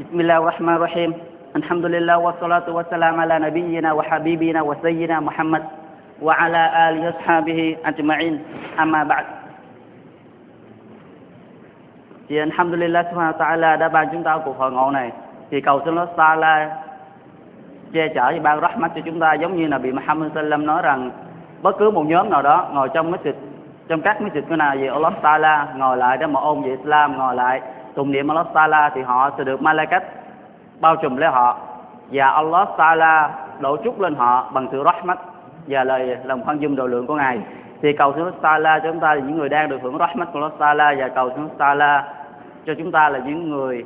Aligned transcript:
بسم 0.00 0.20
الله 0.20 0.36
الرحمن 0.38 0.74
الرحيم 0.74 1.12
الحمد 1.56 1.84
لله 1.84 2.18
والصلاة 2.18 2.66
والسلام 2.70 3.20
على 3.20 3.38
نبينا 3.38 3.92
وحبيبنا 3.92 4.62
وسيدنا 4.62 5.20
محمد 5.20 5.62
وعلى 6.22 6.62
آله 6.88 7.00
وأصحابه 7.06 7.76
أجمعين 7.84 8.34
أما 8.80 9.04
بعد 9.04 9.24
thì 12.30 12.38
Alhamdulillah 12.38 13.02
Subhanahu 13.10 13.34
wa 13.34 13.40
ta'ala 13.42 13.76
đã 13.76 13.88
ban 13.88 14.08
chúng 14.12 14.22
ta 14.22 14.38
cuộc 14.44 14.58
hội 14.58 14.72
ngộ 14.72 14.90
này 14.90 15.10
thì 15.50 15.60
cầu 15.60 15.80
xin 15.84 15.96
Allah 15.96 16.08
Ta'ala 16.16 16.68
che 17.92 18.08
chở 18.14 18.32
và 18.32 18.38
ban 18.42 18.60
rahmat 18.60 18.90
cho 18.94 19.00
chúng 19.04 19.20
ta 19.20 19.34
giống 19.34 19.56
như 19.56 19.66
là 19.66 19.78
bị 19.78 19.92
Muhammad 19.92 20.32
Sallam 20.34 20.66
nói 20.66 20.82
rằng 20.82 21.10
bất 21.62 21.76
cứ 21.78 21.90
một 21.90 22.04
nhóm 22.06 22.30
nào 22.30 22.42
đó 22.42 22.68
ngồi 22.72 22.88
trong 22.94 23.12
masjid 23.12 23.32
trong 23.88 24.00
các 24.00 24.20
masjid 24.22 24.42
của 24.48 24.56
nào 24.56 24.76
về 24.80 24.86
Allah 24.88 25.12
Ta'ala 25.22 25.66
ngồi 25.76 25.96
lại 25.96 26.16
để 26.20 26.26
mà 26.26 26.40
ôn 26.40 26.62
về 26.62 26.70
Islam 26.70 27.18
ngồi 27.18 27.34
lại 27.34 27.60
tụng 27.95 28.11
niệm 28.11 28.27
Allah 28.27 28.47
Ta'ala 28.53 28.89
thì 28.95 29.01
họ 29.01 29.29
sẽ 29.37 29.43
được 29.43 29.61
Malaikat 29.61 30.03
bao 30.79 30.95
trùm 30.95 31.17
lấy 31.17 31.29
họ. 31.29 31.57
Và 32.11 32.29
Allah 32.29 32.67
Ta'ala 32.77 33.29
đổ 33.59 33.77
chúc 33.83 34.01
lên 34.01 34.15
họ 34.15 34.51
bằng 34.53 34.67
sự 34.71 34.83
rahmat 34.83 35.19
và 35.67 35.83
lời 35.83 36.17
lòng 36.23 36.43
khoan 36.43 36.61
dung 36.61 36.75
độ 36.75 36.87
lượng 36.87 37.07
của 37.07 37.15
Ngài. 37.15 37.39
Thì 37.81 37.93
cầu 37.93 38.13
xin 38.13 38.23
Allah 38.23 38.41
Ta'ala 38.41 38.79
cho 38.79 38.91
chúng 38.91 38.99
ta 38.99 39.13
là 39.13 39.21
những 39.21 39.37
người 39.37 39.49
đang 39.49 39.69
được 39.69 39.81
hưởng 39.81 39.97
rahmat 39.97 40.27
của 40.33 40.39
Allah 40.39 40.59
Ta'ala 40.59 40.99
và 40.99 41.07
cầu 41.07 41.29
xin 41.29 41.47
Allah 41.57 41.77
Ta'ala 41.77 42.01
cho 42.65 42.73
chúng 42.77 42.91
ta 42.91 43.09
là 43.09 43.19
những 43.19 43.49
người 43.49 43.85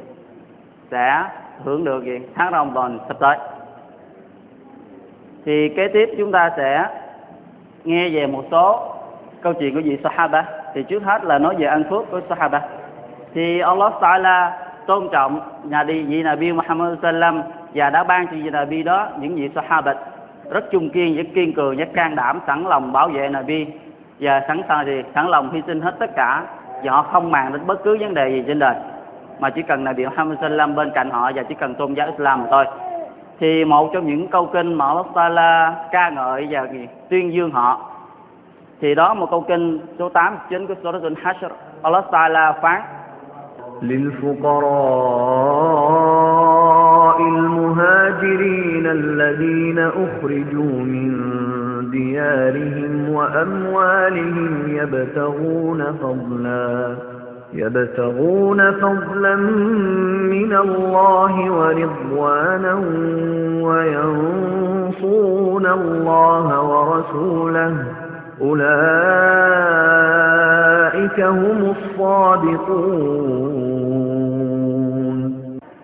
sẽ 0.91 1.23
hưởng 1.63 1.85
được 1.85 2.03
gì? 2.03 2.19
Tháng 2.35 2.51
Ramadan 2.51 2.99
sắp 3.07 3.17
tới. 3.19 3.37
Thì 5.45 5.69
kế 5.75 5.87
tiếp 5.87 6.09
chúng 6.17 6.31
ta 6.31 6.51
sẽ 6.57 6.85
nghe 7.83 8.09
về 8.09 8.27
một 8.27 8.43
số 8.51 8.95
câu 9.41 9.53
chuyện 9.53 9.75
của 9.75 9.81
vị 9.83 9.97
Sahaba. 10.03 10.45
Thì 10.73 10.83
trước 10.83 11.03
hết 11.03 11.23
là 11.23 11.39
nói 11.39 11.55
về 11.57 11.67
ăn 11.67 11.83
phước 11.89 12.11
của 12.11 12.21
Sahaba 12.29 12.61
thì 13.33 13.59
Allah 13.59 13.93
Ta'ala 14.01 14.51
tôn 14.85 15.09
trọng 15.11 15.39
nhà 15.63 15.83
đi, 15.83 16.03
vị 16.03 16.23
Nabi 16.23 16.51
Muhammad 16.51 16.99
Sallam, 17.01 17.41
và 17.73 17.89
đã 17.89 18.03
ban 18.03 18.27
cho 18.27 18.31
vị 18.31 18.49
Nabi 18.49 18.83
đó 18.83 19.07
những 19.19 19.35
vị 19.35 19.49
Sahabat 19.55 19.97
rất 20.49 20.71
trung 20.71 20.89
kiên, 20.89 21.17
rất 21.17 21.23
kiên 21.35 21.53
cường, 21.53 21.77
rất 21.77 21.89
can 21.93 22.15
đảm, 22.15 22.39
sẵn 22.47 22.63
lòng 22.63 22.91
bảo 22.91 23.07
vệ 23.07 23.29
Nabi. 23.29 23.67
Và 24.19 24.41
sẵn 24.47 24.61
sàng 24.67 24.85
thì 24.85 25.03
sẵn 25.15 25.27
lòng 25.27 25.51
hy 25.51 25.61
sinh 25.67 25.81
hết 25.81 25.95
tất 25.99 26.09
cả, 26.15 26.43
và 26.83 26.91
họ 26.91 27.01
không 27.01 27.31
màng 27.31 27.51
đến 27.51 27.61
bất 27.67 27.83
cứ 27.83 27.97
vấn 27.99 28.13
đề 28.13 28.29
gì 28.29 28.43
trên 28.47 28.59
đời. 28.59 28.75
Mà 29.39 29.49
chỉ 29.49 29.61
cần 29.61 29.83
Nabi 29.83 30.05
Muhammad 30.05 30.39
Sallam 30.41 30.75
bên 30.75 30.91
cạnh 30.95 31.09
họ, 31.09 31.31
và 31.35 31.43
chỉ 31.43 31.55
cần 31.55 31.75
tôn 31.75 31.93
giáo 31.93 32.07
Islam 32.07 32.41
mà 32.41 32.47
thôi. 32.51 32.65
Thì 33.39 33.65
một 33.65 33.89
trong 33.93 34.07
những 34.07 34.27
câu 34.27 34.45
kinh 34.45 34.73
mà 34.73 34.85
Allah 34.85 35.05
Ta'ala 35.13 35.71
ca 35.91 36.09
ngợi 36.09 36.47
và 36.49 36.67
tuyên 37.09 37.33
dương 37.33 37.51
họ, 37.51 37.91
thì 38.81 38.95
đó 38.95 39.13
một 39.13 39.31
câu 39.31 39.41
kinh 39.41 39.79
số 39.99 40.09
8 40.09 40.37
chính 40.49 40.67
của 40.67 40.73
Surah 40.83 41.03
Al-Hashr 41.03 41.49
Allah 41.81 42.05
Ta'ala 42.11 42.53
phán 42.61 42.81
للفقراء 43.83 45.49
المهاجرين 47.21 48.85
الذين 48.85 49.79
أخرجوا 49.79 50.79
من 50.79 51.17
ديارهم 51.91 53.09
وأموالهم 53.09 54.63
يبتغون 54.67 55.83
فضلا 56.01 56.95
يبتغون 57.53 58.71
فضلا 58.71 59.35
من 59.35 60.53
الله 60.53 61.51
ورضوانا 61.51 62.73
وينصرون 63.61 65.65
الله 65.65 66.61
ورسوله. 66.61 67.75
أولئك 68.41 68.69
هم 71.19 71.75
الصادقون. 71.75 73.58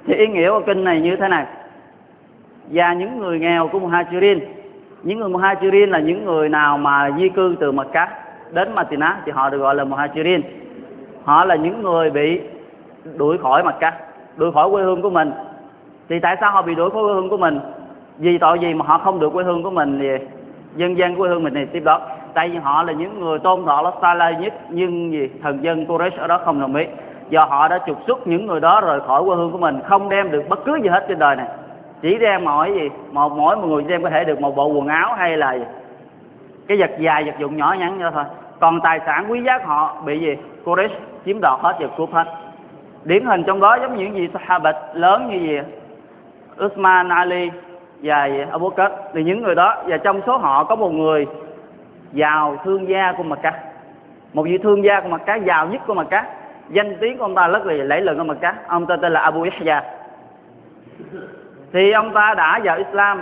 Thì 0.07 0.13
ý 0.13 0.27
nghĩa 0.27 0.49
của 0.49 0.61
kinh 0.65 0.83
này 0.83 1.01
như 1.01 1.15
thế 1.15 1.27
này. 1.27 1.45
Và 2.67 2.93
những 2.93 3.19
người 3.19 3.39
nghèo 3.39 3.67
của 3.67 3.79
Muhajirin, 3.79 4.39
những 5.03 5.19
người 5.19 5.29
Muhajirin 5.29 5.89
là 5.89 5.99
những 5.99 6.25
người 6.25 6.49
nào 6.49 6.77
mà 6.77 7.11
di 7.17 7.29
cư 7.29 7.55
từ 7.59 7.71
Mecca 7.71 8.09
đến 8.51 8.75
Matina 8.75 9.17
thì 9.25 9.31
họ 9.31 9.49
được 9.49 9.57
gọi 9.57 9.75
là 9.75 9.83
Muhajirin. 9.83 10.41
Họ 11.23 11.45
là 11.45 11.55
những 11.55 11.83
người 11.83 12.09
bị 12.09 12.41
đuổi 13.17 13.37
khỏi 13.37 13.63
Mecca, 13.63 13.93
đuổi 14.37 14.51
khỏi 14.51 14.69
quê 14.71 14.83
hương 14.83 15.01
của 15.01 15.09
mình. 15.09 15.31
Thì 16.09 16.19
tại 16.19 16.37
sao 16.41 16.51
họ 16.51 16.61
bị 16.61 16.75
đuổi 16.75 16.89
khỏi 16.89 17.03
quê 17.03 17.13
hương 17.13 17.29
của 17.29 17.37
mình? 17.37 17.59
Vì 18.17 18.37
tội 18.37 18.59
gì 18.59 18.73
mà 18.73 18.85
họ 18.85 18.97
không 18.97 19.19
được 19.19 19.29
quê 19.33 19.43
hương 19.43 19.63
của 19.63 19.71
mình 19.71 19.99
thì 19.99 20.25
dân 20.75 20.97
dân 20.97 21.15
quê 21.15 21.29
hương 21.29 21.43
mình 21.43 21.53
này 21.53 21.65
tiếp 21.65 21.83
đó. 21.83 22.01
Tại 22.33 22.49
vì 22.49 22.57
họ 22.57 22.83
là 22.83 22.93
những 22.93 23.19
người 23.19 23.39
tôn 23.39 23.65
thọ 23.65 23.75
Allah 23.75 23.93
Ta'ala 24.01 24.39
nhất, 24.39 24.53
nhưng 24.69 25.11
gì, 25.11 25.29
thần 25.43 25.63
dân 25.63 25.85
Quraysh 25.85 26.17
ở 26.17 26.27
đó 26.27 26.39
không 26.45 26.61
đồng 26.61 26.75
ý 26.75 26.85
do 27.29 27.45
họ 27.45 27.67
đã 27.67 27.79
trục 27.87 27.97
xuất 28.07 28.27
những 28.27 28.45
người 28.45 28.59
đó 28.59 28.81
rời 28.81 28.99
khỏi 28.99 29.23
quê 29.25 29.35
hương 29.35 29.51
của 29.51 29.57
mình, 29.57 29.79
không 29.85 30.09
đem 30.09 30.31
được 30.31 30.43
bất 30.49 30.65
cứ 30.65 30.75
gì 30.75 30.89
hết 30.89 31.05
trên 31.07 31.19
đời 31.19 31.35
này. 31.35 31.47
Chỉ 32.01 32.17
đem 32.17 32.45
mỗi 32.45 32.73
gì? 32.73 32.89
Một, 33.11 33.31
mỗi 33.31 33.55
một 33.55 33.67
người 33.67 33.83
đem 33.83 34.03
có 34.03 34.09
thể 34.09 34.23
được 34.23 34.41
một 34.41 34.55
bộ 34.55 34.67
quần 34.67 34.87
áo 34.87 35.13
hay 35.13 35.37
là 35.37 35.53
gì? 35.53 35.65
cái 36.67 36.77
vật 36.77 36.91
dài, 36.99 37.23
vật 37.23 37.35
dụng 37.39 37.57
nhỏ 37.57 37.75
nhắn 37.79 37.99
đó 37.99 38.11
thôi. 38.13 38.23
Còn 38.59 38.81
tài 38.81 38.99
sản 39.05 39.25
quý 39.31 39.43
giá 39.43 39.57
của 39.57 39.65
họ 39.65 40.01
bị 40.05 40.19
gì? 40.19 40.37
Quraysh 40.63 40.95
chiếm 41.25 41.41
đoạt 41.41 41.59
hết 41.61 41.75
và 41.79 41.87
cướp 41.97 42.13
hết. 42.13 42.27
Điển 43.03 43.25
hình 43.25 43.43
trong 43.43 43.59
đó 43.59 43.77
giống 43.81 43.97
như 43.97 44.03
những 44.03 44.15
gì 44.15 44.29
Sahabat 44.33 44.75
lớn 44.93 45.29
như 45.29 45.39
gì? 45.39 45.59
Usman 46.65 47.09
Ali 47.09 47.51
và 48.01 48.29
Abu 48.51 48.69
Bakr. 48.69 48.93
Thì 49.13 49.23
những 49.23 49.43
người 49.43 49.55
đó, 49.55 49.83
và 49.87 49.97
trong 49.97 50.21
số 50.27 50.37
họ 50.37 50.63
có 50.63 50.75
một 50.75 50.89
người 50.89 51.25
giàu 52.13 52.57
thương 52.63 52.89
gia 52.89 53.11
của 53.17 53.23
Mecca. 53.23 53.53
Một 54.33 54.43
vị 54.43 54.57
thương 54.57 54.83
gia 54.83 55.01
của 55.01 55.09
Mecca, 55.09 55.35
giàu 55.35 55.67
nhất 55.67 55.81
của 55.87 55.93
Mecca 55.93 56.25
danh 56.69 56.97
tiếng 56.99 57.17
của 57.17 57.23
ông 57.23 57.35
ta 57.35 57.47
rất 57.47 57.65
là 57.65 57.73
lẫy 57.73 58.01
lừng 58.01 58.17
ở 58.17 58.23
mặt 58.23 58.37
cát. 58.41 58.55
ông 58.67 58.85
ta 58.85 58.95
tên 59.01 59.13
là 59.13 59.19
Abu 59.19 59.41
Yahya. 59.41 59.83
Thì 61.73 61.91
ông 61.91 62.13
ta 62.13 62.33
đã 62.37 62.59
vào 62.63 62.77
Islam 62.77 63.21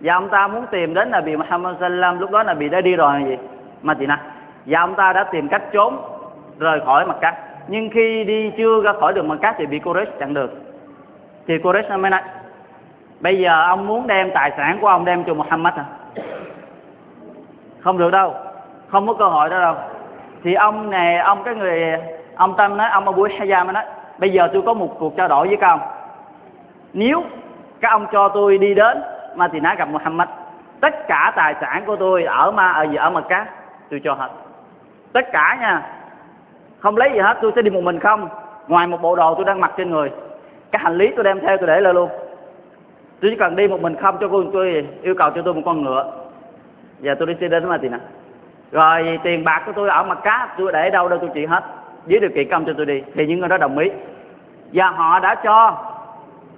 và 0.00 0.14
ông 0.14 0.28
ta 0.28 0.48
muốn 0.48 0.66
tìm 0.70 0.94
đến 0.94 1.10
là 1.10 1.20
bị 1.20 1.36
Muhammad 1.36 1.76
Sallam. 1.80 2.18
Lúc 2.18 2.30
đó 2.30 2.42
là 2.42 2.54
bị 2.54 2.68
đã 2.68 2.80
đi 2.80 2.96
rồi 2.96 3.20
là 3.20 3.26
gì? 3.26 3.38
Madinah. 3.82 4.20
Và 4.66 4.80
ông 4.80 4.94
ta 4.94 5.12
đã 5.12 5.24
tìm 5.24 5.48
cách 5.48 5.62
trốn, 5.72 5.96
rời 6.58 6.80
khỏi 6.80 7.06
mặt 7.06 7.16
cát. 7.20 7.34
nhưng 7.68 7.90
khi 7.90 8.24
đi 8.24 8.52
chưa 8.56 8.82
ra 8.82 8.92
khỏi 9.00 9.12
đường 9.12 9.38
cát 9.38 9.54
thì 9.58 9.66
bị 9.66 9.78
Quraysh 9.78 10.18
chặn 10.18 10.34
được 10.34 10.50
thì 11.46 11.58
Quraysh 11.58 11.98
mới 12.00 12.10
nói 12.10 12.20
bây 13.20 13.38
giờ 13.38 13.62
ông 13.68 13.86
muốn 13.86 14.06
đem 14.06 14.30
tài 14.34 14.52
sản 14.56 14.78
của 14.80 14.88
ông 14.88 15.04
đem 15.04 15.24
cho 15.24 15.34
Muhammad 15.34 15.74
à 15.74 15.84
không 17.82 17.98
được 17.98 18.10
đâu, 18.10 18.34
không 18.88 19.06
có 19.06 19.14
cơ 19.14 19.28
hội 19.28 19.50
đó 19.50 19.60
đâu. 19.60 19.74
Thì 20.44 20.54
ông 20.54 20.90
này, 20.90 21.18
ông, 21.18 21.42
cái 21.44 21.54
người 21.54 21.82
ông 22.36 22.54
tâm 22.56 22.76
nói, 22.76 22.88
ông 22.90 23.04
Abu 23.04 23.26
Hayya 23.38 23.64
mới 23.64 23.72
nói, 23.72 23.84
bây 24.18 24.30
giờ 24.30 24.48
tôi 24.52 24.62
có 24.62 24.74
một 24.74 24.96
cuộc 24.98 25.16
trao 25.16 25.28
đổi 25.28 25.48
với 25.48 25.56
các 25.56 25.68
ông. 25.68 25.80
Nếu 26.92 27.24
các 27.80 27.90
ông 27.90 28.06
cho 28.12 28.28
tôi 28.28 28.58
đi 28.58 28.74
đến 28.74 29.02
Madinah 29.34 29.78
gặp 29.78 29.88
Muhammad, 29.88 30.28
tất 30.80 31.08
cả 31.08 31.32
tài 31.36 31.54
sản 31.60 31.82
của 31.86 31.96
tôi 31.96 32.24
ở 32.24 32.50
ma, 32.50 32.70
ở 32.72 32.82
gì, 32.82 32.96
ở 32.96 33.10
mặt 33.10 33.24
cá 33.28 33.46
tôi 33.90 34.00
cho 34.04 34.14
hết. 34.14 34.28
Tất 35.12 35.32
cả 35.32 35.58
nha. 35.60 35.82
Không 36.78 36.96
lấy 36.96 37.10
gì 37.12 37.18
hết, 37.18 37.38
tôi 37.42 37.52
sẽ 37.56 37.62
đi 37.62 37.70
một 37.70 37.84
mình 37.84 37.98
không? 37.98 38.28
Ngoài 38.68 38.86
một 38.86 39.02
bộ 39.02 39.16
đồ 39.16 39.34
tôi 39.34 39.44
đang 39.44 39.60
mặc 39.60 39.72
trên 39.76 39.90
người. 39.90 40.10
Cái 40.70 40.82
hành 40.82 40.96
lý 40.96 41.12
tôi 41.16 41.24
đem 41.24 41.40
theo 41.40 41.56
tôi 41.56 41.66
để 41.66 41.80
lên 41.80 41.94
luôn. 41.94 42.08
Tôi 43.20 43.30
chỉ 43.30 43.36
cần 43.36 43.56
đi 43.56 43.68
một 43.68 43.80
mình 43.80 43.96
không 44.02 44.16
cho 44.20 44.28
cô 44.28 44.44
tôi 44.52 44.86
yêu 45.02 45.14
cầu 45.18 45.30
cho 45.34 45.42
tôi 45.42 45.54
một 45.54 45.62
con 45.64 45.82
ngựa. 45.82 46.12
Và 46.98 47.14
tôi 47.18 47.26
đi 47.26 47.34
xe 47.40 47.48
đến 47.48 47.68
mà 47.68 47.78
thì 47.82 47.88
nè 47.88 47.98
rồi 48.72 49.20
tiền 49.22 49.44
bạc 49.44 49.62
của 49.66 49.72
tôi 49.72 49.88
ở 49.88 50.02
mặt 50.02 50.18
cá 50.22 50.48
tôi 50.58 50.72
để 50.72 50.90
đâu 50.90 51.08
đâu 51.08 51.18
tôi 51.18 51.30
chịu 51.34 51.48
hết 51.48 51.64
dưới 52.06 52.20
điều 52.20 52.30
kiện 52.34 52.50
công 52.50 52.64
cho 52.64 52.72
tôi 52.76 52.86
đi. 52.86 53.02
Thì 53.14 53.26
những 53.26 53.40
người 53.40 53.48
đó 53.48 53.56
đồng 53.58 53.78
ý. 53.78 53.90
Và 54.72 54.90
họ 54.90 55.18
đã 55.20 55.34
cho 55.34 55.78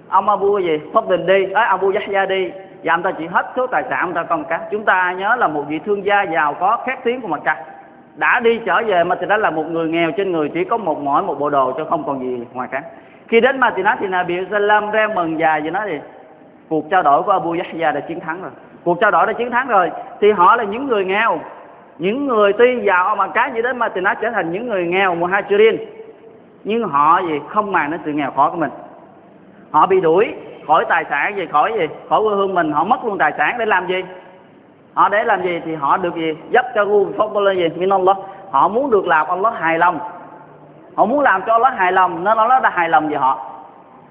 ông 0.09 0.29
Abu 0.29 0.59
gì? 0.59 0.79
Phất 0.93 1.09
Đình 1.09 1.25
đi. 1.25 1.51
Ấy 1.51 1.65
Abu 1.65 1.91
Yahya 1.91 2.25
đi. 2.25 2.51
Và 2.83 2.93
ông 2.93 3.03
ta 3.03 3.11
chỉ 3.11 3.27
hết 3.27 3.45
số 3.55 3.67
tài 3.67 3.83
sản 3.89 3.99
ông 3.99 4.13
ta 4.13 4.23
con 4.23 4.43
cá 4.43 4.59
chúng 4.71 4.85
ta 4.85 5.15
nhớ 5.17 5.35
là 5.35 5.47
một 5.47 5.63
vị 5.67 5.79
thương 5.85 6.05
gia 6.05 6.23
giàu 6.23 6.53
có, 6.53 6.77
khét 6.85 7.03
tiếng 7.03 7.21
của 7.21 7.27
mặt 7.27 7.41
trăng 7.45 7.57
đã 8.15 8.39
đi 8.39 8.59
trở 8.65 8.81
về 8.87 9.03
mà 9.03 9.15
thì 9.19 9.25
đó 9.27 9.37
là 9.37 9.49
một 9.49 9.63
người 9.63 9.87
nghèo 9.87 10.11
trên 10.11 10.31
người, 10.31 10.49
chỉ 10.53 10.63
có 10.63 10.77
một 10.77 10.99
mỏi, 10.99 11.23
một 11.23 11.39
bộ 11.39 11.49
đồ 11.49 11.71
cho 11.77 11.85
không 11.85 12.03
còn 12.05 12.19
gì 12.19 12.45
ngoài 12.53 12.67
cả. 12.71 12.81
Khi 13.27 13.41
đến 13.41 13.59
mà 13.59 13.73
thì 13.75 13.83
nói 13.83 13.95
thì 13.99 14.07
Nabi 14.07 14.35
Sallam 14.51 14.91
ra 14.91 15.07
mừng 15.15 15.39
dài 15.39 15.61
và 15.63 15.71
nói 15.71 15.85
thì 15.85 15.99
cuộc 16.69 16.89
trao 16.89 17.03
đổi 17.03 17.23
của 17.23 17.31
Abu 17.31 17.51
Yahya 17.51 17.91
đã 17.91 17.99
chiến 17.99 18.19
thắng 18.19 18.41
rồi. 18.41 18.51
Cuộc 18.83 18.97
trao 19.01 19.11
đổi 19.11 19.27
đã 19.27 19.33
chiến 19.33 19.51
thắng 19.51 19.67
rồi. 19.67 19.91
Thì 20.21 20.31
họ 20.31 20.55
là 20.55 20.63
những 20.63 20.87
người 20.87 21.05
nghèo 21.05 21.39
những 21.97 22.27
người 22.27 22.53
tuy 22.53 22.81
giàu 22.85 23.15
mà 23.15 23.27
cái 23.27 23.51
gì 23.53 23.61
đến 23.61 23.77
mà 23.77 23.89
thì 23.89 24.01
nó 24.01 24.13
trở 24.13 24.29
thành 24.29 24.51
những 24.51 24.67
người 24.69 24.87
nghèo 24.87 25.15
muhajirin 25.15 25.77
nhưng 26.63 26.83
họ 26.83 27.19
gì? 27.19 27.39
Không 27.47 27.71
màng 27.71 27.91
đến 27.91 27.99
sự 28.05 28.11
nghèo 28.11 28.31
khó 28.31 28.49
của 28.49 28.57
mình. 28.57 28.71
Họ 29.71 29.85
bị 29.85 30.01
đuổi 30.01 30.33
khỏi 30.67 30.85
tài 30.89 31.05
sản 31.09 31.35
gì, 31.35 31.45
khỏi 31.51 31.73
gì? 31.77 31.87
Khỏi 32.09 32.21
quê 32.21 32.35
hương 32.35 32.53
mình. 32.53 32.71
Họ 32.71 32.83
mất 32.83 33.05
luôn 33.05 33.17
tài 33.17 33.33
sản 33.37 33.55
để 33.59 33.65
làm 33.65 33.87
gì? 33.87 34.03
Họ 34.93 35.09
để 35.09 35.23
làm 35.23 35.43
gì 35.43 35.61
thì 35.65 35.75
họ 35.75 35.97
được 35.97 36.15
gì? 36.15 36.33
Giúp 36.49 36.65
cho 36.75 36.85
gu 36.85 37.07
phong 37.17 37.37
lên 37.37 37.57
gì? 37.57 37.67
Min 37.75 37.89
Allah 37.89 38.17
họ 38.51 38.67
muốn 38.67 38.91
được 38.91 39.07
làm 39.07 39.27
Allah 39.27 39.53
hài 39.59 39.79
lòng. 39.79 39.99
Họ 40.95 41.05
muốn 41.05 41.19
làm 41.19 41.41
cho 41.47 41.53
Allah 41.53 41.73
hài 41.77 41.91
lòng, 41.91 42.23
nên 42.23 42.37
Allah 42.37 42.63
đã 42.63 42.69
hài 42.69 42.89
lòng 42.89 43.09
về 43.09 43.17
họ. 43.17 43.51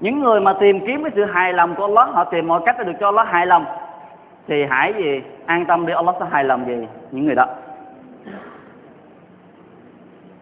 Những 0.01 0.21
người 0.21 0.41
mà 0.41 0.53
tìm 0.61 0.87
kiếm 0.87 1.03
cái 1.03 1.13
sự 1.15 1.25
hài 1.25 1.53
lòng 1.53 1.75
của 1.75 1.85
Allah 1.85 2.15
họ 2.15 2.25
tìm 2.25 2.49
mọi 2.49 2.61
cách 2.67 2.77
để 2.79 2.85
được 2.85 2.93
cho 3.01 3.07
Allah 3.07 3.29
hài 3.29 3.47
lòng. 3.47 3.65
Thì 4.49 4.65
hãy 4.71 4.93
gì? 4.97 5.23
An 5.47 5.65
tâm 5.65 5.87
để 5.87 5.95
Allah 5.95 6.15
sẽ 6.21 6.27
hài 6.31 6.45
lòng 6.45 6.65
về 6.65 6.87
những 7.11 7.27
người 7.27 7.35
đó 7.35 7.47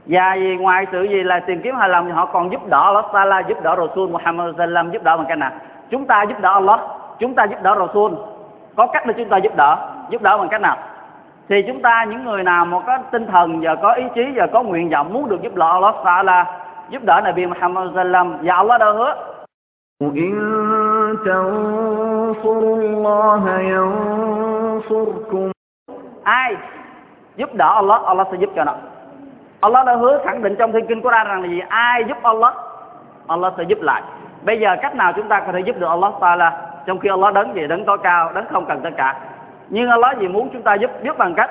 và 0.06 0.36
vì 0.40 0.58
ngoài 0.58 0.86
sự 0.92 1.04
gì 1.04 1.24
là 1.24 1.40
tìm 1.40 1.62
kiếm 1.62 1.76
hài 1.76 1.90
lòng 1.90 2.06
thì 2.06 2.12
họ 2.12 2.26
còn 2.26 2.52
giúp 2.52 2.68
đỡ 2.68 2.82
Allah 2.82 3.06
Taala 3.14 3.40
giúp 3.40 3.58
đỡ 3.64 3.76
Rasul 3.76 4.10
Muhammad 4.10 4.56
sallam 4.58 4.92
giúp 4.92 5.04
đỡ 5.04 5.18
bằng 5.18 5.26
cách 5.30 5.38
nào 5.38 5.52
chúng 5.90 6.06
ta 6.06 6.24
giúp 6.24 6.40
đỡ 6.42 6.50
Allah 6.54 6.80
chúng 7.20 7.36
ta 7.36 7.44
giúp 7.44 7.62
đỡ 7.62 7.76
Rasul 7.80 8.14
có 8.76 8.88
cách 8.88 9.04
để 9.06 9.14
chúng 9.18 9.30
ta 9.30 9.38
giúp 9.38 9.56
đỡ 9.56 9.78
giúp 10.10 10.22
đỡ 10.22 10.38
bằng 10.38 10.50
cách 10.50 10.62
nào 10.62 10.78
thì 11.50 11.64
chúng 11.68 11.82
ta 11.82 12.06
những 12.10 12.26
người 12.26 12.44
nào 12.44 12.66
mà 12.66 12.80
có 12.88 12.98
tinh 13.12 13.28
thần 13.28 13.60
và 13.62 13.76
có 13.76 13.94
ý 13.94 14.04
chí 14.16 14.26
và 14.36 14.48
có 14.48 14.64
nguyện 14.64 14.90
vọng 14.90 15.14
muốn 15.14 15.30
được 15.30 15.42
giúp 15.42 15.56
đỡ 15.56 15.72
Allah 15.74 15.96
Taala 16.04 16.46
giúp 16.90 17.04
đỡ 17.04 17.22
Nabi 17.24 17.46
Muhammad 17.46 17.90
sallam 17.96 18.38
và 18.42 18.56
Allah 18.56 18.80
đã 18.80 18.92
hứa 18.92 19.16
إن 20.02 21.18
تنصروا 21.26 22.76
الله 22.76 23.44
ينصركم 23.74 25.52
ai 26.24 26.56
giúp 27.36 27.50
đỡ 27.54 27.74
Allah 27.76 28.02
Allah 28.04 28.28
sẽ 28.32 28.38
giúp 28.38 28.50
cho 28.56 28.64
nó 28.64 28.74
Allah 29.63 29.87
đã 29.87 29.97
hứa 29.97 30.19
khẳng 30.25 30.43
định 30.43 30.57
trong 30.59 30.73
thiên 30.73 30.87
kinh 30.87 31.03
Quran 31.03 31.27
rằng 31.27 31.43
là 31.43 31.49
gì? 31.49 31.61
Ai 31.69 32.05
giúp 32.05 32.17
Allah 32.23 32.55
Allah 33.27 33.53
sẽ 33.57 33.63
giúp 33.63 33.79
lại. 33.83 34.03
Bây 34.45 34.61
giờ 34.61 34.77
cách 34.83 34.95
nào 34.95 35.13
chúng 35.13 35.29
ta 35.29 35.41
có 35.41 35.53
thể 35.53 35.61
giúp 35.61 35.77
được 35.79 35.87
Allah 35.87 36.13
ta 36.21 36.37
là 36.37 36.53
trong 36.87 36.99
khi 36.99 37.09
Allah 37.09 37.35
đấng 37.35 37.55
gì? 37.55 37.67
Đấng 37.67 37.85
tối 37.85 37.99
cao, 38.03 38.31
đấng 38.35 38.49
không 38.49 38.67
cần 38.67 38.81
tất 38.83 38.91
cả. 38.97 39.17
Nhưng 39.69 39.91
Allah 39.91 40.19
gì 40.19 40.29
muốn 40.29 40.49
chúng 40.53 40.63
ta 40.63 40.75
giúp 40.75 40.91
giúp 41.03 41.19
bằng 41.19 41.35
cách 41.35 41.51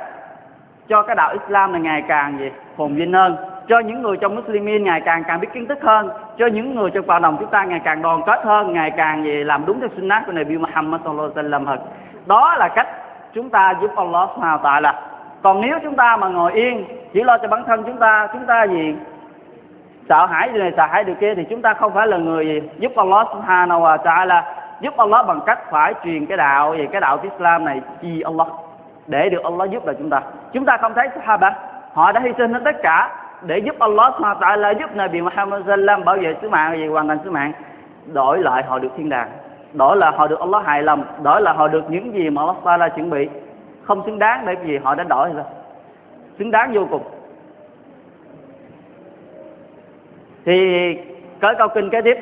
cho 0.87 1.01
cái 1.01 1.15
đạo 1.15 1.33
Islam 1.33 1.71
này 1.71 1.81
ngày 1.81 2.03
càng 2.07 2.39
gì? 2.39 2.51
Phồn 2.77 2.95
vinh 2.95 3.13
hơn. 3.13 3.35
Cho 3.67 3.79
những 3.79 4.01
người 4.01 4.17
trong 4.17 4.35
Muslimin 4.35 4.83
ngày 4.83 5.01
càng 5.05 5.23
càng 5.27 5.39
biết 5.39 5.47
kiến 5.53 5.67
thức 5.67 5.77
hơn. 5.81 6.09
Cho 6.37 6.47
những 6.47 6.75
người 6.75 6.91
trong 6.91 7.07
cộng 7.07 7.21
đồng 7.21 7.37
chúng 7.39 7.49
ta 7.49 7.63
ngày 7.63 7.81
càng 7.83 8.01
đoàn 8.01 8.21
kết 8.25 8.39
hơn, 8.45 8.73
ngày 8.73 8.91
càng 8.91 9.23
gì? 9.23 9.43
Làm 9.43 9.65
đúng 9.65 9.79
theo 9.79 9.89
sunnah 9.95 10.25
của 10.25 10.31
Nabi 10.31 10.57
Muhammad 10.57 11.01
sallallahu 11.03 11.31
alaihi 11.35 11.49
wasallam 11.49 11.65
hơn. 11.65 11.79
Đó 12.25 12.55
là 12.55 12.67
cách 12.67 12.87
chúng 13.33 13.49
ta 13.49 13.73
giúp 13.81 13.91
Allah 13.95 14.29
subhanahu 14.35 14.57
wa 14.57 14.81
ta'ala 14.81 14.93
còn 15.43 15.61
nếu 15.61 15.79
chúng 15.83 15.95
ta 15.95 16.17
mà 16.17 16.27
ngồi 16.27 16.53
yên, 16.53 16.85
chỉ 17.13 17.23
lo 17.23 17.37
cho 17.37 17.47
bản 17.47 17.63
thân 17.67 17.83
chúng 17.83 17.97
ta 17.97 18.27
chúng 18.33 18.45
ta 18.45 18.63
gì? 18.63 18.95
Sợ 20.09 20.25
hãi 20.25 20.49
điều 20.53 20.63
này, 20.63 20.71
sợ 20.77 20.85
hãi 20.85 21.03
điều 21.03 21.15
kia, 21.15 21.35
thì 21.35 21.43
chúng 21.49 21.61
ta 21.61 21.73
không 21.73 21.93
phải 21.93 22.07
là 22.07 22.17
người 22.17 22.45
gì? 22.45 22.61
Giúp 22.79 22.91
Allah 22.95 23.27
subhanahu 23.33 23.81
wa 23.81 23.97
ta'ala, 23.97 24.41
giúp 24.81 24.97
Allah 24.97 25.27
bằng 25.27 25.39
cách 25.45 25.59
phải 25.71 25.93
truyền 26.03 26.25
cái 26.25 26.37
đạo 26.37 26.71
về 26.77 26.87
cái 26.91 27.01
đạo 27.01 27.17
Islam 27.23 27.65
này 27.65 27.81
chi 28.01 28.21
Allah, 28.21 28.47
để 29.07 29.29
được 29.29 29.43
Allah 29.43 29.69
giúp 29.69 29.87
là 29.87 29.93
chúng 29.93 30.09
ta. 30.09 30.21
Chúng 30.53 30.65
ta 30.65 30.77
không 30.77 30.93
thấy 30.93 31.07
Sahaba, 31.15 31.55
họ 31.93 32.11
đã 32.11 32.21
hy 32.21 32.29
sinh 32.37 32.53
hết 32.53 32.61
tất 32.65 32.75
cả 32.83 33.09
để 33.41 33.57
giúp 33.57 33.75
Allah 33.79 34.13
subhanahu 34.17 34.39
wa 34.41 34.57
ta'ala, 34.57 34.79
giúp 34.79 34.95
Nabi 34.95 35.21
Muhammad 35.21 35.61
sallam 35.67 36.05
bảo 36.05 36.15
vệ 36.15 36.35
sứ 36.41 36.49
mạng 36.49 36.71
về 36.71 36.87
hoàn 36.87 37.07
thành 37.07 37.19
sứ 37.23 37.31
mạng. 37.31 37.51
Đổi 38.13 38.39
lại 38.39 38.63
họ 38.63 38.79
được 38.79 38.89
thiên 38.97 39.09
đàng, 39.09 39.29
đổi 39.73 39.97
là 39.97 40.11
họ 40.11 40.27
được 40.27 40.39
Allah 40.39 40.65
hài 40.65 40.83
lòng, 40.83 41.03
đổi 41.23 41.41
là 41.41 41.53
họ 41.53 41.67
được 41.67 41.89
những 41.89 42.13
gì 42.13 42.29
mà 42.29 42.41
Allah 42.41 42.55
Taala 42.65 42.89
chuẩn 42.89 43.09
bị 43.09 43.29
không 43.83 44.03
xứng 44.05 44.19
đáng 44.19 44.45
để 44.45 44.55
vì 44.55 44.77
họ 44.77 44.95
đã 44.95 45.03
đổi 45.03 45.29
rồi. 45.33 45.43
Xứng 46.39 46.51
đáng 46.51 46.73
vô 46.73 46.87
cùng. 46.91 47.03
Thì 50.45 50.87
cái 51.39 51.55
câu 51.57 51.67
kinh 51.67 51.89
kế 51.89 52.01
tiếp. 52.01 52.17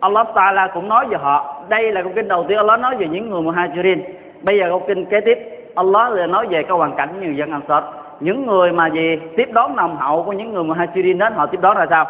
Allah 0.00 0.26
Taala 0.34 0.66
cũng 0.66 0.88
nói 0.88 1.06
về 1.06 1.16
họ. 1.16 1.64
Đây 1.68 1.92
là 1.92 2.02
câu 2.02 2.12
kinh 2.14 2.28
đầu 2.28 2.44
tiên 2.48 2.58
Allah 2.58 2.80
nói 2.80 2.96
về 2.96 3.08
những 3.08 3.30
người 3.30 3.42
Muhajirin. 3.42 3.98
Bây 4.42 4.58
giờ 4.58 4.66
câu 4.68 4.82
kinh 4.86 5.04
kế 5.04 5.20
tiếp. 5.20 5.38
Allah 5.74 6.12
là 6.12 6.26
nói 6.26 6.46
về 6.46 6.62
cái 6.62 6.76
hoàn 6.76 6.96
cảnh 6.96 7.20
như 7.20 7.30
dân 7.30 7.50
Ansar. 7.50 7.84
Những 8.20 8.46
người 8.46 8.72
mà 8.72 8.86
gì 8.90 9.16
tiếp 9.36 9.48
đón 9.52 9.76
nồng 9.76 9.96
hậu 9.96 10.22
của 10.22 10.32
những 10.32 10.52
người 10.52 10.64
Muhajirin 10.64 11.18
đến, 11.18 11.32
họ 11.32 11.46
tiếp 11.46 11.60
đón 11.60 11.76
là 11.76 11.86
sao? 11.90 12.06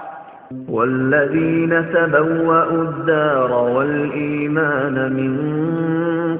والذين 0.69 1.85
تبوأوا 1.95 2.83
الدار 2.83 3.53
والإيمان 3.53 5.13
من 5.13 5.35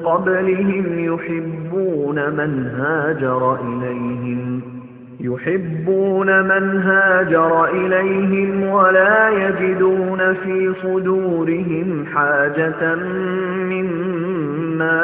قبلهم 0.05 0.85
يحبون 0.99 2.31
من 2.31 2.67
هاجر 2.79 3.55
إليهم 3.61 4.61
يحبون 5.21 6.43
من 6.43 6.83
هاجر 6.83 7.65
إليهم 7.65 8.69
ولا 8.69 9.29
يجدون 9.29 10.35
في 10.35 10.73
صدورهم 10.83 12.07
حاجة 12.15 12.95
مما 13.71 15.01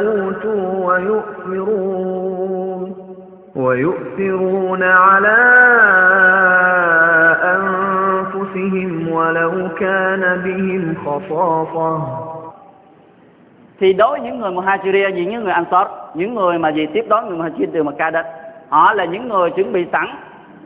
أوتوا 0.00 0.86
ويؤثرون 0.92 2.34
ويؤثرون 3.56 4.82
على 4.82 5.53
ولو 9.73 9.73
كان 9.79 10.21
بهم 10.45 10.83
خصاصة 11.03 11.99
thì 13.79 13.93
đối 13.93 14.09
với 14.09 14.19
những 14.19 14.39
người 14.39 14.51
Muhajirin 14.51 15.15
gì 15.15 15.25
những 15.25 15.43
người 15.43 15.53
Ansar 15.53 15.87
những 16.13 16.35
người 16.35 16.59
mà 16.59 16.69
gì 16.69 16.85
tiếp 16.93 17.05
đón 17.09 17.29
người 17.29 17.37
Muhajirin 17.37 17.69
từ 17.73 17.83
Mecca 17.83 18.09
đến 18.09 18.25
họ 18.69 18.93
là 18.93 19.05
những 19.05 19.29
người 19.29 19.49
chuẩn 19.49 19.73
bị 19.73 19.85
sẵn 19.91 20.07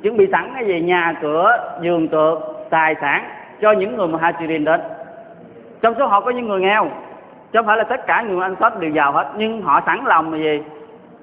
chuẩn 0.02 0.18
bị 0.18 0.28
sẵn 0.32 0.52
cái 0.54 0.66
gì 0.68 0.82
nhà 0.82 1.14
cửa 1.22 1.58
giường 1.82 2.08
tược 2.08 2.40
tài 2.70 2.96
sản 3.02 3.24
cho 3.62 3.72
những 3.72 3.98
người 3.98 4.08
Muhajirin 4.08 4.64
đến 4.64 4.82
trong 5.82 5.94
số 6.00 6.08
họ 6.08 6.22
có 6.22 6.32
những 6.32 6.48
người 6.48 6.62
nghèo 6.62 6.86
chứ 7.52 7.60
không 7.60 7.66
phải 7.66 7.78
là 7.78 7.84
tất 7.84 8.08
cả 8.08 8.22
người 8.22 8.42
Ansar 8.42 8.74
đều 8.80 8.92
giàu 8.92 9.12
hết 9.12 9.28
nhưng 9.38 9.62
họ 9.62 9.82
sẵn 9.86 10.06
lòng 10.06 10.34
là 10.34 10.38
gì 10.38 10.62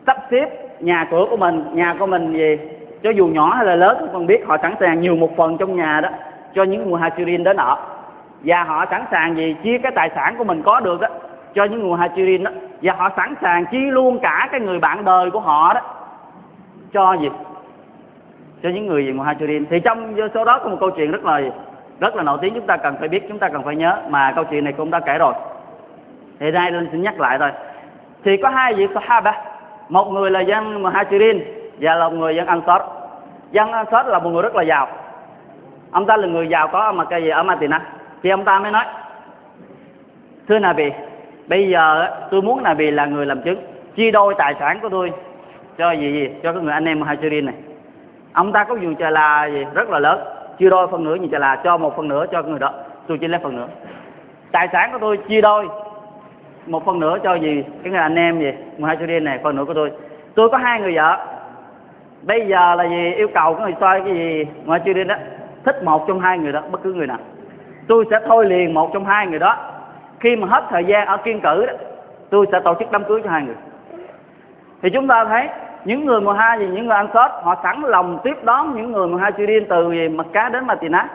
sắp 0.06 0.16
xếp 0.30 0.80
nhà 0.80 1.06
cửa 1.10 1.26
của 1.30 1.36
mình 1.36 1.64
nhà 1.72 1.94
của 1.98 2.06
mình 2.06 2.32
gì 2.32 2.58
cho 3.02 3.10
dù 3.10 3.26
nhỏ 3.26 3.54
hay 3.54 3.66
là 3.66 3.74
lớn 3.74 4.08
không 4.12 4.26
biết 4.26 4.46
họ 4.46 4.56
sẵn 4.62 4.74
sàng 4.80 5.00
nhiều 5.00 5.16
một 5.16 5.36
phần 5.36 5.58
trong 5.58 5.76
nhà 5.76 6.00
đó 6.00 6.08
cho 6.55 6.63
những 6.63 6.89
người 6.89 6.99
Muhajirin 6.99 7.43
đến 7.43 7.57
ở. 7.57 7.77
Và 8.43 8.63
họ 8.63 8.85
sẵn 8.91 9.05
sàng 9.11 9.37
gì 9.37 9.55
chia 9.63 9.77
cái 9.77 9.91
tài 9.95 10.09
sản 10.15 10.35
của 10.37 10.43
mình 10.43 10.61
có 10.65 10.79
được 10.79 11.01
đó 11.01 11.07
cho 11.55 11.63
những 11.63 11.79
người 11.79 11.97
Muhajirin 11.97 12.43
đó. 12.43 12.51
Và 12.81 12.93
họ 12.97 13.09
sẵn 13.17 13.33
sàng 13.41 13.65
chia 13.65 13.91
luôn 13.91 14.19
cả 14.19 14.47
cái 14.51 14.59
người 14.59 14.79
bạn 14.79 15.05
đời 15.05 15.31
của 15.31 15.39
họ 15.39 15.73
đó. 15.73 15.81
Cho 16.93 17.13
gì? 17.13 17.29
Cho 18.63 18.69
những 18.69 18.87
người 18.87 19.05
gì 19.05 19.11
Muhajirin? 19.11 19.65
Thì 19.69 19.79
trong 19.79 20.15
số 20.33 20.45
đó 20.45 20.59
có 20.59 20.69
một 20.69 20.77
câu 20.79 20.89
chuyện 20.89 21.11
rất 21.11 21.25
là 21.25 21.41
rất 21.99 22.15
là 22.15 22.23
nổi 22.23 22.37
tiếng 22.41 22.53
chúng 22.53 22.67
ta 22.67 22.77
cần 22.77 22.95
phải 22.99 23.07
biết, 23.07 23.25
chúng 23.29 23.39
ta 23.39 23.49
cần 23.49 23.63
phải 23.63 23.75
nhớ. 23.75 23.97
Mà 24.09 24.33
câu 24.35 24.43
chuyện 24.43 24.63
này 24.63 24.73
cũng 24.73 24.91
đã 24.91 24.99
kể 24.99 25.17
rồi. 25.17 25.33
Thì 26.39 26.51
đây 26.51 26.71
lên 26.71 26.89
xin 26.91 27.01
nhắc 27.01 27.19
lại 27.19 27.37
thôi. 27.39 27.51
Thì 28.23 28.37
có 28.37 28.49
hai 28.49 28.73
vị 28.73 28.87
Sahaba. 28.93 29.41
Một 29.89 30.11
người 30.11 30.31
là 30.31 30.39
dân 30.39 30.83
Muhajirin 30.83 31.39
và 31.79 31.95
là 31.95 32.09
một 32.09 32.15
người 32.15 32.35
dân 32.35 32.47
Ansar. 32.47 32.81
Dân 33.51 33.71
Ansar 33.71 34.07
là 34.07 34.19
một 34.19 34.29
người 34.29 34.41
rất 34.41 34.55
là 34.55 34.63
giàu 34.63 34.87
ông 35.95 36.05
ta 36.05 36.17
là 36.17 36.27
người 36.27 36.47
giàu 36.47 36.67
có 36.67 36.91
mà 36.91 37.05
cái 37.05 37.23
gì 37.23 37.29
ở 37.29 37.43
Madinah 37.43 37.81
thì 38.23 38.29
ông 38.29 38.45
ta 38.45 38.59
mới 38.59 38.71
nói, 38.71 38.85
thưa 40.47 40.59
Nabi, 40.59 40.91
bây 41.47 41.69
giờ 41.69 42.07
tôi 42.31 42.41
muốn 42.41 42.63
Nabi 42.63 42.91
là 42.91 43.05
người 43.05 43.25
làm 43.25 43.41
chứng 43.41 43.59
chia 43.95 44.11
đôi 44.11 44.35
tài 44.37 44.55
sản 44.59 44.79
của 44.81 44.89
tôi 44.89 45.11
cho 45.77 45.91
gì 45.91 46.13
gì, 46.13 46.29
cho 46.43 46.53
cái 46.53 46.61
người 46.61 46.73
anh 46.73 46.85
em 46.85 46.99
Muhajirin 46.99 47.45
này. 47.45 47.55
Ông 48.33 48.51
ta 48.51 48.63
có 48.63 48.75
dù 48.75 48.93
trà 48.99 49.09
là 49.09 49.45
gì, 49.45 49.65
rất 49.73 49.89
là 49.89 49.99
lớn 49.99 50.19
chia 50.59 50.69
đôi 50.69 50.87
phần 50.87 51.03
nửa 51.03 51.15
như 51.15 51.27
trà 51.31 51.39
là 51.39 51.55
cho 51.63 51.77
một 51.77 51.97
phần 51.97 52.07
nửa 52.07 52.25
cho 52.31 52.41
người 52.41 52.59
đó, 52.59 52.71
tôi 53.07 53.17
chỉ 53.17 53.27
lấy 53.27 53.39
phần 53.43 53.55
nửa. 53.55 53.67
Tài 54.51 54.67
sản 54.73 54.89
của 54.91 54.99
tôi 55.01 55.17
chia 55.17 55.41
đôi, 55.41 55.67
một 56.67 56.85
phần 56.85 56.99
nửa 56.99 57.17
cho 57.23 57.35
gì, 57.35 57.63
cái 57.83 57.91
người 57.91 58.01
anh 58.01 58.15
em 58.15 58.39
gì, 58.39 58.51
Muhajirin 58.79 59.23
này, 59.23 59.39
phần 59.43 59.55
nửa 59.55 59.65
của 59.65 59.73
tôi. 59.73 59.91
Tôi 60.35 60.49
có 60.49 60.57
hai 60.57 60.79
người 60.79 60.95
vợ. 60.95 61.17
Bây 62.21 62.47
giờ 62.47 62.75
là 62.75 62.83
gì, 62.83 63.13
yêu 63.13 63.27
cầu 63.33 63.53
cái 63.53 63.63
người 63.63 63.75
soi 63.79 64.01
cái 64.01 64.13
gì, 64.13 64.45
Muhajirin 64.65 65.07
đó 65.07 65.15
thích 65.65 65.83
một 65.83 66.07
trong 66.07 66.19
hai 66.19 66.37
người 66.37 66.51
đó, 66.51 66.61
bất 66.71 66.83
cứ 66.83 66.93
người 66.93 67.07
nào. 67.07 67.17
Tôi 67.87 68.05
sẽ 68.11 68.19
thôi 68.27 68.45
liền 68.45 68.73
một 68.73 68.89
trong 68.93 69.05
hai 69.05 69.27
người 69.27 69.39
đó. 69.39 69.57
Khi 70.19 70.35
mà 70.35 70.47
hết 70.47 70.63
thời 70.69 70.85
gian 70.85 71.07
ở 71.07 71.17
kiên 71.17 71.41
cử 71.41 71.65
đó, 71.65 71.73
tôi 72.29 72.45
sẽ 72.51 72.59
tổ 72.59 72.73
chức 72.79 72.91
đám 72.91 73.03
cưới 73.03 73.21
cho 73.23 73.29
hai 73.29 73.41
người. 73.41 73.55
Thì 74.81 74.89
chúng 74.89 75.07
ta 75.07 75.25
thấy 75.25 75.49
những 75.85 76.05
người 76.05 76.21
Muha 76.21 76.55
gì 76.55 76.67
những 76.67 76.87
người 76.87 76.95
ăn 76.95 77.07
tết 77.07 77.31
họ 77.43 77.55
sẵn 77.63 77.81
lòng 77.81 78.19
tiếp 78.23 78.37
đón 78.43 78.75
những 78.75 78.91
người 78.91 79.07
Muhajirin 79.07 79.65
từ 79.69 79.91
gì 79.91 80.09
mặt 80.09 80.27
cá 80.33 80.49
đến 80.49 80.67
Madinah 80.67 81.05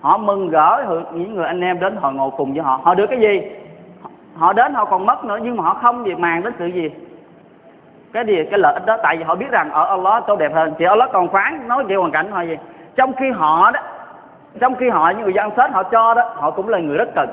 họ 0.00 0.18
mừng 0.18 0.48
gỡ 0.48 0.84
những 1.12 1.34
người 1.34 1.46
anh 1.46 1.60
em 1.60 1.80
đến 1.80 1.96
họ 1.96 2.10
ngồi 2.10 2.30
cùng 2.36 2.52
với 2.52 2.62
họ. 2.62 2.80
Họ 2.82 2.94
được 2.94 3.06
cái 3.06 3.20
gì? 3.20 3.42
Họ 4.36 4.52
đến 4.52 4.74
họ 4.74 4.84
còn 4.84 5.06
mất 5.06 5.24
nữa, 5.24 5.38
nhưng 5.42 5.56
mà 5.56 5.64
họ 5.64 5.74
không 5.74 6.06
gì 6.06 6.14
màng 6.14 6.42
đến 6.42 6.52
sự 6.58 6.66
gì. 6.66 6.90
Cái 8.12 8.24
gì 8.26 8.44
cái 8.50 8.58
lợi 8.58 8.74
ích 8.74 8.86
đó, 8.86 8.96
tại 9.02 9.16
vì 9.16 9.24
họ 9.24 9.34
biết 9.34 9.50
rằng 9.50 9.70
ở 9.70 9.84
Allah 9.84 10.24
tốt 10.26 10.38
đẹp 10.38 10.54
hơn. 10.54 10.74
Thì 10.78 10.84
Allah 10.84 11.10
còn 11.12 11.28
phán 11.28 11.68
nói 11.68 11.84
về 11.84 11.96
hoàn 11.96 12.10
cảnh 12.10 12.26
thôi 12.30 12.46
gì 12.48 12.56
trong 12.96 13.12
khi 13.12 13.30
họ 13.30 13.70
đó 13.70 13.80
trong 14.59 14.75
khi 14.75 14.89
họ 14.89 15.09
những 15.09 15.21
người 15.23 15.33
dân 15.33 15.51
sết 15.57 15.71
họ 15.71 15.83
cho 15.83 16.13
đó 16.13 16.23
họ 16.35 16.51
cũng 16.51 16.69
là 16.69 16.79
người 16.79 16.97
rất 16.97 17.09
cần 17.15 17.29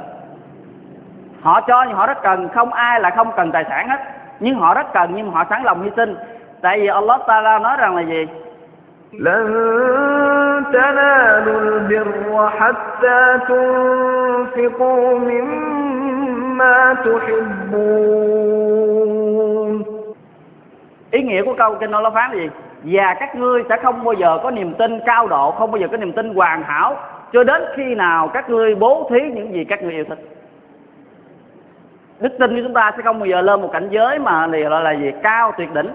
họ 1.42 1.60
cho 1.60 1.82
nhưng 1.82 1.96
họ 1.96 2.06
rất 2.06 2.22
cần 2.22 2.48
không 2.48 2.72
ai 2.72 3.00
là 3.00 3.10
không 3.10 3.32
cần 3.36 3.52
tài 3.52 3.64
sản 3.68 3.88
hết 3.88 3.98
nhưng 4.40 4.54
họ 4.54 4.74
rất 4.74 4.92
cần 4.92 5.10
nhưng 5.14 5.26
mà 5.26 5.32
họ 5.38 5.44
sẵn 5.50 5.62
lòng 5.62 5.82
hy 5.82 5.90
sinh 5.96 6.16
tại 6.60 6.80
vì 6.80 6.86
Allah 6.86 7.20
Taala 7.26 7.58
nói 7.58 7.76
rằng 7.76 7.96
là 7.96 8.02
gì 8.02 8.26
لن 9.12 10.64
تنالوا 10.72 11.60
البر 11.60 12.48
حتى 12.58 13.38
تنفقوا 13.48 15.18
مما 15.18 16.94
تحبون 17.04 18.78
ý 21.10 21.22
nghĩa 21.22 21.42
của 21.42 21.54
câu 21.58 21.74
kinh 21.80 21.92
Allah 21.92 22.12
phán 22.14 22.30
là 22.30 22.36
gì 22.36 22.50
và 22.82 23.14
các 23.20 23.34
ngươi 23.36 23.62
sẽ 23.68 23.76
không 23.82 24.04
bao 24.04 24.14
giờ 24.14 24.38
có 24.42 24.50
niềm 24.50 24.74
tin 24.74 25.00
cao 25.06 25.26
độ 25.26 25.50
không 25.50 25.70
bao 25.70 25.80
giờ 25.80 25.88
có 25.90 25.96
niềm 25.96 26.12
tin 26.12 26.34
hoàn 26.34 26.62
hảo 26.62 26.96
cho 27.33 27.43
đến 27.43 27.61
khi 27.75 27.95
nào 27.95 28.27
các 28.27 28.49
ngươi 28.49 28.75
bố 28.75 29.07
thí 29.09 29.19
những 29.33 29.53
gì 29.53 29.63
các 29.63 29.83
ngươi 29.83 29.93
yêu 29.93 30.05
thích? 30.09 30.19
Đức 32.19 32.29
tin 32.39 32.55
của 32.55 32.61
chúng 32.63 32.73
ta 32.73 32.91
sẽ 32.97 33.03
không 33.03 33.19
bao 33.19 33.25
giờ 33.25 33.41
lên 33.41 33.61
một 33.61 33.69
cảnh 33.73 33.87
giới 33.91 34.19
mà 34.19 34.47
gọi 34.47 34.83
là 34.83 34.91
gì? 34.91 35.11
Cao, 35.23 35.51
tuyệt 35.57 35.73
đỉnh. 35.73 35.89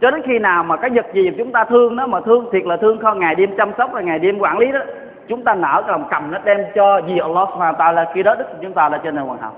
Cho 0.00 0.10
đến 0.10 0.22
khi 0.26 0.38
nào 0.38 0.64
mà 0.64 0.76
cái 0.76 0.90
vật 0.90 1.06
gì 1.12 1.30
chúng 1.38 1.52
ta 1.52 1.64
thương 1.64 1.96
nó 1.96 2.06
mà 2.06 2.20
thương 2.20 2.48
thiệt 2.52 2.64
là 2.66 2.76
thương 2.76 2.98
không 2.98 3.18
ngày 3.18 3.34
đêm 3.34 3.56
chăm 3.56 3.72
sóc 3.78 3.94
là 3.94 4.00
ngày 4.00 4.18
đêm 4.18 4.38
quản 4.38 4.58
lý 4.58 4.72
đó, 4.72 4.80
chúng 5.28 5.44
ta 5.44 5.54
nở 5.54 5.82
cái 5.82 5.92
lòng 5.92 6.04
cầm 6.10 6.30
nó 6.30 6.38
đem 6.44 6.60
cho 6.74 7.00
vì 7.06 7.18
Allah 7.18 7.48
subhanahu 7.52 7.78
wa 7.78 7.92
là 7.92 8.10
khi 8.14 8.22
đó 8.22 8.34
đức 8.34 8.44
chúng 8.62 8.72
ta 8.72 8.88
là 8.88 8.98
trên 8.98 9.14
nền 9.14 9.24
hoàn 9.24 9.40
hảo. 9.40 9.52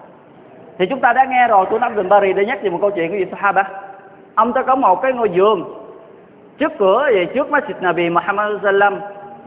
Thì 0.79 0.87
chúng 0.87 1.01
ta 1.01 1.13
đã 1.13 1.25
nghe 1.25 1.49
rồi, 1.49 1.67
tôi 1.71 1.81
nắm 1.81 1.95
gần 1.95 2.09
Paris 2.11 2.37
để 2.37 2.45
nhắc 2.47 2.63
về 2.63 2.71
một 2.71 2.79
câu 2.81 2.91
chuyện 2.91 3.11
của 3.11 3.17
vị 3.17 3.27
Sahaba. 3.31 3.65
Ông 4.35 4.53
ta 4.53 4.63
có 4.63 4.77
một 4.77 5.03
cái 5.03 5.13
ngôi 5.13 5.31
giường 5.31 5.75
trước 6.59 6.73
cửa 6.79 7.09
về 7.15 7.27
trước 7.35 7.51
masjid 7.51 7.75
Nabi 7.81 8.11
Muhammad 8.11 8.53
sallam 8.63 8.99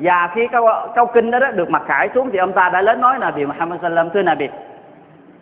và 0.02 0.30
khi 0.36 0.48
câu, 0.48 0.68
câu 0.96 1.06
kinh 1.06 1.32
đó, 1.32 1.40
đó 1.40 1.52
được 1.52 1.70
mặc 1.70 1.82
khải 1.88 2.10
xuống 2.16 2.30
thì 2.32 2.38
ông 2.38 2.54
ta 2.54 2.70
đã 2.70 2.82
lớn 2.82 3.02
nói 3.02 3.20
là 3.20 3.32
bị 3.32 3.46
Muhammad 3.46 3.82
sallam 3.82 4.10
thưa 4.10 4.22
Nabi 4.22 4.48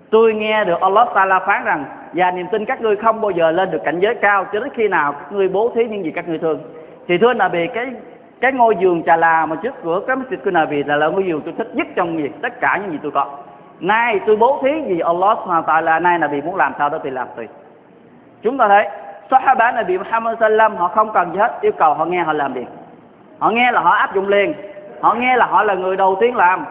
tôi 0.10 0.34
nghe 0.34 0.64
được 0.66 0.82
Allah 0.82 1.08
Taala 1.16 1.40
phán 1.40 1.64
rằng 1.64 1.86
và 2.14 2.32
niềm 2.32 2.48
tin 2.52 2.66
các 2.66 2.82
ngươi 2.82 2.96
không 2.96 3.22
bao 3.22 3.32
giờ 3.32 3.52
lên 3.52 3.72
được 3.72 3.84
cảnh 3.84 4.00
giới 4.00 4.16
cao 4.16 4.46
cho 4.54 4.60
đến 4.60 4.70
khi 4.74 4.88
nào 4.88 5.14
các 5.14 5.32
ngươi 5.32 5.50
bố 5.50 5.72
thí 5.76 5.86
những 5.86 6.04
gì 6.04 6.12
các 6.12 6.28
ngươi 6.28 6.38
thương. 6.38 6.60
Thì 7.08 7.18
thưa 7.18 7.34
Nabi 7.34 7.68
cái 7.68 7.86
cái 8.42 8.52
ngôi 8.52 8.76
giường 8.80 9.04
trà 9.06 9.18
là 9.18 9.46
mà 9.46 9.56
trước 9.56 9.74
cửa 9.84 10.02
cái 10.08 10.16
masjid 10.16 10.38
của 10.46 10.52
Nabi 10.52 10.84
là, 10.84 10.96
là 10.96 11.08
ngôi 11.08 11.24
giường 11.26 11.42
tôi 11.46 11.54
thích 11.58 11.76
nhất 11.76 11.88
trong 11.96 12.18
việc 12.18 12.42
tất 12.42 12.60
cả 12.60 12.80
những 12.82 12.92
gì 12.92 13.00
tôi 13.04 13.12
có. 13.12 13.26
Nay 13.80 14.20
tôi 14.26 14.36
bố 14.36 14.60
thí 14.64 14.70
vì 14.88 15.00
Allah 15.00 15.38
ta'ala 15.48 16.02
nay 16.02 16.20
Nabi 16.20 16.42
muốn 16.42 16.56
làm 16.56 16.74
sao 16.78 16.90
đó 16.90 16.98
thì 17.04 17.10
làm 17.10 17.28
tùy 17.36 17.48
chúng 18.42 18.58
ta 18.58 18.68
thấy 18.68 18.88
Sahaba 19.32 19.72
Nabi 19.72 19.98
Muhammad 19.98 20.38
sallam 20.40 20.76
họ 20.76 20.88
không 20.88 21.14
cần 21.14 21.32
gì 21.32 21.40
hết 21.40 21.58
yêu 21.62 21.72
cầu 21.78 21.94
họ 21.94 22.06
nghe 22.06 22.24
họ 22.24 22.34
làm 22.34 22.54
việc 22.54 22.66
họ 23.40 23.50
nghe 23.50 23.72
là 23.72 23.82
họ 23.82 23.92
áp 23.92 24.16
dụng 24.16 24.28
liền. 24.28 24.54
Họ 25.02 25.14
nghe 25.14 25.38
là 25.38 25.46
họ 25.46 25.64
là 25.64 25.74
người 25.74 25.96
đầu 25.96 26.18
tiên 26.20 26.36
làm. 26.36 26.66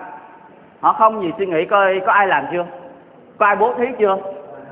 Họ 0.80 0.92
không 0.92 1.22
gì 1.22 1.32
suy 1.38 1.46
nghĩ 1.46 1.64
coi 1.64 2.00
có 2.06 2.12
ai 2.12 2.26
làm 2.26 2.44
chưa? 2.52 2.64
Có 3.38 3.46
ai 3.46 3.56
bố 3.56 3.74
thí 3.74 3.86
chưa? 3.98 4.16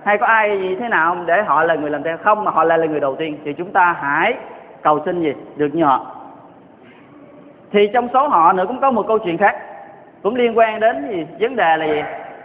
Hay 0.05 0.19
có 0.19 0.26
ai 0.26 0.59
gì 0.61 0.76
thế 0.81 0.88
nào 0.88 1.17
để 1.26 1.43
họ 1.43 1.62
là 1.62 1.75
người 1.75 1.91
làm 1.91 2.03
theo? 2.03 2.17
Không, 2.17 2.45
mà 2.45 2.50
họ 2.50 2.65
lại 2.65 2.79
là 2.79 2.87
người 2.87 3.00
đầu 3.00 3.17
tiên. 3.17 3.38
Thì 3.45 3.53
chúng 3.53 3.73
ta 3.73 3.97
hãy 4.00 4.35
cầu 4.83 5.00
xin 5.05 5.23
gì? 5.23 5.35
Được 5.57 5.69
như 5.73 5.85
họ. 5.85 6.07
Thì 7.73 7.91
trong 7.95 8.09
số 8.12 8.29
họ 8.29 8.53
nữa 8.53 8.65
cũng 8.69 8.81
có 8.81 8.91
một 8.91 9.07
câu 9.09 9.19
chuyện 9.19 9.38
khác. 9.38 9.57
Cũng 10.23 10.35
liên 10.35 10.59
quan 10.59 10.81
đến 10.81 11.09
gì? 11.09 11.26
Vấn 11.41 11.57
đề 11.57 11.76
là 11.76 11.87
gì? 11.87 12.03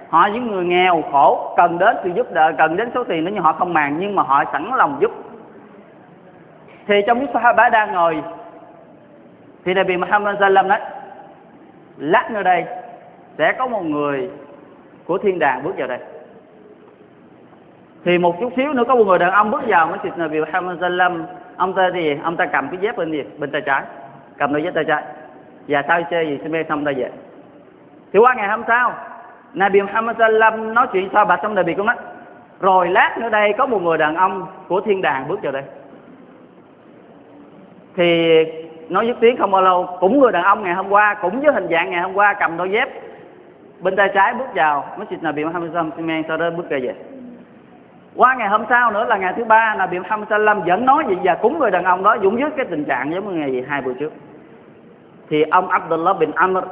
Họ 0.10 0.26
những 0.26 0.52
người 0.52 0.66
nghèo 0.66 1.04
khổ, 1.12 1.54
cần 1.58 1.80
đến 1.80 1.96
sự 2.04 2.10
giúp 2.16 2.28
đỡ, 2.34 2.52
cần 2.58 2.78
đến 2.78 2.92
số 2.94 3.04
tiền 3.04 3.26
đó 3.26 3.32
nhưng 3.34 3.44
họ 3.44 3.54
không 3.54 3.74
màng, 3.74 3.96
nhưng 4.00 4.16
mà 4.16 4.24
họ 4.24 4.44
sẵn 4.52 4.72
lòng 4.76 4.98
giúp. 5.00 5.12
Thì 6.88 7.02
trong 7.08 7.22
lúc 7.22 7.30
Sahaba 7.34 7.70
đang 7.70 7.94
ngồi 7.94 8.24
thì 9.66 9.74
Nabi 9.74 9.98
Muhammad 9.98 10.36
sallam 10.40 10.68
nói, 10.68 10.80
lát 11.98 12.32
nữa 12.32 12.44
đây, 12.44 12.66
sẽ 13.38 13.54
có 13.60 13.68
một 13.68 13.82
người 13.86 14.30
của 15.06 15.18
thiên 15.18 15.40
đàng 15.40 15.64
bước 15.64 15.78
vào 15.78 15.88
đây. 15.88 16.00
Thì 18.06 18.18
một 18.18 18.40
chút 18.40 18.54
xíu 18.56 18.74
nữa 18.74 18.84
có 18.88 18.96
một 18.96 19.08
người 19.08 19.20
đàn 19.20 19.32
ông 19.32 19.52
bước 19.52 19.62
vào, 19.68 19.88
mới 19.88 19.98
thịt 20.04 20.18
Nabi 20.18 20.40
Muhammad 20.40 20.78
sallam, 20.82 21.26
ông 21.58 21.74
ta 21.74 21.92
gì 21.92 22.18
ông 22.24 22.38
ta 22.38 22.46
cầm 22.46 22.70
cái 22.70 22.78
dép 22.82 22.98
bên 22.98 23.12
gì? 23.12 23.24
Bên 23.38 23.52
tay 23.52 23.62
trái, 23.62 23.84
cầm 24.38 24.54
đôi 24.54 24.64
dép 24.64 24.74
tay 24.74 24.84
trái. 24.88 25.04
Dạ, 25.68 25.82
Và 25.82 25.88
sao 25.88 26.02
chơi 26.12 26.28
gì? 26.28 26.40
Xe 26.52 26.64
xong 26.70 26.86
ta 26.86 26.92
về. 26.98 27.12
Thì 28.14 28.20
qua 28.20 28.34
ngày 28.38 28.48
hôm 28.48 28.64
sau, 28.68 28.94
Nabi 29.54 29.82
Muhammad 29.82 30.18
sallam 30.20 30.74
nói 30.74 30.88
chuyện 30.94 31.10
sao 31.14 31.26
bạch 31.26 31.40
xong 31.44 31.56
Nabi 31.56 31.74
cũng 31.74 31.86
nói, 31.86 31.96
rồi 32.60 32.90
lát 32.90 33.18
nữa 33.18 33.30
đây 33.30 33.54
có 33.58 33.66
một 33.66 33.82
người 33.82 33.98
đàn 33.98 34.16
ông 34.16 34.48
của 34.68 34.82
thiên 34.82 35.02
đàng 35.02 35.28
bước 35.28 35.44
vào 35.44 35.52
đây. 35.52 35.64
Thì 37.96 38.44
nói 38.92 39.08
dứt 39.08 39.18
tiếng 39.20 39.38
không 39.38 39.52
bao 39.52 39.62
lâu, 39.62 39.88
cũng 40.00 40.20
người 40.20 40.32
đàn 40.32 40.44
ông 40.44 40.64
ngày 40.64 40.74
hôm 40.74 40.90
qua, 40.90 41.14
cũng 41.22 41.42
với 41.42 41.54
hình 41.54 41.68
dạng 41.72 41.92
ngày 41.92 42.02
hôm 42.02 42.14
qua 42.14 42.34
cầm 42.34 42.58
đôi 42.58 42.72
dép. 42.72 42.90
Bên 43.82 43.96
tay 43.96 44.10
trái 44.14 44.34
bước 44.34 44.46
vào, 44.56 44.86
Masjid 44.98 45.18
Nabi 45.22 45.44
Muhammad 45.44 45.72
sallam 45.74 46.24
sau 46.28 46.38
đó 46.38 46.50
bước 46.50 46.70
ra 46.70 46.78
về. 46.82 46.96
Qua 48.16 48.36
ngày 48.36 48.50
hôm 48.50 48.64
sau 48.70 48.92
nữa 48.92 49.06
là 49.06 49.18
ngày 49.18 49.34
thứ 49.38 49.46
ba, 49.46 49.76
Nabi 49.76 50.00
Muhammad 50.00 50.30
sallam 50.30 50.62
vẫn 50.62 50.86
nói 50.86 51.04
vậy 51.04 51.18
và 51.24 51.36
cũng 51.36 51.60
người 51.60 51.72
đàn 51.72 51.84
ông 51.84 52.04
đó 52.04 52.18
dũng 52.24 52.40
dứt 52.40 52.54
cái 52.58 52.66
tình 52.70 52.86
trạng 52.86 53.14
giống 53.14 53.30
như 53.30 53.40
ngày 53.40 53.52
gì 53.52 53.64
hai 53.68 53.82
buổi 53.82 53.94
trước. 54.00 54.14
Thì 55.30 55.44
ông 55.44 55.70
Abdullah 55.70 56.20
bin 56.20 56.32
Amr, 56.36 56.64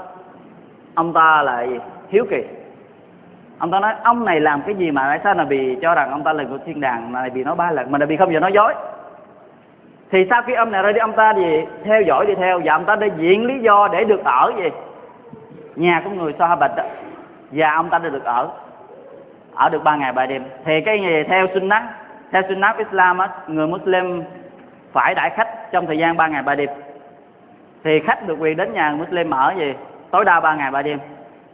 ông 0.95 1.13
ta 1.13 1.41
lại 1.41 1.79
hiếu 2.09 2.25
kỳ. 2.29 2.43
Ông 3.59 3.71
ta 3.71 3.79
nói, 3.79 3.93
ông 4.03 4.25
này 4.25 4.39
làm 4.39 4.61
cái 4.61 4.75
gì 4.75 4.91
mà 4.91 5.03
tại 5.07 5.19
sao 5.23 5.33
là 5.33 5.43
bị 5.43 5.77
cho 5.81 5.95
rằng 5.95 6.11
ông 6.11 6.23
ta 6.23 6.33
là 6.33 6.43
người 6.43 6.59
thiên 6.65 6.81
đàng, 6.81 7.11
mà 7.11 7.29
bị 7.33 7.43
nói 7.43 7.55
ba 7.55 7.71
lần, 7.71 7.91
mà 7.91 7.97
là 7.97 8.05
bị 8.05 8.17
không 8.17 8.33
giờ 8.33 8.39
nói 8.39 8.51
dối? 8.53 8.73
Thì 10.11 10.27
sau 10.29 10.41
khi 10.41 10.53
ông 10.53 10.71
này 10.71 10.83
ra 10.83 10.91
đi 10.91 10.99
ông 10.99 11.13
ta 11.13 11.33
thì 11.33 11.65
theo 11.83 12.01
dõi 12.01 12.25
đi 12.25 12.35
theo, 12.35 12.61
và 12.65 12.73
ông 12.73 12.85
ta 12.85 12.95
đã 12.95 13.07
diện 13.17 13.45
lý 13.45 13.59
do 13.59 13.87
để 13.91 14.03
được 14.03 14.23
ở 14.23 14.51
gì 14.57 14.69
nhà 15.75 16.01
của 16.03 16.09
người 16.09 16.33
Sahabat 16.39 16.71
đó 16.75 16.83
và 17.51 17.73
ông 17.73 17.89
ta 17.89 17.97
đã 17.97 18.09
được 18.09 18.23
ở 18.23 18.49
ở 19.55 19.69
được 19.69 19.83
ba 19.83 19.95
ngày 19.95 20.11
ba 20.11 20.25
đêm. 20.25 20.43
Thì 20.65 20.81
cái 20.81 21.01
gì 21.01 21.23
theo 21.29 21.47
sunnah 21.53 21.83
theo 22.31 22.41
sunnah 22.49 22.77
Islam 22.77 23.17
á, 23.17 23.29
người 23.47 23.67
Muslim 23.67 24.23
phải 24.93 25.15
đãi 25.15 25.29
khách 25.29 25.71
trong 25.71 25.85
thời 25.85 25.97
gian 25.97 26.17
ba 26.17 26.27
ngày 26.27 26.43
ba 26.43 26.55
đêm. 26.55 26.69
Thì 27.83 27.99
khách 27.99 28.27
được 28.27 28.35
quyền 28.39 28.57
đến 28.57 28.73
nhà 28.73 28.91
Muslim 28.91 29.29
ở 29.29 29.53
gì 29.57 29.73
tối 30.11 30.25
đa 30.25 30.39
ba 30.39 30.55
ngày 30.55 30.71
ba 30.71 30.81
đêm. 30.81 30.99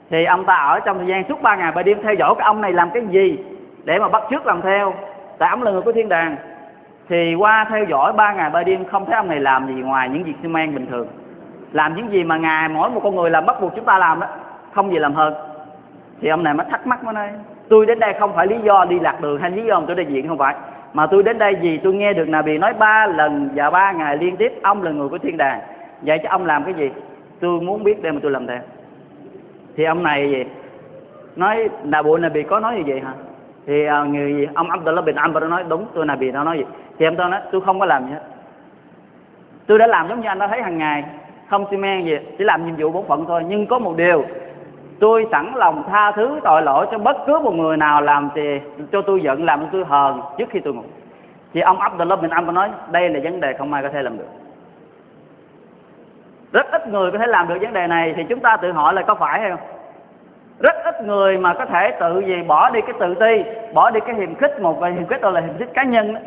Thì 0.09 0.25
ông 0.25 0.45
ta 0.45 0.55
ở 0.55 0.79
trong 0.79 0.97
thời 0.97 1.07
gian 1.07 1.23
suốt 1.29 1.41
ba 1.41 1.55
ngày 1.55 1.71
ba 1.71 1.83
đêm, 1.83 2.03
theo 2.03 2.13
dõi 2.13 2.35
cái 2.37 2.45
ông 2.45 2.61
này 2.61 2.73
làm 2.73 2.89
cái 2.89 3.03
gì 3.09 3.37
để 3.83 3.99
mà 3.99 4.07
bắt 4.07 4.23
chước 4.29 4.45
làm 4.45 4.61
theo. 4.61 4.93
Tại 5.37 5.49
ông 5.49 5.63
là 5.63 5.71
người 5.71 5.81
của 5.81 5.91
thiên 5.91 6.09
đàng 6.09 6.35
thì 7.09 7.35
qua 7.35 7.65
theo 7.69 7.83
dõi 7.83 8.13
ba 8.13 8.33
ngày 8.33 8.49
ba 8.49 8.63
đêm, 8.63 8.85
không 8.85 9.05
thấy 9.05 9.15
ông 9.15 9.27
này 9.27 9.39
làm 9.39 9.67
gì 9.67 9.73
ngoài 9.73 10.09
những 10.09 10.23
việc 10.23 10.33
xi 10.41 10.47
men 10.47 10.75
bình 10.75 10.87
thường. 10.87 11.07
Làm 11.71 11.95
những 11.95 12.11
gì 12.11 12.23
mà 12.23 12.37
ngài 12.37 12.69
mỗi 12.69 12.89
một 12.89 13.01
con 13.03 13.15
người 13.15 13.29
làm 13.29 13.45
bắt 13.45 13.61
buộc 13.61 13.75
chúng 13.75 13.85
ta 13.85 13.97
làm 13.97 14.19
đó, 14.19 14.27
không 14.71 14.91
gì 14.91 14.99
làm 14.99 15.13
hơn. 15.13 15.33
Thì 16.21 16.27
ông 16.29 16.43
này 16.43 16.53
mới 16.53 16.65
thắc 16.69 16.87
mắc 16.87 17.03
mới 17.03 17.13
nói, 17.13 17.29
tôi 17.69 17.85
đến 17.85 17.99
đây 17.99 18.13
không 18.19 18.35
phải 18.35 18.47
lý 18.47 18.55
do 18.63 18.85
đi 18.89 18.99
lạc 18.99 19.21
đường 19.21 19.41
hay 19.41 19.51
lý 19.51 19.63
do 19.65 19.81
tôi 19.87 19.95
đại 19.95 20.05
diện 20.05 20.27
không 20.27 20.37
phải, 20.37 20.55
mà 20.93 21.07
tôi 21.07 21.23
đến 21.23 21.37
đây 21.37 21.55
vì 21.61 21.77
tôi 21.77 21.93
nghe 21.93 22.13
được 22.13 22.29
Nabi 22.29 22.57
nói 22.57 22.73
ba 22.73 23.07
lần 23.07 23.49
và 23.55 23.69
ba 23.69 23.91
ngày 23.91 24.17
liên 24.17 24.37
tiếp 24.37 24.53
ông 24.63 24.83
là 24.83 24.91
người 24.91 25.09
của 25.09 25.17
thiên 25.17 25.37
đàng. 25.37 25.59
Vậy 26.01 26.19
cho 26.23 26.29
ông 26.29 26.45
làm 26.45 26.63
cái 26.63 26.73
gì? 26.73 26.89
Tôi 27.39 27.61
muốn 27.61 27.83
biết 27.83 28.01
để 28.03 28.11
mà 28.11 28.19
tôi 28.21 28.31
làm 28.31 28.47
theo. 28.47 28.59
Thì 29.77 29.83
ông 29.83 30.03
này 30.03 30.31
gì 30.31 30.43
nói 31.35 31.69
là 31.83 32.01
bộ 32.01 32.17
Nabi 32.17 32.43
có 32.43 32.59
nói 32.59 32.75
như 32.75 32.83
vậy 32.87 32.99
hả? 32.99 33.11
Thì 33.67 33.85
ờ, 33.85 34.05
người 34.05 34.33
gì? 34.33 34.47
Ông 34.53 34.69
Abdullah 34.69 35.05
bin 35.05 35.15
Amr 35.15 35.43
nói, 35.43 35.63
đúng, 35.69 35.85
tôi 35.93 36.05
Nabi 36.05 36.31
nó 36.31 36.43
nói 36.43 36.57
gì 36.57 36.63
thì 36.97 37.05
em 37.05 37.15
tôi 37.15 37.29
nói 37.29 37.41
tôi 37.51 37.61
không 37.61 37.79
có 37.79 37.85
làm 37.85 38.05
gì 38.05 38.13
hết. 38.13 38.21
Tôi 39.67 39.79
đã 39.79 39.87
làm 39.87 40.07
giống 40.07 40.21
như 40.21 40.27
anh 40.27 40.39
đã 40.39 40.47
thấy 40.47 40.61
hàng 40.61 40.77
ngày, 40.77 41.03
không 41.49 41.65
xi 41.71 41.77
men 41.77 42.05
gì, 42.05 42.17
chỉ 42.37 42.43
làm 42.43 42.65
nhiệm 42.65 42.75
vụ 42.75 42.91
bổn 42.91 43.07
phận 43.07 43.25
thôi. 43.27 43.43
Nhưng 43.47 43.67
có 43.67 43.79
một 43.79 43.97
điều 43.97 44.25
tôi 44.99 45.27
sẵn 45.31 45.51
lòng 45.55 45.83
tha 45.89 46.11
thứ 46.11 46.39
tội 46.43 46.61
lỗi 46.61 46.87
cho 46.91 46.97
bất 46.97 47.17
cứ 47.27 47.39
một 47.39 47.53
người 47.53 47.77
nào 47.77 48.01
làm 48.01 48.29
thì 48.35 48.59
cho 48.91 49.01
tôi 49.01 49.21
giận, 49.21 49.45
làm 49.45 49.61
cho 49.61 49.67
tôi 49.71 49.85
hờn 49.85 50.21
trước 50.37 50.49
khi 50.49 50.59
tôi 50.59 50.73
ngủ. 50.73 50.83
Thì 51.53 51.61
ông 51.61 51.79
Abdullah 51.79 52.21
bin 52.21 52.31
Amr 52.31 52.53
nói, 52.53 52.69
đây 52.91 53.09
là 53.09 53.19
vấn 53.23 53.39
đề 53.39 53.53
không 53.53 53.73
ai 53.73 53.83
có 53.83 53.89
thể 53.89 54.01
làm 54.01 54.17
được. 54.17 54.27
Rất 56.53 56.71
ít 56.71 56.87
người 56.87 57.11
có 57.11 57.17
thể 57.17 57.27
làm 57.27 57.47
được 57.47 57.57
vấn 57.61 57.73
đề 57.73 57.87
này, 57.87 58.13
thì 58.17 58.23
chúng 58.29 58.39
ta 58.39 58.57
tự 58.57 58.71
hỏi 58.71 58.93
là 58.93 59.01
có 59.01 59.15
phải 59.15 59.39
hay 59.39 59.49
không? 59.49 59.59
Rất 60.59 60.75
ít 60.83 61.03
người 61.03 61.37
mà 61.37 61.53
có 61.53 61.65
thể 61.65 61.91
tự 61.99 62.19
gì 62.19 62.43
bỏ 62.47 62.69
đi 62.69 62.81
cái 62.81 62.93
tự 62.99 63.13
ti, 63.13 63.43
bỏ 63.73 63.89
đi 63.89 63.99
cái 63.99 64.15
hiềm 64.15 64.35
khích 64.35 64.61
một 64.61 64.79
vài 64.79 64.91
hiềm 64.91 65.05
khích 65.05 65.21
đó 65.21 65.29
là 65.29 65.41
hiềm 65.41 65.57
khích 65.57 65.73
cá 65.73 65.83
nhân 65.83 66.13
đó 66.13 66.19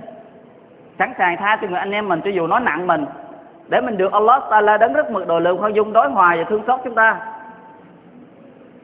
sẵn 0.99 1.13
sàng 1.17 1.37
tha 1.37 1.57
cho 1.61 1.67
người 1.67 1.79
anh 1.79 1.91
em 1.91 2.07
mình 2.09 2.21
cho 2.25 2.31
dù 2.31 2.47
nó 2.47 2.59
nặng 2.59 2.87
mình 2.87 3.05
để 3.67 3.81
mình 3.81 3.97
được 3.97 4.11
Allah 4.11 4.43
Taala 4.49 4.77
đấng 4.77 4.93
rất 4.93 5.11
mực 5.11 5.27
độ 5.27 5.39
lượng 5.39 5.57
khoan 5.57 5.73
dung 5.73 5.93
đối 5.93 6.09
hòa 6.09 6.35
và 6.37 6.43
thương 6.49 6.63
xót 6.67 6.79
chúng 6.83 6.95
ta 6.95 7.19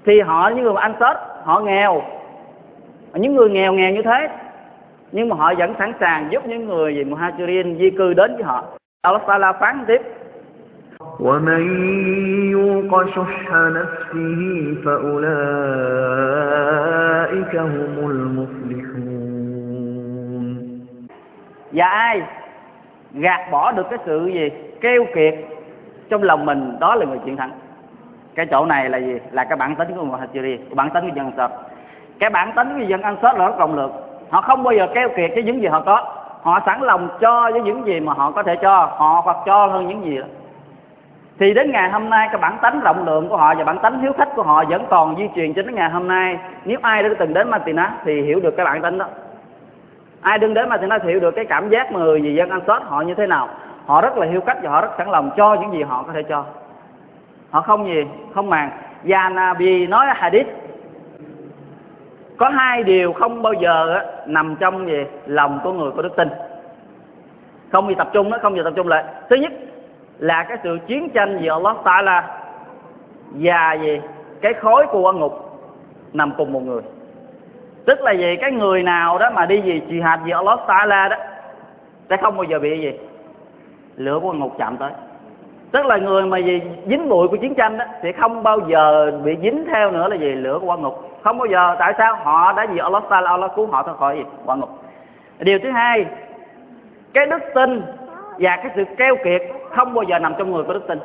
thì 0.06 0.22
họ 0.22 0.50
những 0.50 0.64
người 0.64 0.74
mà 0.74 0.82
ăn 0.82 0.94
Tết 1.00 1.18
họ 1.44 1.60
nghèo 1.60 2.02
những 3.14 3.36
người 3.36 3.50
nghèo 3.50 3.74
nghèo 3.74 3.92
như 3.92 4.02
thế 4.02 4.28
nhưng 5.12 5.30
mà 5.30 5.36
họ 5.36 5.54
vẫn 5.58 5.74
sẵn 5.80 5.94
sàng 6.00 6.32
giúp 6.32 6.46
những 6.48 6.66
người 6.68 6.96
gì 6.96 7.04
muhajirin 7.04 7.78
di 7.78 7.90
cư 7.90 8.14
đến 8.14 8.36
với 8.36 8.44
họ 8.44 8.64
Allah 9.02 9.22
Taala 9.28 9.54
phán 9.54 9.84
tiếp 9.88 10.02
ومن 11.20 11.64
يوق 12.52 12.94
شح 13.16 13.52
نفسه 13.78 14.42
فأولئك 14.84 15.14
هم 17.56 17.96
المفلحون 18.14 19.13
và 21.75 21.87
ai 21.87 22.23
gạt 23.13 23.49
bỏ 23.51 23.73
được 23.73 23.91
cái 23.91 23.99
sự 24.05 24.27
gì? 24.27 24.51
Keo 24.81 25.05
kiệt 25.15 25.35
trong 26.11 26.23
lòng 26.23 26.47
mình, 26.47 26.77
đó 26.81 26.95
là 26.95 27.07
người 27.07 27.19
chiến 27.25 27.37
thắng. 27.37 27.51
Cái 28.35 28.47
chỗ 28.47 28.67
này 28.67 28.89
là 28.91 28.99
gì? 28.99 29.19
Là 29.31 29.45
cái 29.45 29.57
bản 29.57 29.75
tính 29.75 29.89
của 29.97 30.03
người 30.03 30.59
của 30.71 30.75
bản 30.75 30.91
tính 30.91 31.09
của 31.09 31.17
dân 31.17 31.25
Ansar. 31.25 31.51
Cái 32.21 32.31
bản 32.31 32.53
tính 32.53 32.79
của 32.79 32.85
dân 32.85 33.03
Ansar 33.03 33.37
là 33.37 33.47
rất 33.47 33.59
rộng 33.59 33.75
lượng. 33.75 33.93
Họ 34.31 34.41
không 34.41 34.63
bao 34.63 34.75
giờ 34.75 34.87
keo 34.95 35.09
kiệt 35.09 35.31
với 35.35 35.43
những 35.43 35.61
gì 35.61 35.67
họ 35.67 35.81
có. 35.81 36.15
Họ 36.43 36.61
sẵn 36.67 36.81
lòng 36.81 37.09
cho 37.21 37.51
với 37.53 37.63
những 37.63 37.87
gì 37.87 38.01
mà 38.01 38.13
họ 38.13 38.31
có 38.31 38.43
thể 38.43 38.57
cho, 38.63 38.89
họ 38.97 39.21
hoặc 39.25 39.37
cho 39.47 39.67
hơn 39.67 39.89
những 39.89 40.05
gì 40.05 40.19
đó. 40.19 40.27
Thì 41.39 41.55
đến 41.55 41.73
ngày 41.73 41.91
hôm 41.91 42.11
nay, 42.11 42.29
cái 42.33 42.41
bản 42.41 42.59
tánh 42.63 42.81
rộng 42.81 43.05
lượng 43.07 43.29
của 43.29 43.37
họ 43.37 43.55
và 43.55 43.65
bản 43.65 43.79
tánh 43.79 44.01
hiếu 44.01 44.13
khách 44.19 44.29
của 44.37 44.43
họ 44.43 44.65
vẫn 44.69 44.87
còn 44.91 45.17
di 45.17 45.29
truyền 45.35 45.55
cho 45.55 45.63
đến 45.63 45.75
ngày 45.75 45.91
hôm 45.91 46.09
nay. 46.09 46.39
Nếu 46.65 46.79
ai 46.83 47.03
đã 47.03 47.09
từng 47.19 47.35
đến 47.35 47.51
Matina 47.51 47.91
thì 48.05 48.23
hiểu 48.23 48.41
được 48.41 48.57
cái 48.57 48.67
bản 48.67 48.83
tính 48.83 48.99
đó 48.99 49.07
ai 50.25 50.39
đứng 50.39 50.55
đến 50.55 50.69
mà 50.69 50.77
thì 50.77 50.87
nó 50.87 50.99
hiểu 51.03 51.21
được 51.21 51.31
cái 51.31 51.45
cảm 51.45 51.69
giác 51.69 51.93
mà 51.93 52.01
người 52.01 52.23
gì 52.23 52.35
dân 52.35 52.51
ăn 52.51 52.61
Tết 52.61 52.83
họ 52.83 53.01
như 53.01 53.15
thế 53.15 53.27
nào. 53.27 53.49
Họ 53.87 54.01
rất 54.01 54.17
là 54.17 54.27
hiếu 54.27 54.41
khách 54.47 54.63
và 54.63 54.71
họ 54.71 54.81
rất 54.81 54.91
sẵn 54.99 55.11
lòng 55.11 55.31
cho 55.37 55.55
những 55.55 55.73
gì 55.73 55.83
họ 55.83 56.03
có 56.03 56.13
thể 56.13 56.23
cho. 56.23 56.45
Họ 57.51 57.61
không 57.61 57.87
gì, 57.87 58.05
không 58.35 58.51
màng. 58.51 58.71
Và 59.03 59.29
Nabi 59.29 59.87
nói 59.87 60.07
hadith. 60.09 60.47
Có 62.37 62.49
hai 62.49 62.83
điều 62.85 63.13
không 63.13 63.43
bao 63.43 63.53
giờ 63.53 64.01
nằm 64.27 64.57
trong 64.61 64.87
gì 64.87 65.05
lòng 65.27 65.61
của 65.65 65.73
người 65.73 65.91
có 65.97 66.03
đức 66.03 66.17
tin. 66.17 66.29
Không 67.73 67.89
gì 67.89 67.95
tập 67.95 68.11
trung 68.13 68.31
đó 68.31 68.39
không 68.43 68.57
gì 68.57 68.61
tập 68.65 68.73
trung 68.77 68.89
lại. 68.89 69.05
Thứ 69.31 69.37
nhất 69.37 69.53
là 70.19 70.43
cái 70.43 70.59
sự 70.63 70.79
chiến 70.87 71.11
tranh 71.11 71.39
giữa 71.43 71.53
Allah 71.53 71.77
Taala 71.85 72.39
và 73.31 73.77
gì 73.83 74.01
cái 74.41 74.55
khối 74.55 74.87
của 74.87 75.01
quan 75.01 75.19
ngục 75.19 75.61
nằm 76.13 76.33
cùng 76.37 76.53
một 76.53 76.63
người 76.63 76.83
tức 77.87 78.01
là 78.03 78.13
gì? 78.13 78.37
Cái 78.37 78.51
người 78.53 78.83
nào 78.83 79.19
đó 79.19 79.31
mà 79.35 79.47
đi 79.47 79.61
gì 79.61 79.81
trì 79.89 80.01
hạt 80.01 80.21
gì 80.25 80.31
Allah 80.31 80.59
Taala 80.67 81.09
đó, 81.09 81.17
sẽ 82.11 82.17
không 82.17 82.37
bao 82.37 82.45
giờ 82.45 82.59
bị 82.59 82.81
gì? 82.81 82.93
Lửa 83.97 84.19
của 84.23 84.33
ngục 84.33 84.55
chạm 84.59 84.77
tới. 84.77 84.91
Tức 85.73 85.87
là 85.87 85.97
người 85.97 86.23
mà 86.23 86.39
gì 86.39 86.63
dính 86.87 87.09
bụi 87.09 87.29
của 87.29 87.37
chiến 87.37 87.55
tranh 87.55 87.79
đó, 87.79 87.85
sẽ 88.03 88.13
không 88.13 88.43
bao 88.43 88.61
giờ 88.69 89.13
bị 89.25 89.37
dính 89.43 89.65
theo 89.73 89.91
nữa 89.91 90.09
là 90.09 90.17
gì? 90.17 90.33
Lửa 90.33 90.59
của 90.61 90.67
quan 90.67 90.83
ngục. 90.83 91.11
Không 91.23 91.39
bao 91.39 91.47
giờ. 91.47 91.77
Tại 91.79 91.95
sao? 91.99 92.17
Họ 92.17 92.53
đã 92.53 92.67
gì 92.73 92.79
Allah 92.79 93.03
Taala, 93.11 93.31
Allah 93.31 93.51
cứu 93.57 93.67
họ 93.67 93.83
thoát 93.83 93.97
khỏi 93.97 94.17
gì? 94.17 94.25
Quan 94.45 94.61
ngục. 94.61 94.71
Điều 95.39 95.59
thứ 95.59 95.71
hai, 95.71 96.07
cái 97.15 97.27
đức 97.27 97.43
tin 97.55 97.83
và 98.39 98.57
cái 98.57 98.71
sự 98.77 98.85
keo 98.97 99.17
kiệt 99.25 99.43
không 99.71 99.95
bao 99.95 100.03
giờ 100.03 100.19
nằm 100.19 100.35
trong 100.39 100.53
người 100.53 100.65
có 100.65 100.73
đức 100.73 100.87
tin 100.89 100.99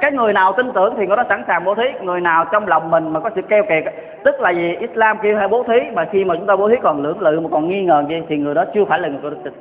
cái 0.00 0.12
người 0.12 0.32
nào 0.32 0.52
tin 0.52 0.72
tưởng 0.72 0.94
thì 0.96 1.06
người 1.06 1.16
đó 1.16 1.24
sẵn 1.28 1.44
sàng 1.46 1.64
bố 1.64 1.74
thí. 1.74 1.84
Người 2.02 2.20
nào 2.20 2.44
trong 2.52 2.68
lòng 2.68 2.90
mình 2.90 3.12
mà 3.12 3.20
có 3.20 3.30
sự 3.34 3.42
keo 3.42 3.62
kiệt, 3.62 3.84
tức 4.24 4.40
là 4.40 4.50
gì 4.50 4.76
Islam 4.80 5.18
kêu 5.22 5.36
hay 5.36 5.48
bố 5.48 5.62
thí, 5.62 5.80
mà 5.92 6.04
khi 6.12 6.24
mà 6.24 6.34
chúng 6.36 6.46
ta 6.46 6.56
bố 6.56 6.68
thí 6.68 6.76
còn 6.82 7.02
lưỡng 7.02 7.20
lự 7.20 7.40
mà 7.40 7.48
còn 7.52 7.68
nghi 7.68 7.84
ngờ 7.84 8.04
gì 8.08 8.22
thì 8.28 8.36
người 8.36 8.54
đó 8.54 8.64
chưa 8.74 8.84
phải 8.84 9.00
là 9.00 9.08
người 9.08 9.20
có 9.22 9.30
đức 9.30 9.38
tin. 9.44 9.52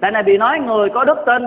Tại 0.00 0.10
này 0.10 0.22
bị 0.22 0.38
nói 0.38 0.58
người 0.58 0.88
có 0.88 1.04
đức 1.04 1.18
tin 1.26 1.42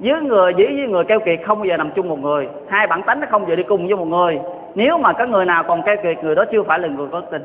với 0.00 0.20
người 0.20 0.52
với 0.52 0.66
với 0.66 0.86
người 0.88 1.04
keo 1.04 1.20
kiệt 1.20 1.40
không 1.46 1.58
bao 1.58 1.64
giờ 1.64 1.76
nằm 1.76 1.90
chung 1.90 2.08
một 2.08 2.18
người. 2.18 2.48
Hai 2.68 2.86
bản 2.86 3.02
tánh 3.02 3.20
nó 3.20 3.26
không 3.30 3.42
bao 3.42 3.50
giờ 3.50 3.56
đi 3.56 3.62
cùng 3.62 3.86
với 3.86 3.96
một 3.96 4.04
người. 4.04 4.40
Nếu 4.74 4.98
mà 4.98 5.12
có 5.12 5.26
người 5.26 5.44
nào 5.44 5.64
còn 5.68 5.82
keo 5.82 5.96
kiệt, 5.96 6.24
người 6.24 6.34
đó 6.34 6.44
chưa 6.52 6.62
phải 6.62 6.78
là 6.78 6.88
người 6.88 7.06
có 7.12 7.20
đức 7.20 7.26
tin 7.30 7.42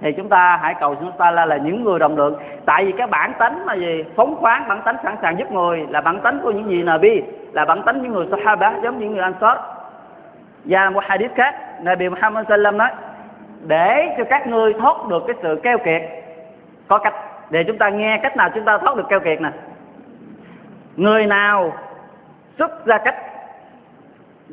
thì 0.00 0.12
chúng 0.12 0.28
ta 0.28 0.58
hãy 0.62 0.74
cầu 0.80 0.94
chúng 0.94 1.12
ta 1.18 1.30
là, 1.30 1.46
là 1.46 1.56
những 1.56 1.84
người 1.84 1.98
đồng 1.98 2.16
lượng. 2.16 2.34
Tại 2.64 2.84
vì 2.84 2.92
cái 2.92 3.06
bản 3.06 3.32
tánh 3.38 3.66
mà 3.66 3.74
gì? 3.74 4.04
Phóng 4.16 4.36
khoáng 4.36 4.68
bản 4.68 4.82
tánh 4.84 4.96
sẵn 5.02 5.16
sàng 5.22 5.38
giúp 5.38 5.52
người 5.52 5.86
là 5.90 6.00
bản 6.00 6.20
tánh 6.20 6.40
của 6.42 6.50
những 6.50 6.70
gì 6.70 6.82
Nabi 6.82 7.22
là 7.52 7.64
bản 7.64 7.82
tánh 7.82 8.02
những 8.02 8.12
người 8.12 8.26
Sahaba 8.30 8.72
giống 8.82 8.98
những 8.98 9.12
người 9.12 9.22
Ansar. 9.22 9.58
Và 10.64 10.90
một 10.90 11.04
hadith 11.06 11.34
khác 11.34 11.54
Nabi 11.82 12.08
Muhammad 12.08 12.46
sallam 12.48 12.78
nói 12.78 12.90
để 13.66 14.14
cho 14.18 14.24
các 14.24 14.46
ngươi 14.46 14.72
thoát 14.72 14.96
được 15.08 15.22
cái 15.26 15.36
sự 15.42 15.60
keo 15.62 15.78
kiệt. 15.78 16.02
Có 16.88 16.98
cách 16.98 17.14
để 17.50 17.64
chúng 17.66 17.78
ta 17.78 17.88
nghe 17.88 18.18
cách 18.22 18.36
nào 18.36 18.50
chúng 18.54 18.64
ta 18.64 18.78
thoát 18.78 18.96
được 18.96 19.08
keo 19.08 19.20
kiệt 19.20 19.40
nè. 19.40 19.50
Người 20.96 21.26
nào 21.26 21.72
xuất 22.58 22.86
ra 22.86 22.98
cách 22.98 23.16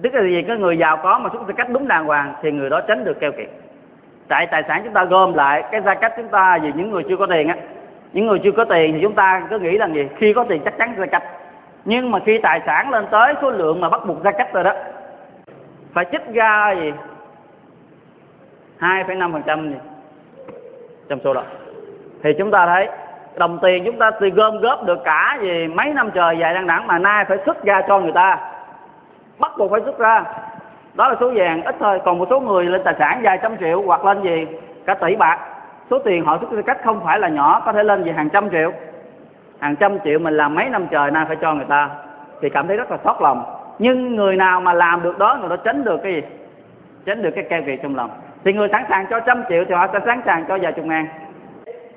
tức 0.03 0.13
là 0.13 0.21
gì? 0.23 0.41
Cái 0.41 0.57
người 0.57 0.77
giàu 0.77 0.97
có 0.97 1.19
mà 1.19 1.29
xuất 1.33 1.47
ra 1.47 1.53
cách 1.57 1.69
đúng 1.69 1.87
đàng 1.87 2.05
hoàng 2.05 2.33
thì 2.41 2.51
người 2.51 2.69
đó 2.69 2.81
tránh 2.87 3.03
được 3.03 3.19
keo 3.19 3.31
kiệt 3.31 3.49
tại 4.31 4.47
tài 4.47 4.63
sản 4.67 4.81
chúng 4.83 4.93
ta 4.93 5.03
gom 5.03 5.33
lại, 5.33 5.63
cái 5.71 5.81
gia 5.81 5.93
cách 5.95 6.13
chúng 6.17 6.27
ta 6.27 6.57
vì 6.61 6.71
những 6.75 6.91
người 6.91 7.03
chưa 7.09 7.17
có 7.17 7.25
tiền 7.25 7.47
á, 7.47 7.55
những 8.13 8.27
người 8.27 8.39
chưa 8.43 8.51
có 8.51 8.65
tiền 8.65 8.93
thì 8.93 8.99
chúng 9.01 9.15
ta 9.15 9.43
cứ 9.49 9.59
nghĩ 9.59 9.77
là 9.77 9.87
gì? 9.87 10.07
Khi 10.17 10.33
có 10.33 10.43
tiền 10.43 10.61
chắc 10.65 10.77
chắn 10.77 10.95
gia 10.97 11.05
cách. 11.05 11.23
Nhưng 11.85 12.11
mà 12.11 12.19
khi 12.25 12.37
tài 12.37 12.61
sản 12.65 12.89
lên 12.89 13.05
tới 13.11 13.33
số 13.41 13.49
lượng 13.49 13.81
mà 13.81 13.89
bắt 13.89 14.05
buộc 14.05 14.23
gia 14.23 14.31
cách 14.31 14.53
rồi 14.53 14.63
đó, 14.63 14.73
phải 15.93 16.05
chích 16.11 16.33
ra 16.33 16.75
gì? 16.79 16.93
hai 18.77 19.03
phẩy 19.03 19.15
năm 19.15 19.31
phần 19.33 19.41
trăm 19.45 19.73
trong 21.09 21.19
số 21.23 21.33
đó. 21.33 21.43
Thì 22.23 22.29
chúng 22.37 22.51
ta 22.51 22.65
thấy, 22.65 22.89
đồng 23.35 23.59
tiền 23.61 23.85
chúng 23.85 23.97
ta 23.97 24.11
thì 24.19 24.29
gom 24.29 24.59
góp 24.59 24.85
được 24.85 24.99
cả 25.03 25.37
gì? 25.41 25.67
Mấy 25.67 25.93
năm 25.93 26.11
trời 26.13 26.37
dài 26.37 26.53
đằng 26.53 26.67
đẵng 26.67 26.87
mà 26.87 26.99
nay 26.99 27.25
phải 27.25 27.37
xuất 27.45 27.63
ra 27.63 27.81
cho 27.87 27.99
người 27.99 28.11
ta. 28.11 28.39
Bắt 29.39 29.51
buộc 29.57 29.71
phải 29.71 29.81
xuất 29.85 29.97
ra 29.99 30.23
đó 30.93 31.09
là 31.09 31.15
số 31.19 31.31
vàng, 31.35 31.63
ít 31.63 31.75
thôi. 31.79 31.99
Còn 32.05 32.17
một 32.17 32.27
số 32.29 32.39
người 32.39 32.65
lên 32.65 32.81
tài 32.85 32.95
sản 32.99 33.19
vài 33.23 33.39
trăm 33.41 33.57
triệu 33.57 33.81
hoặc 33.81 34.05
lên 34.05 34.21
gì, 34.21 34.47
cả 34.85 34.93
tỷ 34.93 35.15
bạc. 35.15 35.39
Số 35.89 35.99
tiền 35.99 36.25
họ 36.25 36.37
xuất 36.37 36.51
ra 36.51 36.61
cách 36.61 36.77
không 36.83 37.01
phải 37.05 37.19
là 37.19 37.27
nhỏ, 37.27 37.61
có 37.65 37.71
thể 37.71 37.83
lên 37.83 38.03
gì 38.03 38.11
hàng 38.11 38.29
trăm 38.29 38.49
triệu. 38.49 38.71
Hàng 39.59 39.75
trăm 39.75 39.99
triệu 40.03 40.19
mình 40.19 40.37
làm 40.37 40.55
mấy 40.55 40.69
năm 40.69 40.87
trời, 40.91 41.11
nay 41.11 41.25
phải 41.27 41.37
cho 41.41 41.53
người 41.53 41.65
ta. 41.65 41.89
Thì 42.41 42.49
cảm 42.49 42.67
thấy 42.67 42.77
rất 42.77 42.91
là 42.91 42.97
xót 43.03 43.15
lòng. 43.21 43.43
Nhưng 43.79 44.15
người 44.15 44.35
nào 44.35 44.61
mà 44.61 44.73
làm 44.73 45.03
được 45.03 45.19
đó, 45.19 45.37
người 45.39 45.49
đó 45.49 45.55
tránh 45.55 45.83
được 45.83 45.99
cái 46.03 46.13
gì? 46.13 46.21
Tránh 47.05 47.21
được 47.21 47.31
cái 47.35 47.43
keo 47.49 47.61
kiệt 47.61 47.79
trong 47.83 47.95
lòng. 47.95 48.09
Thì 48.43 48.53
người 48.53 48.67
sẵn 48.71 48.83
sàng 48.89 49.05
cho 49.09 49.19
trăm 49.19 49.43
triệu 49.49 49.65
thì 49.67 49.73
họ 49.73 49.87
sẽ 49.93 49.99
sẵn 50.05 50.21
sàng 50.25 50.45
cho 50.47 50.57
vài 50.61 50.71
chục 50.71 50.85
ngàn. 50.85 51.07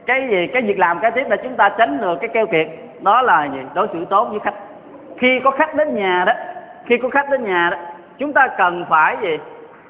Cái 0.06 0.28
gì, 0.30 0.46
cái 0.46 0.62
việc 0.62 0.78
làm 0.78 1.00
cái 1.00 1.10
tiếp 1.10 1.24
là 1.28 1.36
chúng 1.36 1.56
ta 1.56 1.68
tránh 1.68 2.00
được 2.00 2.18
cái 2.20 2.28
keo 2.28 2.46
kiệt. 2.46 2.68
Đó 3.00 3.22
là 3.22 3.44
gì? 3.44 3.60
Đối 3.74 3.88
xử 3.92 4.04
tốt 4.04 4.28
với 4.30 4.40
khách. 4.40 4.54
Khi 5.18 5.40
có 5.40 5.50
khách 5.50 5.74
đến 5.74 5.94
nhà 5.94 6.24
đó, 6.26 6.32
khi 6.86 6.98
có 6.98 7.08
khách 7.08 7.30
đến 7.30 7.44
nhà 7.44 7.68
đó 7.70 7.76
chúng 8.18 8.32
ta 8.32 8.48
cần 8.58 8.84
phải 8.88 9.16
gì? 9.22 9.38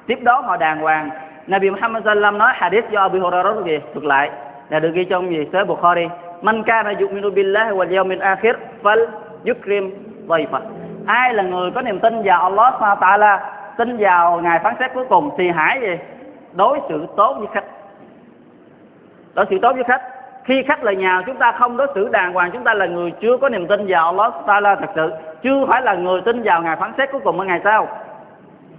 Tiếp 0.07 0.19
đón 0.21 0.43
họ 0.43 0.57
đàng 0.57 0.79
hoàng. 0.79 1.09
Nabi 1.47 1.69
Muhammad 1.69 2.03
sallam 2.05 2.37
nói 2.37 2.51
hadith 2.55 2.89
do 2.89 3.01
Abu 3.01 3.19
Hurairah 3.19 3.65
gì? 3.65 3.79
Thuộc 3.93 4.03
lại, 4.03 4.31
là 4.69 4.79
được 4.79 4.91
ghi 4.93 5.03
trong 5.05 5.29
gì? 5.29 5.47
Sớ 5.53 5.65
Bukhari. 5.65 6.07
Man 6.41 6.63
kana 6.63 6.91
yu'minu 6.99 7.31
billahi 7.31 7.71
wal 7.71 7.89
yawmil 7.89 8.21
akhir 8.21 8.55
fal 8.83 9.05
yukrim 9.45 9.91
dhayfa. 10.27 10.59
Ai 11.05 11.33
là 11.33 11.43
người 11.43 11.71
có 11.71 11.81
niềm 11.81 11.99
tin 11.99 12.21
vào 12.23 12.41
Allah 12.41 12.73
Subhanahu 12.73 13.01
Taala, 13.01 13.53
tin 13.77 13.97
vào 13.97 14.41
ngày 14.41 14.59
phán 14.63 14.75
xét 14.79 14.93
cuối 14.93 15.05
cùng, 15.09 15.29
thì 15.37 15.49
hãy 15.49 15.79
gì? 15.81 15.97
Đối 16.53 16.79
xử 16.89 17.05
tốt 17.17 17.35
với 17.39 17.47
khách. 17.53 17.65
Đối 19.33 19.45
xử 19.49 19.59
tốt 19.61 19.73
với 19.73 19.83
khách. 19.83 20.01
Khi 20.43 20.63
khách 20.63 20.83
là 20.83 20.93
nhà 20.93 21.21
chúng 21.25 21.35
ta 21.35 21.51
không 21.51 21.77
đối 21.77 21.87
xử 21.95 22.09
đàng 22.09 22.33
hoàng, 22.33 22.51
chúng 22.51 22.63
ta 22.63 22.73
là 22.73 22.85
người 22.85 23.11
chưa 23.11 23.37
có 23.37 23.49
niềm 23.49 23.67
tin 23.67 23.85
vào 23.87 24.05
Allah 24.05 24.33
Taala 24.47 24.75
thật 24.75 24.89
sự. 24.95 25.13
Chưa 25.43 25.65
phải 25.69 25.81
là 25.81 25.93
người 25.93 26.21
tin 26.21 26.43
vào 26.43 26.61
ngày 26.61 26.75
phán 26.75 26.91
xét 26.97 27.11
cuối 27.11 27.21
cùng 27.23 27.39
ở 27.39 27.45
ngày 27.45 27.61
sau 27.63 27.87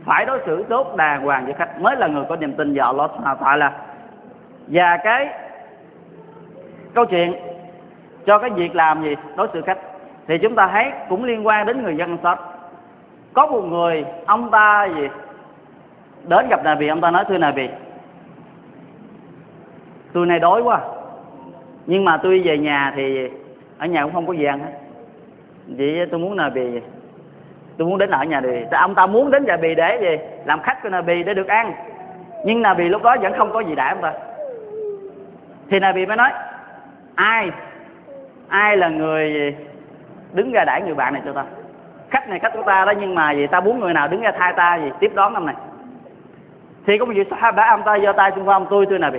phải 0.07 0.27
đối 0.27 0.41
xử 0.47 0.65
tốt 0.69 0.97
đàng 0.97 1.23
hoàng 1.23 1.45
với 1.45 1.55
khách. 1.55 1.81
Mới 1.81 1.97
là 1.97 2.07
người 2.07 2.25
có 2.29 2.37
niềm 2.37 2.53
tin 2.53 2.75
vào 2.75 2.87
Allah 2.87 3.11
Subhanahu 3.11 3.45
Taala. 3.45 3.73
Và 4.67 4.97
cái 4.97 5.29
câu 6.95 7.05
chuyện 7.05 7.35
cho 8.27 8.39
cái 8.39 8.51
việc 8.51 8.75
làm 8.75 9.03
gì, 9.03 9.15
đối 9.37 9.49
xử 9.53 9.63
khách, 9.63 9.79
thì 10.27 10.39
chúng 10.39 10.55
ta 10.55 10.69
thấy 10.73 10.93
cũng 11.09 11.25
liên 11.25 11.47
quan 11.47 11.67
đến 11.67 11.83
người 11.83 11.97
dân 11.97 12.19
sót 12.23 12.39
có 13.33 13.47
một 13.47 13.61
người, 13.61 14.05
ông 14.27 14.51
ta 14.51 14.89
gì? 14.97 15.09
Đến 16.29 16.49
gặp 16.49 16.65
Nabi, 16.65 16.89
ông 16.89 17.01
ta 17.01 17.11
nói, 17.11 17.25
thưa 17.29 17.39
Nabi, 17.39 17.69
tôi 20.13 20.27
nay 20.27 20.39
đói 20.39 20.63
quá, 20.63 20.81
nhưng 21.87 22.05
mà 22.05 22.17
tôi 22.23 22.43
về 22.45 22.59
nhà 22.59 22.93
thì 22.97 23.31
ở 23.79 23.87
nhà 23.87 24.03
cũng 24.03 24.13
không 24.13 24.27
có 24.27 24.33
gì 24.33 24.45
ăn 24.45 24.61
hết. 24.61 24.73
Vậy 25.67 26.07
tôi 26.11 26.21
muốn 26.21 26.37
Nabi 26.37 26.81
tôi 27.79 27.89
muốn 27.89 27.99
đến 27.99 28.11
ở 28.11 28.25
nhà 28.25 28.41
Nabi 28.41 28.65
ông 28.71 28.95
ta 28.95 29.07
muốn 29.07 29.31
đến 29.31 29.45
nhà 29.45 29.57
Bì 29.57 29.75
để 29.75 29.99
gì? 30.01 30.25
Làm 30.45 30.61
khách 30.63 30.83
của 30.83 30.89
Nabi 30.89 31.23
để 31.23 31.35
được 31.35 31.49
ăn. 31.49 31.73
Nhưng 32.45 32.63
Nabi 32.63 32.89
lúc 32.89 33.03
đó 33.03 33.17
vẫn 33.21 33.33
không 33.39 33.53
có 33.53 33.61
gì 33.61 33.75
đã 33.75 33.89
ông 33.89 34.03
ta. 34.03 34.13
Thì 35.71 35.81
Nabi 35.81 36.07
mới 36.07 36.17
nói, 36.17 36.31
ai 37.15 37.51
ai 38.49 38.77
là 38.77 38.89
người 38.89 39.55
đứng 40.33 40.53
ra 40.53 40.65
đãi 40.65 40.83
người 40.83 40.95
bạn 40.95 41.13
này 41.13 41.23
cho 41.25 41.33
ta? 41.33 41.45
Khách 42.11 42.29
này 42.29 42.39
khách 42.39 42.53
của 42.53 42.63
ta 42.63 42.85
đó, 42.85 42.93
nhưng 43.01 43.15
mà 43.15 43.33
gì? 43.33 43.47
Ta 43.47 43.61
muốn 43.61 43.81
người 43.81 43.95
nào 43.95 44.09
đứng 44.09 44.21
ra 44.21 44.33
thay 44.39 44.53
ta 44.53 44.77
gì? 44.77 44.91
Tiếp 45.01 45.13
đón 45.15 45.33
năm 45.33 45.47
này. 45.47 45.55
Thì 46.87 46.99
có 46.99 47.05
một 47.05 47.13
vị 47.17 47.25
sahaba, 47.31 47.67
ông 47.71 47.83
ta 47.83 47.99
giơ 47.99 48.13
tay 48.13 48.33
xung 48.37 48.49
quanh 48.49 48.67
tôi 48.71 48.87
tôi 48.91 48.99
Nabi 48.99 49.19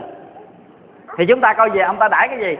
thì 1.17 1.25
chúng 1.25 1.41
ta 1.41 1.53
coi 1.53 1.69
về 1.69 1.81
ông 1.81 1.97
ta 1.97 2.07
đãi 2.07 2.27
cái 2.27 2.39
gì? 2.39 2.57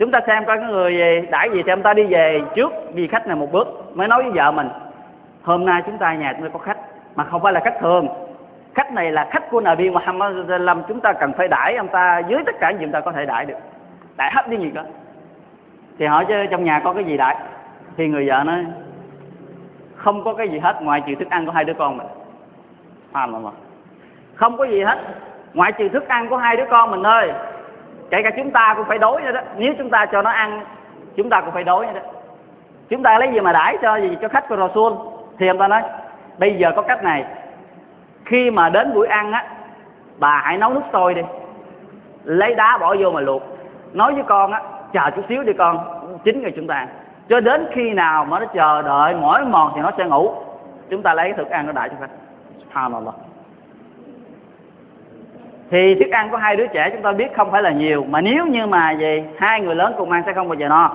Chúng 0.00 0.10
ta 0.10 0.20
xem 0.26 0.44
coi 0.44 0.58
cái 0.58 0.68
người 0.68 0.96
gì 0.96 1.28
đãi 1.30 1.50
gì 1.50 1.62
thì 1.62 1.72
ông 1.72 1.82
ta 1.82 1.94
đi 1.94 2.04
về 2.04 2.40
trước 2.54 2.72
vì 2.94 3.06
khách 3.06 3.26
này 3.26 3.36
một 3.36 3.52
bước 3.52 3.96
mới 3.96 4.08
nói 4.08 4.22
với 4.22 4.32
vợ 4.32 4.50
mình 4.50 4.68
hôm 5.42 5.66
nay 5.66 5.82
chúng 5.86 5.98
ta 5.98 6.14
nhà 6.14 6.32
chúng 6.32 6.42
ta 6.42 6.48
có 6.52 6.58
khách 6.58 6.78
mà 7.16 7.24
không 7.24 7.42
phải 7.42 7.52
là 7.52 7.60
khách 7.64 7.80
thường. 7.80 8.08
Khách 8.74 8.92
này 8.92 9.12
là 9.12 9.28
khách 9.30 9.50
của 9.50 9.60
Nabi 9.60 9.90
Muhammad 9.90 10.32
sallam 10.48 10.82
chúng 10.88 11.00
ta 11.00 11.12
cần 11.12 11.32
phải 11.32 11.48
đãi 11.48 11.76
ông 11.76 11.88
ta 11.88 12.18
dưới 12.18 12.40
tất 12.46 12.54
cả 12.60 12.70
những 12.70 12.80
gì 12.80 12.84
chúng 12.84 12.92
ta 12.92 13.00
có 13.00 13.12
thể 13.12 13.26
đãi 13.26 13.46
được. 13.46 13.58
Đãi 14.16 14.30
hết 14.34 14.48
đi 14.48 14.56
gì 14.56 14.70
đó. 14.70 14.82
Thì 15.98 16.06
hỏi 16.06 16.24
chứ 16.28 16.34
trong 16.50 16.64
nhà 16.64 16.80
có 16.84 16.92
cái 16.92 17.04
gì 17.04 17.16
đãi? 17.16 17.36
Thì 17.96 18.08
người 18.08 18.28
vợ 18.28 18.42
nói 18.44 18.66
không 19.96 20.24
có 20.24 20.34
cái 20.34 20.48
gì 20.48 20.58
hết 20.58 20.82
ngoài 20.82 21.02
trừ 21.06 21.14
thức 21.14 21.30
ăn 21.30 21.46
của 21.46 21.52
hai 21.52 21.64
đứa 21.64 21.74
con 21.74 21.96
mình. 21.96 22.06
À, 23.12 23.26
mà. 23.26 23.50
không 24.34 24.56
có 24.56 24.64
gì 24.64 24.82
hết 24.82 24.98
ngoại 25.54 25.72
trừ 25.72 25.88
thức 25.88 26.08
ăn 26.08 26.28
của 26.28 26.36
hai 26.36 26.56
đứa 26.56 26.66
con 26.70 26.90
mình 26.90 27.02
thôi 27.02 27.32
kể 28.10 28.22
cả 28.22 28.30
chúng 28.36 28.50
ta 28.50 28.74
cũng 28.76 28.84
phải 28.84 28.98
đói 28.98 29.22
nữa 29.22 29.32
đó. 29.32 29.40
Nếu 29.56 29.74
chúng 29.78 29.90
ta 29.90 30.06
cho 30.06 30.22
nó 30.22 30.30
ăn, 30.30 30.60
chúng 31.16 31.30
ta 31.30 31.40
cũng 31.40 31.54
phải 31.54 31.64
đói 31.64 31.86
nữa 31.86 31.92
đó. 31.94 32.00
Chúng 32.88 33.02
ta 33.02 33.18
lấy 33.18 33.32
gì 33.32 33.40
mà 33.40 33.52
đãi 33.52 33.78
cho 33.82 33.96
gì 33.96 34.16
cho 34.22 34.28
khách 34.28 34.48
của 34.48 34.56
Rasul? 34.56 34.92
Thì 35.38 35.48
ông 35.48 35.58
ta 35.58 35.68
nói, 35.68 35.82
bây 36.38 36.54
giờ 36.54 36.72
có 36.76 36.82
cách 36.82 37.04
này. 37.04 37.24
Khi 38.24 38.50
mà 38.50 38.68
đến 38.68 38.94
buổi 38.94 39.06
ăn 39.06 39.32
á, 39.32 39.44
bà 40.18 40.40
hãy 40.44 40.58
nấu 40.58 40.70
nước 40.70 40.80
sôi 40.92 41.14
đi. 41.14 41.22
Lấy 42.24 42.54
đá 42.54 42.78
bỏ 42.78 42.96
vô 42.98 43.10
mà 43.10 43.20
luộc. 43.20 43.42
Nói 43.92 44.14
với 44.14 44.22
con 44.22 44.52
á, 44.52 44.60
chờ 44.92 45.10
chút 45.16 45.24
xíu 45.28 45.42
đi 45.42 45.52
con, 45.52 45.78
chín 46.24 46.42
người 46.42 46.52
chúng 46.56 46.66
ta 46.66 46.86
cho 47.28 47.40
đến 47.40 47.66
khi 47.72 47.90
nào 47.90 48.24
mà 48.24 48.38
nó 48.38 48.46
chờ 48.46 48.82
đợi 48.82 49.14
mỏi 49.14 49.44
mòn 49.44 49.72
thì 49.74 49.80
nó 49.80 49.90
sẽ 49.98 50.04
ngủ. 50.04 50.32
Chúng 50.90 51.02
ta 51.02 51.14
lấy 51.14 51.32
thức 51.32 51.50
ăn 51.50 51.66
nó 51.66 51.72
đại 51.72 51.88
cho 51.88 51.96
khách. 52.00 52.10
Subhanallah 52.58 53.14
thì 55.70 55.94
thức 55.94 56.10
ăn 56.10 56.30
của 56.30 56.36
hai 56.36 56.56
đứa 56.56 56.66
trẻ 56.66 56.90
chúng 56.92 57.02
ta 57.02 57.12
biết 57.12 57.36
không 57.36 57.50
phải 57.50 57.62
là 57.62 57.70
nhiều, 57.70 58.04
mà 58.08 58.20
nếu 58.20 58.46
như 58.46 58.66
mà 58.66 58.90
gì 58.90 59.22
hai 59.38 59.60
người 59.60 59.74
lớn 59.74 59.94
cùng 59.98 60.10
ăn 60.10 60.22
sẽ 60.26 60.32
không 60.32 60.48
bao 60.48 60.58
giờ 60.58 60.68
no. 60.68 60.90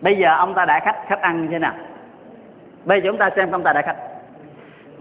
Bây 0.00 0.16
giờ 0.16 0.36
ông 0.36 0.54
ta 0.54 0.64
đã 0.64 0.80
khách 0.80 0.96
khách 1.08 1.20
ăn 1.20 1.42
như 1.42 1.48
thế 1.48 1.58
nào? 1.58 1.72
Bây 2.84 3.00
giờ 3.00 3.10
chúng 3.10 3.18
ta 3.18 3.30
xem 3.36 3.50
ông 3.52 3.62
ta 3.62 3.72
đã 3.72 3.82
khách. 3.82 3.96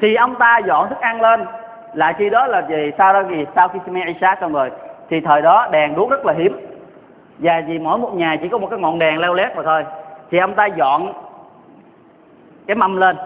Thì 0.02 0.16
ông 0.16 0.36
ta 0.36 0.58
dọn 0.58 0.90
thức 0.90 1.00
ăn 1.02 1.22
lên, 1.22 1.46
là 1.94 2.14
khi 2.14 2.30
đó 2.30 2.48
là 2.48 2.62
gì 2.70 2.92
sau 2.98 3.14
đó 3.14 3.24
gì 3.30 3.46
sau 3.56 3.68
khi 3.68 3.80
xem 3.86 3.96
Isa 4.08 4.36
xong 4.42 4.54
rồi, 4.54 4.72
thì 5.10 5.20
thời 5.20 5.42
đó 5.42 5.68
đèn 5.72 5.96
đuốc 5.96 6.10
rất 6.10 6.26
là 6.26 6.34
hiếm. 6.34 6.58
Và 7.40 7.62
vì 7.68 7.80
mỗi 7.80 7.98
một 7.98 8.14
nhà 8.14 8.36
chỉ 8.42 8.48
có 8.48 8.58
một 8.58 8.68
cái 8.70 8.80
ngọn 8.80 9.00
đèn 9.00 9.20
leo 9.20 9.34
lét 9.34 9.56
mà 9.56 9.64
thôi, 9.64 9.86
thì 10.32 10.38
ông 10.38 10.54
ta 10.54 10.66
dọn 10.66 11.14
cái 12.68 12.76
mâm 12.76 12.98
lên, 12.98 13.18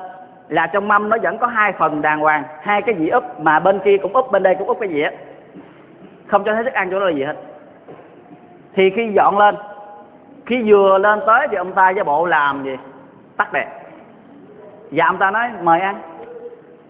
là 0.48 0.68
trong 0.68 0.88
mâm 0.88 1.10
nó 1.10 1.18
vẫn 1.24 1.38
có 1.38 1.48
hai 1.48 1.72
phần 1.72 2.02
đàng 2.02 2.20
hoàng, 2.20 2.44
hai 2.62 2.82
cái 2.82 2.96
dĩa 2.96 3.10
úp, 3.10 3.40
mà 3.40 3.60
bên 3.60 3.80
kia 3.80 3.98
cũng 3.98 4.14
úp, 4.14 4.32
bên 4.32 4.44
đây 4.44 4.56
cũng 4.56 4.68
úp 4.68 4.80
cái 4.80 4.90
dĩa 4.90 5.10
không 6.32 6.44
cho 6.44 6.54
thấy 6.54 6.64
thức 6.64 6.74
ăn 6.74 6.90
chỗ 6.92 7.00
đó 7.00 7.06
là 7.06 7.12
gì 7.12 7.24
hết. 7.24 7.36
Thì 8.74 8.90
khi 8.90 9.12
dọn 9.16 9.38
lên, 9.38 9.56
khi 10.46 10.64
vừa 10.66 10.98
lên 10.98 11.20
tới 11.28 11.48
thì 11.52 11.58
ông 11.58 11.72
ta 11.72 11.92
với 11.96 12.04
bộ 12.04 12.26
làm 12.26 12.64
gì? 12.64 12.76
Tắt 13.38 13.54
đèn. 13.54 13.68
Và 14.92 15.06
ông 15.06 15.18
ta 15.18 15.32
nói, 15.32 15.50
mời 15.62 15.80
ăn. 15.80 15.96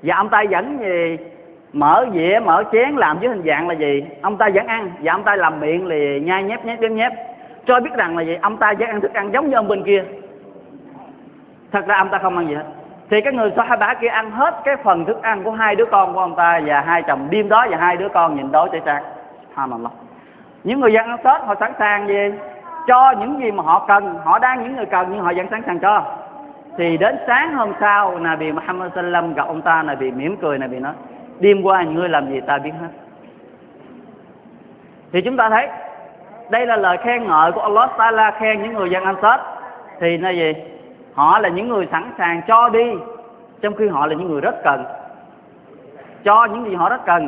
Và 0.04 0.16
ông 0.16 0.30
ta 0.30 0.44
vẫn 0.50 0.78
gì? 0.80 1.18
Mở 1.74 2.06
dĩa, 2.14 2.40
mở 2.44 2.64
chén, 2.72 2.96
làm 2.96 3.20
với 3.20 3.30
hình 3.30 3.42
dạng 3.46 3.68
là 3.68 3.74
gì? 3.74 4.06
Ông 4.22 4.38
ta 4.38 4.50
vẫn 4.54 4.68
ăn. 4.68 4.92
Và 5.02 5.14
ông 5.14 5.24
ta 5.24 5.36
làm 5.36 5.60
miệng 5.60 5.90
thì 5.90 6.20
nhai 6.20 6.44
nhép 6.44 6.66
nhép 6.66 6.82
nhép 6.82 6.92
nhép. 6.92 7.12
Cho 7.66 7.80
biết 7.80 7.94
rằng 7.94 8.18
là 8.18 8.24
gì? 8.24 8.38
Ông 8.42 8.58
ta 8.58 8.74
vẫn 8.80 8.90
ăn 8.90 9.02
thức 9.02 9.14
ăn 9.14 9.34
giống 9.34 9.50
như 9.50 9.56
ông 9.56 9.68
bên 9.68 9.84
kia. 9.84 10.04
Thật 11.72 11.88
ra 11.88 11.98
ông 11.98 12.10
ta 12.10 12.18
không 12.18 12.38
ăn 12.38 12.48
gì 12.48 12.56
hết. 12.56 12.66
Thì 13.10 13.22
cái 13.22 13.34
người 13.34 13.52
Sahaba 13.56 13.94
kia 13.94 14.08
ăn 14.08 14.32
hết 14.32 14.62
cái 14.66 14.76
phần 14.84 15.06
thức 15.06 15.22
ăn 15.22 15.44
của 15.44 15.52
hai 15.52 15.76
đứa 15.76 15.86
con 15.86 16.14
của 16.14 16.20
ông 16.20 16.36
ta 16.36 16.62
và 16.66 16.82
hai 16.82 17.04
chồng. 17.08 17.28
Đêm 17.30 17.50
đó 17.50 17.68
và 17.70 17.78
hai 17.78 17.98
đứa 17.98 18.10
con 18.10 18.36
nhìn 18.36 18.52
đó 18.52 18.68
chảy 18.72 18.82
trang. 18.86 19.04
Subhanallah. 19.52 19.92
Những 20.64 20.80
người 20.80 20.94
dân 20.94 21.08
ăn 21.08 21.18
Tết, 21.18 21.42
họ 21.42 21.56
sẵn 21.60 21.74
sàng 21.80 22.08
gì? 22.08 22.32
Cho 22.88 23.12
những 23.20 23.40
gì 23.40 23.52
mà 23.52 23.64
họ 23.64 23.86
cần. 23.88 24.20
Họ 24.24 24.40
đang 24.40 24.64
những 24.64 24.76
người 24.76 24.86
cần 24.86 25.08
nhưng 25.12 25.22
họ 25.22 25.32
vẫn 25.36 25.48
sẵn 25.52 25.62
sàng 25.66 25.80
cho. 25.80 26.04
Thì 26.78 26.98
đến 26.98 27.18
sáng 27.28 27.54
hôm 27.54 27.74
sau, 27.80 28.20
Nabi 28.20 28.52
Muhammad 28.52 28.92
sallam 28.96 29.34
gặp 29.34 29.48
ông 29.48 29.62
ta, 29.62 29.84
Nabi 29.84 30.12
mỉm 30.12 30.38
cười, 30.38 30.58
Nabi 30.58 30.80
nói, 30.80 30.94
đêm 31.40 31.62
qua 31.64 31.84
ngươi 31.84 32.10
làm 32.10 32.30
gì 32.32 32.42
ta 32.42 32.58
biết 32.58 32.72
hết? 32.82 32.88
Thì 35.12 35.22
chúng 35.22 35.38
ta 35.38 35.50
thấy, 35.50 35.68
đây 36.50 36.66
là 36.66 36.76
lời 36.76 36.98
khen 36.98 37.28
ngợi 37.28 37.52
của 37.52 37.62
Allah 37.62 37.90
Taala 37.98 38.32
khen 38.32 38.62
những 38.62 38.74
người 38.74 38.90
dân 38.90 39.04
ăn 39.04 39.16
Tết. 39.22 39.40
Thì 40.00 40.18
là 40.18 40.30
gì? 40.30 40.54
Họ 41.14 41.40
là 41.40 41.50
những 41.50 41.70
người 41.70 41.88
sẵn 41.92 42.12
sàng 42.18 42.42
cho 42.48 42.70
đi, 42.70 42.94
trong 43.62 43.76
khi 43.76 43.88
họ 43.88 44.06
là 44.06 44.16
những 44.16 44.32
người 44.32 44.42
rất 44.42 44.64
cần. 44.64 44.86
Cho 46.24 46.46
những 46.46 46.66
gì 46.66 46.76
họ 46.76 46.90
rất 46.90 47.06
cần 47.06 47.28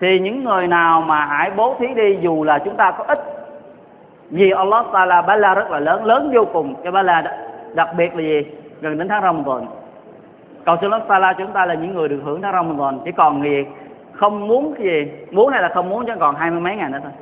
thì 0.00 0.18
những 0.18 0.44
người 0.44 0.66
nào 0.66 1.00
mà 1.00 1.26
hãy 1.26 1.50
bố 1.56 1.76
thí 1.78 1.86
đi, 1.94 2.18
dù 2.20 2.44
là 2.44 2.58
chúng 2.58 2.76
ta 2.76 2.90
có 2.90 3.04
ít, 3.04 3.18
vì 4.30 4.50
Allah 4.50 4.86
Taala 4.92 5.22
bala 5.22 5.54
rất 5.54 5.70
là 5.70 5.80
lớn 5.80 6.04
lớn 6.04 6.30
vô 6.34 6.44
cùng. 6.52 6.74
Cái 6.82 6.92
bala 6.92 7.36
đặc 7.74 7.88
biệt 7.96 8.14
là 8.14 8.22
gì? 8.22 8.42
Gần 8.80 8.98
đến 8.98 9.08
tháng 9.08 9.22
Ramadan. 9.22 9.66
Cầu 10.64 10.76
xin 10.80 10.90
Allah 10.90 11.08
Taala 11.08 11.32
chúng 11.32 11.52
ta 11.52 11.66
là 11.66 11.74
những 11.74 11.94
người 11.94 12.08
được 12.08 12.20
hưởng 12.24 12.42
tháng 12.42 12.52
Ramadan. 12.52 12.98
Chỉ 13.04 13.12
còn 13.12 13.42
gì? 13.42 13.64
Không 14.12 14.48
muốn 14.48 14.74
cái 14.74 14.86
gì? 14.86 15.10
Muốn 15.30 15.48
hay 15.48 15.62
là 15.62 15.68
không 15.68 15.88
muốn 15.88 16.06
chứ 16.06 16.12
còn 16.20 16.34
hai 16.34 16.50
mươi 16.50 16.60
mấy 16.60 16.76
ngày 16.76 16.90
nữa 16.90 16.98
thôi. 17.02 17.12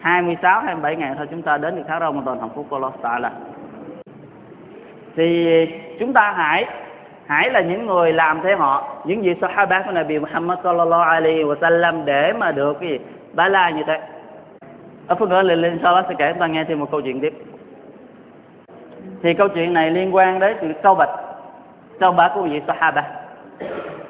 26 0.00 0.60
27 0.60 0.96
ngày 0.96 1.14
thôi, 1.16 1.26
chúng 1.30 1.42
ta 1.42 1.56
đến 1.56 1.76
được 1.76 1.82
tháng 1.88 2.00
Ramadan, 2.00 2.40
hạnh 2.40 2.50
phúc 2.54 2.66
của 2.70 2.76
Allah 2.76 2.92
Taala. 3.02 3.30
Thì 5.16 5.66
chúng 6.00 6.12
ta 6.12 6.32
hãy 6.36 6.66
hãy 7.32 7.50
là 7.50 7.60
những 7.60 7.86
người 7.86 8.12
làm 8.12 8.40
theo 8.42 8.56
họ. 8.56 8.84
Những 9.04 9.24
gì 9.24 9.34
Sahaba 9.40 9.82
của 9.82 9.92
Nabi 9.92 10.18
Muhammad 10.18 10.58
sallallahu 10.62 11.02
alaihi 11.02 11.44
wa 11.44 11.56
sallam 11.60 12.04
để 12.04 12.32
mà 12.32 12.52
được 12.52 12.80
cái 12.80 12.88
gì? 12.88 12.98
Ba 13.32 13.48
la 13.48 13.70
như 13.70 13.82
thế. 13.86 14.00
Ở 15.06 15.14
phần 15.14 15.28
nữa 15.28 15.42
lên 15.42 15.78
sau 15.82 15.94
đó 15.94 16.02
sẽ 16.08 16.14
kể, 16.18 16.32
chúng 16.32 16.40
ta 16.40 16.46
nghe 16.46 16.64
thêm 16.64 16.80
một 16.80 16.90
câu 16.90 17.00
chuyện 17.00 17.20
tiếp. 17.20 17.34
Thì 19.22 19.34
câu 19.34 19.48
chuyện 19.48 19.72
này 19.72 19.90
liên 19.90 20.14
quan 20.14 20.38
đến 20.38 20.56
sự 20.60 20.72
sâu 20.82 20.94
bạch 20.94 21.10
sâu 22.00 22.12
bạch 22.12 22.32
của 22.34 22.42
vị 22.42 22.60
Sahaba. 22.66 23.04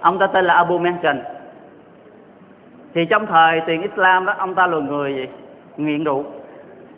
Ông 0.01 0.19
ta 0.19 0.27
tên 0.27 0.45
là 0.45 0.55
Abu 0.55 0.79
Mahjan 0.79 1.19
thì 2.95 3.05
trong 3.05 3.27
thời 3.27 3.61
tiền 3.67 3.83
Islam 3.83 4.27
đó, 4.27 4.35
ông 4.39 4.55
ta 4.55 4.67
là 4.67 4.79
người 4.79 5.15
gì? 5.15 5.29
Nghiện 5.77 6.05
rượu. 6.05 6.25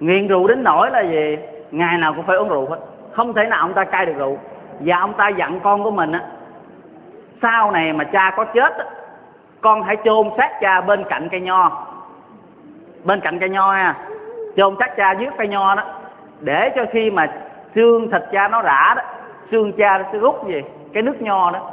Nghiện 0.01 0.29
rượu 0.29 0.47
đến 0.49 0.65
nỗi 0.65 0.91
là 0.91 1.01
gì? 1.01 1.37
Ngày 1.71 1.99
nào 1.99 2.13
cũng 2.15 2.27
phải 2.27 2.37
uống 2.37 2.49
rượu 2.49 2.67
hết. 2.67 2.79
Không 3.13 3.35
thể 3.35 3.45
nào 3.45 3.61
ông 3.61 3.75
ta 3.75 3.85
cai 3.85 4.07
được 4.07 4.17
rượu 4.17 4.39
và 4.81 4.97
ông 4.97 5.13
ta 5.13 5.29
dặn 5.29 5.61
con 5.61 5.83
của 5.83 5.91
mình 5.91 6.13
á 6.13 6.21
sau 7.43 7.71
này 7.71 7.93
mà 7.93 8.05
cha 8.05 8.33
có 8.37 8.45
chết 8.45 8.79
á, 8.79 8.85
con 9.61 9.83
hãy 9.83 9.97
chôn 10.05 10.31
xác 10.37 10.61
cha 10.61 10.81
bên 10.81 11.05
cạnh 11.05 11.29
cây 11.31 11.41
nho. 11.41 11.87
Bên 13.05 13.21
cạnh 13.21 13.39
cây 13.39 13.49
nho 13.49 13.73
ha. 13.73 13.95
Chôn 14.57 14.77
xác 14.79 14.97
cha 14.97 15.13
dưới 15.13 15.29
cây 15.39 15.49
nho 15.49 15.75
đó. 15.75 15.83
Để 16.41 16.71
cho 16.77 16.85
khi 16.93 17.11
mà 17.11 17.33
xương 17.75 18.11
thịt 18.11 18.23
cha 18.33 18.49
nó 18.49 18.63
rã 18.63 18.95
đó 18.97 19.03
xương 19.51 19.73
cha 19.73 19.99
nó 19.99 20.05
sẽ 20.13 20.19
rút 20.19 20.49
gì 20.49 20.63
cái 20.93 21.03
nước 21.03 21.23
nho 21.23 21.51
đó. 21.51 21.71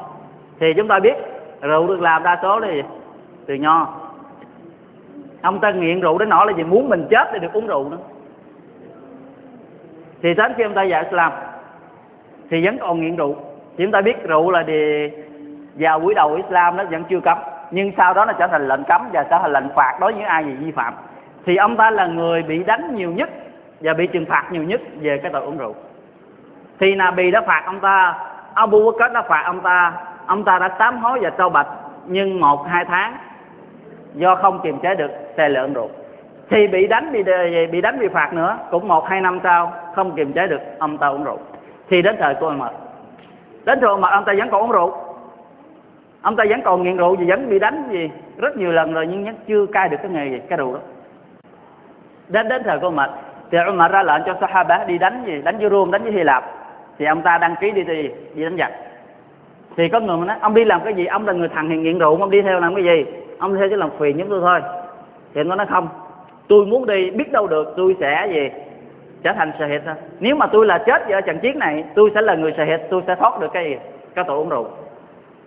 Thì 0.60 0.74
chúng 0.78 0.88
ta 0.88 1.00
biết 1.00 1.16
rượu 1.62 1.88
được 1.88 2.02
làm 2.02 2.24
đa 2.24 2.40
số 2.42 2.60
là 2.60 2.68
gì? 2.68 2.84
Từ 3.46 3.54
nho. 3.54 3.88
Ông 5.42 5.60
ta 5.60 5.72
nghiện 5.72 6.02
rượu 6.02 6.18
đến 6.18 6.30
nỗi 6.30 6.48
là 6.48 6.54
gì 6.58 6.64
muốn 6.64 6.90
mình 6.90 7.08
chết 7.10 7.34
để 7.34 7.40
được 7.40 7.54
uống 7.54 7.68
rượu 7.68 7.90
nữa. 7.90 7.98
Thì 10.22 10.34
đến 10.34 10.54
khi 10.58 10.64
ông 10.64 10.74
ta 10.74 10.84
dạy 10.84 11.06
làm 11.12 11.32
thì 12.52 12.66
vẫn 12.66 12.78
còn 12.78 13.02
nghiện 13.02 13.16
rượu. 13.16 13.36
Thì 13.78 13.84
chúng 13.84 13.92
ta 13.92 14.02
biết 14.02 14.24
rượu 14.24 14.52
là 14.52 14.64
đề 14.64 15.12
vào 15.76 16.00
buổi 16.00 16.14
đầu 16.14 16.34
Islam 16.34 16.78
nó 16.78 16.84
vẫn 16.84 17.04
chưa 17.10 17.20
cấm, 17.20 17.38
nhưng 17.72 17.92
sau 17.98 18.14
đó 18.14 18.26
nó 18.26 18.34
trở 18.34 18.48
thành 18.48 18.68
lệnh 18.68 18.84
cấm 18.84 19.02
và 19.14 19.24
trở 19.24 19.38
thành 19.42 19.54
lệnh 19.54 19.70
phạt 19.76 19.98
đối 20.00 20.14
với 20.14 20.24
ai 20.24 20.46
gì 20.46 20.52
vi 20.52 20.72
phạm. 20.72 20.94
Thì 21.46 21.56
ông 21.56 21.78
ta 21.78 21.92
là 21.92 22.06
người 22.06 22.44
bị 22.44 22.64
đánh 22.64 22.96
nhiều 22.96 23.12
nhất 23.12 23.30
và 23.82 23.94
bị 23.94 24.08
trừng 24.08 24.26
phạt 24.26 24.48
nhiều 24.52 24.64
nhất 24.64 24.82
về 25.02 25.18
cái 25.24 25.32
tội 25.32 25.42
uống 25.42 25.58
rượu. 25.58 25.76
Thì 26.80 26.96
Nabi 26.96 27.32
đã 27.32 27.42
phạt 27.42 27.64
ông 27.66 27.80
ta, 27.80 28.18
Abu 28.54 28.92
Bakr 28.92 29.14
đã 29.14 29.22
phạt 29.22 29.44
ông 29.46 29.60
ta 29.60 29.94
ông 30.26 30.44
ta 30.44 30.60
đã 30.60 30.76
sám 30.80 30.98
hối 30.98 31.20
và 31.22 31.30
trao 31.30 31.50
bạch, 31.50 31.68
nhưng 32.06 32.40
một, 32.40 32.68
hai 32.68 32.86
tháng 32.86 33.18
do 34.14 34.36
không 34.36 34.60
kiềm 34.64 34.80
chế 34.80 34.96
được 34.96 35.12
xe 35.38 35.50
lượng 35.50 35.74
rượu. 35.74 35.90
Thì 36.50 36.68
bị 36.68 36.88
đánh, 36.88 37.12
bị 37.12 37.24
bị 37.72 37.82
đánh, 37.82 38.00
bị 38.00 38.08
phạt 38.08 38.34
nữa, 38.34 38.58
cũng 38.72 38.88
một, 38.88 39.10
hai 39.10 39.22
năm 39.22 39.40
sau, 39.44 39.74
không 39.96 40.16
kiềm 40.16 40.34
chế 40.34 40.48
được, 40.48 40.62
ông 40.80 40.98
ta 40.98 41.08
uống 41.08 41.24
rượu 41.24 41.38
thì 41.92 42.02
đến 42.02 42.16
thời 42.20 42.36
của 42.36 42.48
ông 42.48 42.58
mật 42.58 42.72
đến 43.66 43.80
thời 43.82 43.98
mật 43.98 44.10
ông 44.12 44.24
ta 44.26 44.34
vẫn 44.38 44.50
còn 44.50 44.62
uống 44.62 44.72
rượu. 44.72 44.92
Ông 46.22 46.36
ta 46.36 46.44
vẫn 46.50 46.62
còn 46.62 46.84
nghiện 46.84 46.98
rượu 46.98 47.16
và 47.16 47.24
vẫn 47.28 47.50
bị 47.50 47.60
đánh 47.60 47.84
gì 47.92 48.10
rất 48.38 48.58
nhiều 48.58 48.72
lần 48.72 48.94
rồi, 48.94 49.08
nhưng 49.08 49.26
vẫn 49.26 49.36
chưa 49.48 49.66
cai 49.66 49.90
được 49.90 49.98
cái 50.02 50.12
nghề 50.12 50.30
gì, 50.30 50.40
cái 50.50 50.58
rượu 50.58 50.74
đó. 50.74 50.80
Đến 52.28 52.48
đến 52.48 52.62
thời 52.66 52.80
của 52.80 52.92
mật 52.92 53.10
thì 53.52 53.58
ông 53.58 53.78
mật 53.78 53.92
ra 53.92 54.04
lệnh 54.04 54.22
cho 54.26 54.36
Sahaba 54.42 54.84
đi 54.84 54.98
đánh 54.98 55.24
gì? 55.26 55.42
Đánh 55.44 55.58
với 55.58 55.70
Rome, 55.70 55.92
đánh 55.92 56.04
với 56.04 56.12
Hy 56.12 56.24
Lạp. 56.24 56.44
Thì 56.98 57.06
ông 57.06 57.22
ta 57.22 57.38
đăng 57.38 57.56
ký 57.62 57.72
đi 57.72 57.84
đi 57.84 58.10
đi 58.36 58.44
đánh 58.44 58.58
giặc. 58.58 58.72
Thì 59.78 59.90
có 59.90 60.00
người 60.00 60.18
mà 60.18 60.26
nói, 60.26 60.38
ông 60.42 60.54
đi 60.54 60.66
làm 60.66 60.82
cái 60.84 60.94
gì? 60.94 61.06
Ông 61.06 61.28
là 61.28 61.34
người 61.34 61.50
thằng 61.50 61.70
hiền 61.70 61.84
nghiện 61.84 62.00
rượu, 62.00 62.18
ông 62.20 62.30
đi 62.32 62.42
theo 62.42 62.60
làm 62.60 62.76
cái 62.76 62.84
gì? 62.84 63.06
Ông 63.40 63.56
theo 63.56 63.70
chỉ 63.70 63.76
làm 63.76 63.90
phiền 64.00 64.18
chúng 64.20 64.30
tôi 64.30 64.42
thôi. 64.42 64.62
Thì 65.34 65.44
nó 65.44 65.56
nói, 65.56 65.68
không, 65.70 65.88
tôi 66.48 66.66
muốn 66.66 66.88
đi, 66.88 67.12
biết 67.12 67.32
đâu 67.32 67.48
được 67.48 67.74
tôi 67.78 67.96
sẽ 68.00 68.28
gì 68.32 68.50
trở 69.24 69.34
thành 69.34 69.52
sợ 69.60 69.68
hệt 69.68 69.82
thôi 69.86 69.96
nếu 70.20 70.36
mà 70.36 70.48
tôi 70.48 70.66
là 70.66 70.78
chết 70.78 71.10
ở 71.10 71.22
trận 71.22 71.40
chiến 71.40 71.60
này, 71.60 71.84
tôi 71.96 72.12
sẽ 72.16 72.22
là 72.22 72.36
người 72.36 72.54
sợ 72.58 72.64
hệt 72.64 72.80
tôi 72.90 73.02
sẽ 73.08 73.16
thoát 73.16 73.40
được 73.40 73.54
cái 73.54 73.66
gì 73.66 73.76
cái 74.16 74.26
tội 74.28 74.38
uống 74.38 74.50
rượu. 74.50 74.68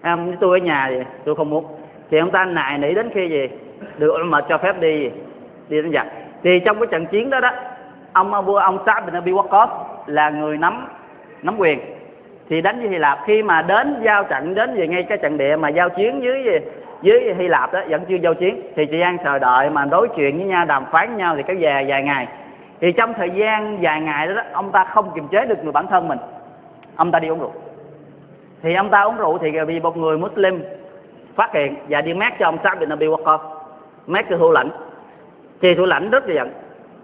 Em 0.02 0.36
tôi 0.40 0.60
ở 0.60 0.64
nhà 0.64 0.88
gì 0.88 1.02
tôi 1.24 1.34
không 1.34 1.50
muốn 1.50 1.64
thì 2.10 2.18
ông 2.18 2.30
ta 2.30 2.44
nài 2.44 2.78
nỉ 2.78 2.94
đến 2.94 3.10
khi 3.14 3.28
gì? 3.28 3.48
Được 3.98 4.24
mà 4.24 4.40
cho 4.40 4.58
phép 4.58 4.80
đi 4.80 5.10
đi 5.68 5.82
đánh 5.82 5.92
giặc. 5.92 6.06
Thì 6.42 6.60
trong 6.60 6.78
cái 6.78 6.86
trận 6.90 7.06
chiến 7.06 7.30
đó 7.30 7.40
đó, 7.40 7.50
ông 8.12 8.44
vua 8.44 8.58
ông 8.58 8.78
Sa'd 8.86 9.04
bin 9.06 9.14
Abi 9.14 9.32
Waqqas 9.32 9.68
là 10.06 10.30
người 10.30 10.58
nắm 10.58 10.86
nắm 11.42 11.56
quyền. 11.58 11.78
Thì 12.48 12.60
đánh 12.60 12.80
với 12.80 12.88
Hy 12.88 12.98
Lạp. 12.98 13.18
Khi 13.26 13.42
mà 13.42 13.62
đến 13.62 13.96
giao 14.02 14.24
trận, 14.24 14.54
đến 14.54 14.74
về 14.76 14.88
ngay 14.88 15.02
cái 15.02 15.18
trận 15.18 15.38
địa 15.38 15.56
mà 15.56 15.68
giao 15.68 15.88
chiến 15.88 16.22
dưới 16.22 16.44
gì? 16.44 16.58
Với 17.02 17.34
Hy 17.34 17.48
Lạp 17.48 17.72
đó, 17.72 17.80
vẫn 17.88 18.04
chưa 18.08 18.16
giao 18.16 18.34
chiến. 18.34 18.62
Thì 18.76 18.86
chị 18.86 19.00
An 19.00 19.16
chờ 19.24 19.38
đợi 19.38 19.70
mà 19.70 19.84
đối 19.84 20.08
chuyện 20.08 20.36
với 20.36 20.46
nhau, 20.46 20.64
đàm 20.64 20.84
phán 20.92 21.08
với 21.08 21.16
nhau 21.16 21.36
thì 21.36 21.42
kéo 21.46 21.56
dài 21.56 21.84
vài 21.88 22.02
ngày 22.02 22.26
thì 22.80 22.92
trong 22.92 23.14
thời 23.14 23.30
gian 23.30 23.78
vài 23.80 24.00
ngày 24.00 24.26
đó, 24.26 24.34
đó 24.34 24.42
ông 24.52 24.72
ta 24.72 24.84
không 24.84 25.10
kiềm 25.14 25.28
chế 25.28 25.46
được 25.46 25.62
người 25.62 25.72
bản 25.72 25.86
thân 25.86 26.08
mình. 26.08 26.18
Ông 26.96 27.10
ta 27.10 27.18
đi 27.18 27.28
uống 27.28 27.40
rượu. 27.40 27.52
Thì 28.62 28.74
ông 28.74 28.90
ta 28.90 29.02
uống 29.02 29.16
rượu 29.16 29.38
thì 29.38 29.50
bị 29.66 29.80
một 29.80 29.96
người 29.96 30.18
Muslim 30.18 30.62
phát 31.34 31.54
hiện 31.54 31.76
và 31.88 32.00
đi 32.00 32.14
mát 32.14 32.34
cho 32.38 32.46
ông 32.46 32.58
Sa'd 32.64 32.78
bin 32.78 32.88
Abi 32.88 33.06
Waqqas. 33.06 33.38
Mát 34.06 34.26
cho 34.30 34.36
thủ 34.36 34.52
lãnh. 34.52 34.70
Thì 35.62 35.74
thủ 35.74 35.84
lãnh 35.84 36.10
rất 36.10 36.28
là 36.28 36.34
giận. 36.34 36.52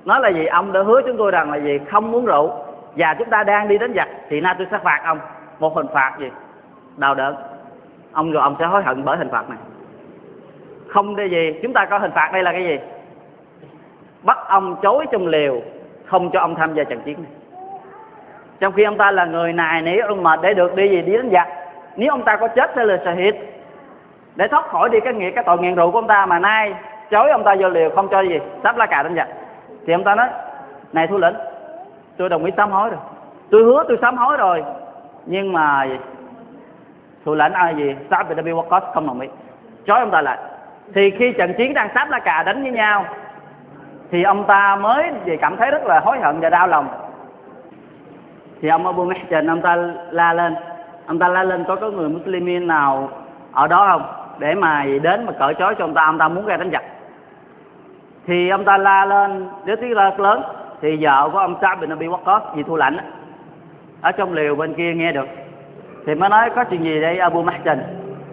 Nói 0.04 0.20
là 0.20 0.28
gì? 0.28 0.46
Ông 0.46 0.72
đã 0.72 0.82
hứa 0.82 1.00
chúng 1.06 1.16
tôi 1.16 1.30
rằng 1.30 1.50
là 1.50 1.56
gì? 1.56 1.78
Không 1.90 2.14
uống 2.14 2.24
rượu. 2.24 2.50
Và 2.96 3.14
chúng 3.14 3.30
ta 3.30 3.44
đang 3.44 3.68
đi 3.68 3.78
đến 3.78 3.94
giặc. 3.94 4.08
Thì 4.28 4.40
nay 4.40 4.54
tôi 4.58 4.66
sẽ 4.70 4.78
phạt 4.82 5.00
ông 5.04 5.18
một 5.58 5.76
hình 5.76 5.86
phạt 5.94 6.16
gì? 6.18 6.30
Đau 6.96 7.14
đớn. 7.14 7.34
Ông 8.12 8.32
rồi 8.32 8.42
ông 8.42 8.56
sẽ 8.58 8.66
hối 8.66 8.82
hận 8.82 9.04
bởi 9.04 9.16
hình 9.16 9.30
phạt 9.30 9.48
này. 9.48 9.58
Không 10.88 11.16
đây 11.16 11.30
gì. 11.30 11.54
Chúng 11.62 11.72
ta 11.72 11.84
có 11.84 11.98
hình 11.98 12.12
phạt 12.14 12.30
đây 12.32 12.42
là 12.42 12.52
cái 12.52 12.64
gì? 12.64 12.78
Bắt 14.22 14.38
ông 14.48 14.76
chối 14.82 15.06
trong 15.12 15.26
liều 15.26 15.60
không 16.04 16.30
cho 16.30 16.40
ông 16.40 16.54
tham 16.54 16.74
gia 16.74 16.84
trận 16.84 17.00
chiến 17.00 17.16
này. 17.22 17.32
Trong 18.60 18.72
khi 18.72 18.82
ông 18.84 18.96
ta 18.96 19.10
là 19.10 19.24
người 19.24 19.52
này 19.52 19.82
nỉ, 19.82 19.98
ông 19.98 20.22
mệt 20.22 20.40
để 20.42 20.54
được 20.54 20.74
đi 20.74 20.88
gì 20.88 21.02
đi 21.02 21.16
đánh 21.16 21.30
giặc. 21.32 21.48
Nếu 21.96 22.10
ông 22.10 22.22
ta 22.22 22.36
có 22.36 22.48
chết 22.48 22.70
sẽ 22.76 22.84
là 22.84 22.98
shahid 23.04 23.34
để 24.36 24.48
thoát 24.48 24.66
khỏi 24.66 24.88
đi 24.88 25.00
cái 25.00 25.14
nghĩa, 25.14 25.30
cái 25.30 25.44
tội 25.44 25.58
nghiện 25.58 25.74
rượu 25.74 25.90
của 25.90 25.98
ông 25.98 26.06
ta 26.06 26.26
mà 26.26 26.38
nay 26.38 26.74
chối 27.10 27.30
ông 27.30 27.44
ta 27.44 27.54
vô 27.58 27.68
liều 27.68 27.90
không 27.90 28.08
cho 28.08 28.20
gì, 28.20 28.38
sắp 28.62 28.76
lá 28.76 28.86
cà 28.86 29.02
đánh 29.02 29.14
giặc. 29.14 29.28
Thì 29.86 29.92
ông 29.92 30.04
ta 30.04 30.14
nói, 30.14 30.28
này 30.92 31.06
thủ 31.06 31.18
lĩnh, 31.18 31.34
tôi 32.16 32.28
đồng 32.28 32.44
ý 32.44 32.52
sám 32.56 32.70
hối 32.70 32.90
rồi. 32.90 32.98
Tôi 33.50 33.62
hứa 33.62 33.84
tôi 33.88 33.98
sám 34.02 34.16
hối 34.16 34.36
rồi, 34.36 34.64
nhưng 35.26 35.52
mà 35.52 35.86
thủ 37.24 37.34
lãnh 37.34 37.52
ai 37.52 37.74
gì 37.74 37.94
Sa'd 38.10 38.28
bin 38.28 38.38
Abi 38.38 38.50
Waqqas 38.50 38.80
không 38.94 39.06
đồng 39.06 39.20
ý. 39.20 39.28
Chối 39.86 40.00
ông 40.00 40.10
ta 40.10 40.20
lại. 40.20 40.38
Thì 40.94 41.10
khi 41.10 41.32
trận 41.32 41.54
chiến 41.54 41.74
đang 41.74 41.88
sắp 41.94 42.10
lá 42.10 42.18
cà 42.18 42.42
đánh 42.42 42.62
với 42.62 42.72
nhau 42.72 43.04
thì 44.10 44.22
ông 44.22 44.44
ta 44.44 44.76
mới 44.76 45.10
về 45.24 45.36
cảm 45.36 45.56
thấy 45.56 45.70
rất 45.70 45.82
là 45.86 46.00
hối 46.00 46.18
hận 46.18 46.40
và 46.40 46.50
đau 46.50 46.66
lòng. 46.66 46.88
Thì 48.60 48.68
ông 48.68 48.86
Abu 48.86 49.04
Mahjan 49.04 49.48
ông 49.48 49.62
ta 49.62 49.76
la 50.10 50.32
lên. 50.32 50.54
Ông 51.06 51.18
ta 51.18 51.28
la 51.28 51.42
lên 51.42 51.64
có 51.64 51.76
có 51.76 51.90
người 51.90 52.08
Muslimin 52.08 52.66
nào 52.66 53.08
ở 53.52 53.66
đó 53.66 53.86
không? 53.90 54.02
Để 54.38 54.54
mà 54.54 54.84
đến 55.02 55.26
mà 55.26 55.32
cởi 55.38 55.54
trói 55.54 55.74
cho 55.74 55.84
ông 55.84 55.94
ta 55.94 56.04
ông 56.04 56.18
ta 56.18 56.28
muốn 56.28 56.46
ra 56.46 56.56
đánh 56.56 56.70
giặc. 56.72 56.82
Thì 58.26 58.48
ông 58.48 58.64
ta 58.64 58.78
la 58.78 59.04
lên 59.04 59.48
nếu 59.64 59.76
tiếng 59.76 59.92
la 59.92 60.12
lớn. 60.18 60.42
Thì 60.80 60.98
vợ 61.00 61.28
của 61.32 61.38
ông 61.38 61.54
Sa'd 61.60 61.80
bin 61.80 61.90
Abi 61.90 62.06
Waqqas 62.06 62.40
vì 62.54 62.62
thu 62.62 62.76
lạnh 62.76 62.96
ở 64.00 64.12
trong 64.12 64.32
liều 64.32 64.54
bên 64.54 64.74
kia 64.74 64.94
nghe 64.94 65.12
được. 65.12 65.28
Thì 66.06 66.14
mới 66.14 66.28
nói, 66.28 66.50
có 66.56 66.64
chuyện 66.64 66.84
gì 66.84 67.00
đây, 67.00 67.18
Abu 67.18 67.42
Mahjan 67.42 67.78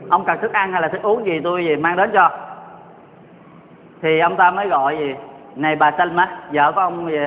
ông 0.10 0.26
cần 0.26 0.38
thức 0.42 0.54
ăn 0.54 0.72
hay 0.72 0.82
là 0.82 0.88
thức 0.88 1.02
uống 1.02 1.26
gì 1.26 1.40
tôi 1.44 1.66
gì 1.66 1.76
mang 1.76 1.98
đến 1.98 2.10
cho? 2.14 2.30
Thì 4.02 4.20
ông 4.20 4.36
ta 4.36 4.52
mới 4.52 4.68
gọi 4.68 4.98
gì? 4.98 5.16
Này 5.58 5.76
bà 5.76 5.92
Salma 5.98 6.30
vợ 6.52 6.72
của 6.72 6.82
ông 6.82 7.12
gì 7.12 7.18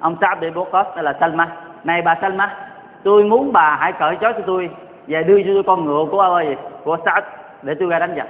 ông 0.00 0.16
Sa'd 0.20 0.40
bin 0.40 0.54
Waqqas 0.54 1.02
là 1.02 1.16
Salma. 1.20 1.48
Này 1.84 2.02
bà 2.02 2.14
Salma, 2.20 2.56
tôi 3.02 3.24
muốn 3.24 3.52
bà 3.52 3.76
hãy 3.80 3.92
cởi 3.92 4.16
trói 4.20 4.32
cho 4.32 4.40
tôi 4.46 4.70
và 5.08 5.22
đưa 5.22 5.42
cho 5.42 5.50
tôi 5.54 5.62
con 5.62 5.84
ngựa 5.84 6.04
của 6.10 6.42
gì 6.44 6.54
của 6.84 6.96
Sa'd 7.04 7.24
để 7.62 7.74
tôi 7.74 7.88
ra 7.88 7.98
đánh 7.98 8.14
giặc. 8.16 8.26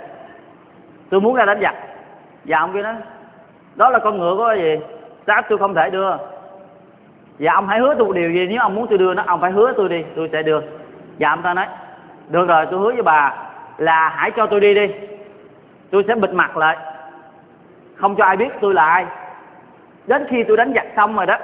Tôi 1.11 1.21
muốn 1.21 1.35
ra 1.35 1.45
đánh 1.45 1.61
giặc. 1.63 1.75
Và 2.45 2.59
ông 2.59 2.73
kia 2.73 2.83
nói, 2.83 2.95
đó 3.75 3.91
là 3.91 3.99
con 3.99 4.19
ngựa 4.19 4.35
của 4.37 4.55
gì 4.57 4.77
Sa'd 5.27 5.47
tôi 5.49 5.59
không 5.59 5.75
thể 5.75 5.91
đưa. 5.91 6.11
Và 7.39 7.53
ông 7.53 7.69
hãy 7.69 7.81
hứa 7.81 7.95
tôi 7.95 8.07
một 8.07 8.13
điều 8.13 8.31
gì, 8.31 8.47
nếu 8.47 8.61
ông 8.61 8.75
muốn 8.75 8.87
tôi 8.87 8.99
đưa 8.99 9.15
nó, 9.15 9.23
ông 9.27 9.41
phải 9.41 9.51
hứa 9.51 9.73
tôi 9.77 9.89
đi, 9.89 10.05
tôi 10.17 10.29
sẽ 10.33 10.43
đưa. 10.43 10.61
Và 11.19 11.31
ông 11.31 11.43
ta 11.43 11.55
nói, 11.55 11.67
được 12.29 12.49
rồi, 12.49 12.67
tôi 12.71 12.81
hứa 12.81 12.93
với 12.93 13.03
bà 13.03 13.35
là 13.79 14.09
hãy 14.09 14.31
cho 14.31 14.47
tôi 14.47 14.61
đi 14.61 14.75
đi, 14.75 14.87
tôi 15.91 16.05
sẽ 16.09 16.15
bịt 16.15 16.31
mặt 16.31 16.57
lại 16.57 16.77
không 17.99 18.17
cho 18.17 18.25
ai 18.25 18.37
biết 18.37 18.49
tôi 18.61 18.75
là 18.75 18.85
ai. 18.85 19.07
Đến 20.07 20.27
khi 20.31 20.45
tôi 20.49 20.57
đánh 20.57 20.73
giặc 20.75 20.87
xong 20.97 21.17
rồi 21.17 21.27
đó, 21.27 21.37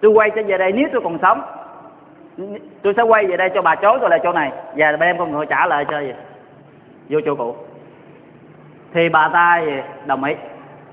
tôi 0.00 0.10
quay 0.10 0.30
trở 0.30 0.42
về 0.46 0.58
đây, 0.58 0.72
nếu 0.72 0.88
tôi 0.92 1.00
còn 1.04 1.18
sống, 1.22 1.42
tôi 2.82 2.94
sẽ 2.96 3.02
quay 3.02 3.26
về 3.26 3.36
đây 3.36 3.50
cho 3.54 3.62
bà 3.62 3.74
chối 3.74 3.98
tôi 4.00 4.10
lại 4.10 4.20
chỗ 4.22 4.32
này. 4.32 4.52
Và 4.76 4.92
đem 4.92 5.18
con 5.18 5.32
ngựa 5.32 5.44
trả 5.44 5.66
lại 5.66 5.84
cho 5.90 6.00
gì? 6.00 6.12
Vô 7.08 7.20
chỗ 7.24 7.34
cũ. 7.34 7.56
Thì 8.92 9.08
bà 9.08 9.28
ta 9.32 9.62
gì 9.66 9.72
đồng 10.06 10.24
ý. 10.24 10.34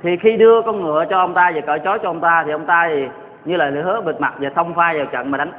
Thì 0.03 0.17
khi 0.17 0.37
đưa 0.37 0.61
con 0.61 0.81
ngựa 0.81 1.05
cho 1.09 1.17
ông 1.17 1.33
ta 1.33 1.51
và 1.55 1.61
cởi 1.61 1.79
chói 1.79 1.99
cho 1.99 2.09
ông 2.09 2.19
ta, 2.19 2.43
thì 2.45 2.51
ông 2.51 2.65
ta 2.65 2.89
gì 2.89 3.07
như 3.45 3.57
là 3.57 3.69
lời 3.69 3.83
hứa, 3.83 4.01
bịt 4.01 4.15
mặt 4.19 4.33
và 4.39 4.49
xông 4.55 4.73
pha 4.73 4.93
vào 4.93 5.05
trận 5.05 5.31
mà 5.31 5.37
đánh. 5.37 5.51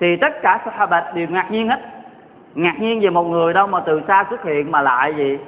Thì 0.00 0.16
tất 0.16 0.42
cả 0.42 0.60
Sahabat 0.64 1.14
đều 1.14 1.26
ngạc 1.30 1.50
nhiên 1.50 1.68
hết. 1.68 1.80
Ngạc 2.54 2.74
nhiên 2.80 3.00
về 3.00 3.10
một 3.10 3.22
người 3.22 3.54
đâu 3.54 3.66
mà 3.66 3.80
từ 3.80 4.02
xa 4.08 4.24
xuất 4.30 4.44
hiện 4.44 4.72
mà 4.72 4.82
lại 4.82 5.14
gì, 5.14 5.38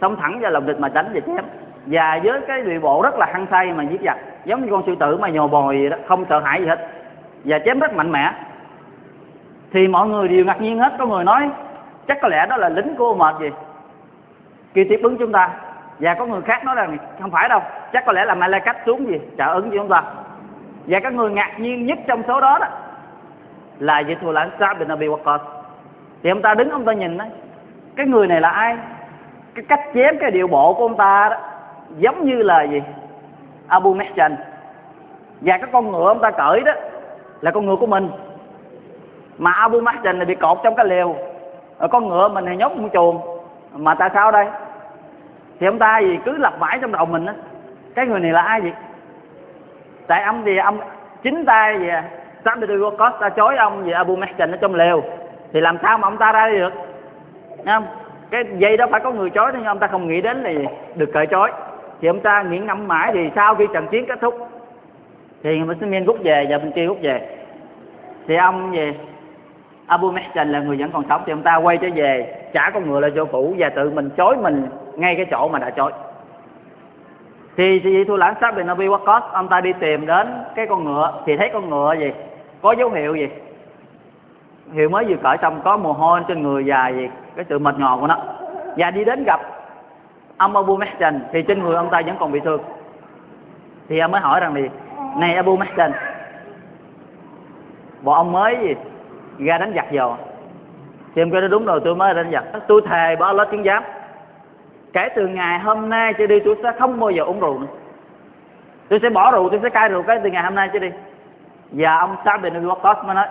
sống 0.00 0.16
thẳng 0.16 0.40
vào 0.40 0.50
lòng 0.50 0.66
địch 0.66 0.80
mà 0.80 0.88
đánh 0.88 1.10
và 1.14 1.20
chém 1.20 1.44
và 1.86 2.20
với 2.24 2.40
cái 2.40 2.62
điệu 2.62 2.80
bộ 2.80 3.02
rất 3.02 3.14
là 3.18 3.26
hăng 3.32 3.46
say 3.50 3.72
mà 3.72 3.82
giết 3.82 4.00
giặc, 4.04 4.18
giống 4.44 4.60
như 4.60 4.68
con 4.70 4.82
sư 4.86 4.94
tử 5.00 5.16
mà 5.16 5.28
nhồ 5.28 5.48
bồi 5.48 5.78
vậy 5.78 5.90
đó, 5.90 5.96
không 6.08 6.24
sợ 6.28 6.40
hãi 6.40 6.60
gì 6.60 6.66
hết. 6.66 6.88
Và 7.44 7.58
chém 7.64 7.78
rất 7.78 7.92
mạnh 7.92 8.12
mẽ. 8.12 8.32
Thì 9.72 9.88
mọi 9.88 10.08
người 10.08 10.28
đều 10.28 10.44
ngạc 10.44 10.60
nhiên 10.60 10.78
hết, 10.78 10.92
có 10.98 11.06
người 11.06 11.24
nói, 11.24 11.50
chắc 12.08 12.18
có 12.22 12.28
lẽ 12.28 12.46
đó 12.46 12.56
là 12.56 12.68
lính 12.68 12.94
của 12.96 13.14
mệt 13.14 13.34
gì. 13.40 13.50
Kia 14.74 14.84
tiếp 14.88 15.00
ứng 15.02 15.16
chúng 15.18 15.32
ta, 15.32 15.50
và 15.98 16.14
có 16.14 16.26
người 16.26 16.42
khác 16.42 16.64
nói 16.64 16.74
rằng, 16.74 16.96
không 17.20 17.30
phải 17.30 17.48
đâu, 17.48 17.60
chắc 17.92 18.06
có 18.06 18.12
lẽ 18.12 18.24
là 18.24 18.34
Malaikat 18.34 18.76
xuống 18.86 19.06
gì, 19.06 19.20
trợ 19.38 19.52
ứng 19.52 19.70
cho 19.70 19.76
chúng 19.76 19.88
ta. 19.88 20.02
Và 20.86 21.00
các 21.02 21.12
người 21.12 21.30
ngạc 21.30 21.50
nhiên 21.58 21.86
nhất 21.86 21.98
trong 22.06 22.22
số 22.28 22.40
đó 22.40 22.58
đó, 22.60 22.66
là 23.78 24.02
vị 24.06 24.16
thù 24.20 24.32
lãnh 24.32 24.50
Sa'd 24.58 24.78
bin 24.78 24.88
Abi 24.88 25.06
Waqqas 25.06 25.38
thì 26.22 26.30
ông 26.30 26.42
ta 26.42 26.54
đứng, 26.54 26.70
ông 26.70 26.84
ta 26.84 26.92
nhìn 26.92 27.18
đó, 27.18 27.24
cái 27.96 28.06
người 28.06 28.26
này 28.26 28.40
là 28.40 28.48
ai? 28.48 28.76
Cái 29.54 29.64
cách 29.68 29.80
chém, 29.94 30.18
cái 30.18 30.30
điệu 30.30 30.46
bộ 30.46 30.74
của 30.74 30.84
ông 30.84 30.96
ta 30.96 31.28
đó 31.30 31.36
giống 31.98 32.24
như 32.24 32.42
là 32.42 32.62
gì? 32.62 32.82
Abu 33.68 33.94
Mehjan. 33.94 34.34
Và 35.40 35.58
cái 35.58 35.68
con 35.72 35.92
ngựa 35.92 36.08
ông 36.08 36.20
ta 36.20 36.30
cởi 36.30 36.60
đó 36.60 36.72
là 37.40 37.50
con 37.50 37.66
ngựa 37.66 37.76
của 37.76 37.86
mình. 37.86 38.10
Mà 39.38 39.52
Abu 39.52 39.80
Mehjan 39.80 40.16
này 40.16 40.26
bị 40.26 40.34
cột 40.34 40.58
trong 40.62 40.74
cái 40.74 40.86
lều. 40.86 41.16
Ở 41.78 41.88
con 41.88 42.08
ngựa 42.08 42.28
mình 42.28 42.46
thì 42.46 42.56
nhốt 42.56 42.72
trong 42.76 42.90
chuồng. 42.90 43.20
Mà 43.72 43.94
tại 43.94 44.10
sao 44.14 44.30
đây? 44.30 44.46
Thì 45.60 45.66
ông 45.66 45.78
ta 45.78 45.98
gì 45.98 46.18
cứ 46.24 46.36
lặp 46.36 46.58
mãi 46.60 46.78
trong 46.80 46.92
đầu 46.92 47.06
mình 47.06 47.26
á. 47.26 47.34
Cái 47.94 48.06
người 48.06 48.20
này 48.20 48.32
là 48.32 48.42
ai 48.42 48.60
vậy? 48.60 48.72
Tại 50.06 50.22
ông 50.22 50.42
thì 50.44 50.56
ông, 50.56 50.78
chính 51.22 51.44
tay 51.44 51.78
gì 51.80 51.88
Sabri 52.44 52.74
Costa 52.98 53.28
chối 53.28 53.56
ông 53.56 53.84
về 53.84 53.92
Abu 53.92 54.16
Mehjan 54.16 54.50
ở 54.50 54.56
trong 54.60 54.74
lều. 54.74 55.02
Thì 55.52 55.60
làm 55.60 55.78
sao 55.82 55.98
mà 55.98 56.08
ông 56.08 56.16
ta 56.16 56.32
ra 56.32 56.48
đi 56.48 56.58
được? 56.58 56.72
Thấy 57.64 57.74
không? 57.74 57.86
Cái 58.30 58.44
dây 58.58 58.76
đó 58.76 58.86
phải 58.90 59.00
có 59.00 59.10
người 59.10 59.30
chối 59.30 59.50
nhưng 59.54 59.64
ông 59.64 59.78
ta 59.78 59.86
không 59.86 60.08
nghĩ 60.08 60.20
đến 60.20 60.42
là 60.42 60.70
được 60.94 61.10
cởi 61.12 61.26
chối 61.26 61.50
thì 62.04 62.08
ông 62.08 62.20
ta 62.20 62.42
nghiện 62.42 62.66
ngẫm 62.66 62.88
mãi 62.88 63.10
thì 63.14 63.30
sau 63.34 63.54
khi 63.54 63.66
trận 63.72 63.86
chiến 63.86 64.06
kết 64.06 64.18
thúc, 64.20 64.48
thì 65.42 65.60
mình 65.60 65.78
sinh 65.80 65.90
viên 65.90 66.04
rút 66.04 66.16
về 66.22 66.46
và 66.50 66.58
bên 66.58 66.72
kia 66.72 66.86
rút 66.86 66.98
về. 67.02 67.36
Thì 68.26 68.36
ông 68.36 68.72
về, 68.72 68.94
Abu 69.86 70.12
Mahjan 70.12 70.50
là 70.50 70.60
người 70.60 70.76
vẫn 70.76 70.90
còn 70.92 71.04
sống, 71.08 71.22
thì 71.26 71.32
ông 71.32 71.42
ta 71.42 71.56
quay 71.56 71.78
trở 71.78 71.88
về 71.94 72.36
trả 72.52 72.70
con 72.70 72.90
ngựa 72.90 73.00
lại 73.00 73.10
cho 73.14 73.24
cũ 73.24 73.54
và 73.58 73.68
tự 73.68 73.90
mình 73.90 74.10
chối 74.16 74.36
mình 74.36 74.66
ngay 74.96 75.14
cái 75.16 75.26
chỗ 75.30 75.48
mà 75.48 75.58
đã 75.58 75.70
chối. 75.70 75.92
Thì 77.56 77.80
thì 77.80 78.04
thu 78.04 78.16
lãng 78.16 78.34
sát 78.40 78.56
bin 78.56 78.66
Abi 78.66 78.86
Waqqas, 78.86 79.20
ông 79.32 79.48
ta 79.48 79.60
đi 79.60 79.72
tìm 79.80 80.06
đến 80.06 80.28
cái 80.54 80.66
con 80.66 80.84
ngựa, 80.84 81.12
thì 81.26 81.36
thấy 81.36 81.50
con 81.52 81.70
ngựa 81.70 81.94
gì? 81.98 82.12
Có 82.62 82.72
dấu 82.72 82.90
hiệu 82.90 83.14
gì? 83.14 83.28
Hiệu 84.72 84.88
mới 84.88 85.04
vừa 85.04 85.16
cởi 85.22 85.36
xong, 85.42 85.60
có 85.64 85.76
mồ 85.76 85.92
hôi 85.92 86.20
trên 86.28 86.42
người 86.42 86.64
dài 86.64 86.94
gì? 86.94 87.08
Cái 87.36 87.44
sự 87.48 87.58
mệt 87.58 87.78
nhò 87.78 87.96
của 88.00 88.06
nó. 88.06 88.18
Và 88.76 88.90
đi 88.90 89.04
đến 89.04 89.24
gặp 89.24 89.40
ông 90.36 90.56
Abu 90.56 90.78
Mahjan 90.78 91.18
thì 91.32 91.42
trên 91.42 91.62
người 91.62 91.76
ông 91.76 91.90
ta 91.90 92.02
vẫn 92.06 92.16
còn 92.20 92.32
bị 92.32 92.40
thương. 92.40 92.60
Thì 93.88 93.98
ông 93.98 94.10
mới 94.10 94.20
hỏi 94.20 94.40
rằng 94.40 94.54
gì? 94.54 94.68
Này 95.16 95.34
Abu 95.34 95.56
Mahjan 95.56 95.90
bọn 98.02 98.14
ông 98.14 98.32
mới 98.32 98.56
gì? 98.62 98.74
Ra 99.38 99.58
đánh 99.58 99.72
giặc 99.76 99.86
vào 99.92 100.18
thì 101.14 101.22
em 101.22 101.30
kêu 101.30 101.40
nó 101.40 101.48
đúng 101.48 101.64
rồi, 101.64 101.80
tôi 101.84 101.94
mới 101.94 102.14
đánh 102.14 102.30
giặc. 102.32 102.44
Tôi 102.68 102.82
thề 102.86 103.16
bỏ 103.16 103.32
lót 103.32 103.48
tiếng 103.50 103.64
giám, 103.64 103.82
kể 104.92 105.08
từ 105.16 105.26
ngày 105.26 105.58
hôm 105.58 105.88
nay 105.88 106.12
trở 106.18 106.26
đi 106.26 106.40
tôi 106.44 106.56
sẽ 106.62 106.72
không 106.78 107.00
bao 107.00 107.10
giờ 107.10 107.22
uống 107.22 107.40
rượu 107.40 107.58
nữa. 107.58 107.66
Tôi 108.88 108.98
sẽ 109.02 109.10
bỏ 109.10 109.30
rượu, 109.30 109.48
tôi 109.48 109.60
sẽ 109.62 109.68
cai 109.68 109.88
rượu 109.88 110.02
cái 110.02 110.20
từ 110.24 110.30
ngày 110.30 110.42
hôm 110.42 110.54
nay 110.54 110.70
trở 110.72 110.78
đi. 110.78 110.90
Và 111.70 111.96
ông 111.96 112.16
Sa'd 112.24 112.42
bin 112.42 112.54
Abi 112.54 112.66
Waqqas 112.66 113.06
mới 113.06 113.14
nói, 113.14 113.26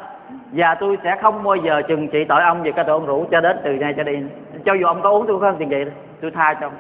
và 0.52 0.76
tôi 0.76 0.98
sẽ 1.04 1.16
không 1.22 1.44
bao 1.44 1.56
giờ 1.56 1.82
chừng 1.88 2.08
trị 2.08 2.26
tội 2.30 2.42
ông 2.42 2.64
về 2.64 2.72
cái 2.72 2.86
tội 2.86 2.98
uống 2.98 3.06
rượu 3.06 3.26
cho 3.32 3.42
đến 3.42 3.58
từ 3.64 3.70
nay 3.70 3.94
cho 3.98 4.04
đi 4.04 4.24
cho 4.66 4.74
dù 4.74 4.86
ông 4.88 5.02
có 5.02 5.10
uống, 5.10 5.28
tôi 5.28 5.40
không 5.40 5.56
tiền 5.60 5.70
gì 5.70 5.86
tôi 6.22 6.32
tha 6.32 6.54
cho 6.54 6.68
ông 6.68 6.74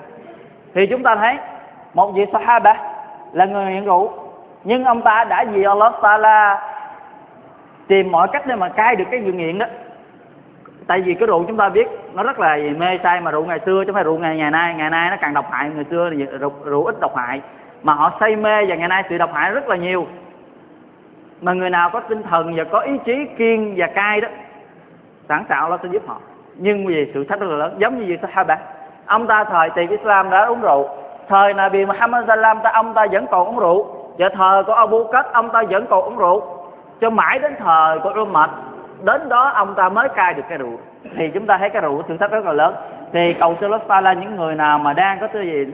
thì 0.73 0.87
chúng 0.87 1.03
ta 1.03 1.15
thấy 1.15 1.37
một 1.93 2.11
vị 2.11 2.25
Sahaba 2.33 2.75
là 3.33 3.45
người 3.45 3.65
nghiện 3.65 3.85
rượu 3.85 4.11
nhưng 4.63 4.83
ông 4.83 5.01
ta 5.01 5.23
đã 5.23 5.45
vì 5.51 5.63
Allah 5.63 5.93
Taala 6.01 6.61
tìm 7.87 8.11
mọi 8.11 8.27
cách 8.27 8.47
để 8.47 8.55
mà 8.55 8.69
cai 8.69 8.95
được 8.95 9.05
cái 9.11 9.19
người 9.19 9.33
nghiện 9.33 9.57
đó. 9.57 9.65
Tại 10.87 11.01
vì 11.01 11.13
cái 11.13 11.27
rượu 11.27 11.43
chúng 11.47 11.57
ta 11.57 11.69
biết 11.69 11.87
nó 12.13 12.23
rất 12.23 12.39
là 12.39 12.57
mê 12.77 12.99
say 13.03 13.21
mà 13.21 13.31
rượu 13.31 13.45
ngày 13.45 13.59
xưa 13.65 13.83
chứ 13.83 13.85
không 13.85 13.93
phải 13.93 14.03
rượu 14.03 14.17
ngày 14.17 14.37
ngày 14.37 14.51
nay. 14.51 14.73
Ngày 14.77 14.89
nay 14.89 15.09
nó 15.09 15.17
càng 15.21 15.33
độc 15.33 15.51
hại 15.51 15.69
người 15.69 15.85
xưa 15.89 16.09
thì 16.11 16.25
rượu, 16.25 16.51
rượu 16.63 16.85
ít 16.85 16.95
độc 16.99 17.15
hại. 17.15 17.41
Mà 17.83 17.93
họ 17.93 18.11
say 18.19 18.35
mê 18.35 18.65
và 18.65 18.75
ngày 18.75 18.87
nay 18.87 19.03
sự 19.09 19.17
độc 19.17 19.33
hại 19.33 19.51
rất 19.51 19.69
là 19.69 19.75
nhiều. 19.75 20.07
Mà 21.41 21.53
người 21.53 21.69
nào 21.69 21.89
có 21.89 21.99
tinh 21.99 22.23
thần 22.23 22.55
và 22.55 22.63
có 22.63 22.79
ý 22.79 22.93
chí 23.05 23.25
kiên 23.37 23.73
và 23.77 23.87
cai 23.87 24.21
đó 24.21 24.27
sẵn 25.29 25.43
sàng 25.49 25.69
nó 25.69 25.77
sẽ 25.83 25.89
giúp 25.91 26.01
họ. 26.07 26.17
Nhưng 26.55 26.85
vì 26.85 27.11
sự 27.13 27.23
thách 27.23 27.39
rất 27.39 27.47
là 27.49 27.55
lớn 27.55 27.75
giống 27.77 27.99
như 27.99 28.05
vị 28.05 28.17
Sahaba 28.21 28.57
ông 29.05 29.27
ta 29.27 29.43
thời 29.43 29.69
tiền 29.69 29.89
Islam 29.89 30.29
đã 30.29 30.45
uống 30.45 30.61
rượu. 30.61 30.89
Thời 31.29 31.53
Nabi 31.53 31.85
Muhammad 31.85 32.27
Sallam 32.27 32.59
ta 32.63 32.71
ông 32.73 32.93
ta 32.93 33.05
vẫn 33.11 33.27
còn 33.27 33.47
uống 33.47 33.59
rượu. 33.59 33.85
Và 34.17 34.29
thời 34.29 34.63
của 34.63 34.73
Abu 34.73 35.03
Bakr 35.03 35.27
ông 35.33 35.49
ta 35.49 35.63
vẫn 35.69 35.85
còn 35.89 36.03
uống 36.03 36.17
rượu. 36.17 36.41
Cho 37.01 37.09
mãi 37.09 37.39
đến 37.39 37.55
thời 37.59 37.99
của 37.99 38.13
Umar 38.21 38.49
đến 39.03 39.29
đó 39.29 39.51
ông 39.55 39.75
ta 39.75 39.89
mới 39.89 40.09
cai 40.09 40.33
được 40.33 40.43
cái 40.49 40.57
rượu. 40.57 40.77
Thì 41.17 41.31
chúng 41.33 41.45
ta 41.45 41.57
thấy 41.57 41.69
cái 41.69 41.81
rượu 41.81 42.01
thử 42.01 42.17
thách 42.17 42.31
rất 42.31 42.45
là 42.45 42.53
lớn. 42.53 42.75
Thì 43.13 43.33
cầu 43.33 43.55
sư 43.61 43.67
là 44.01 44.13
những 44.13 44.35
người 44.35 44.55
nào 44.55 44.79
mà 44.79 44.93
đang 44.93 45.19
có 45.19 45.27
cái 45.27 45.45
gì 45.45 45.65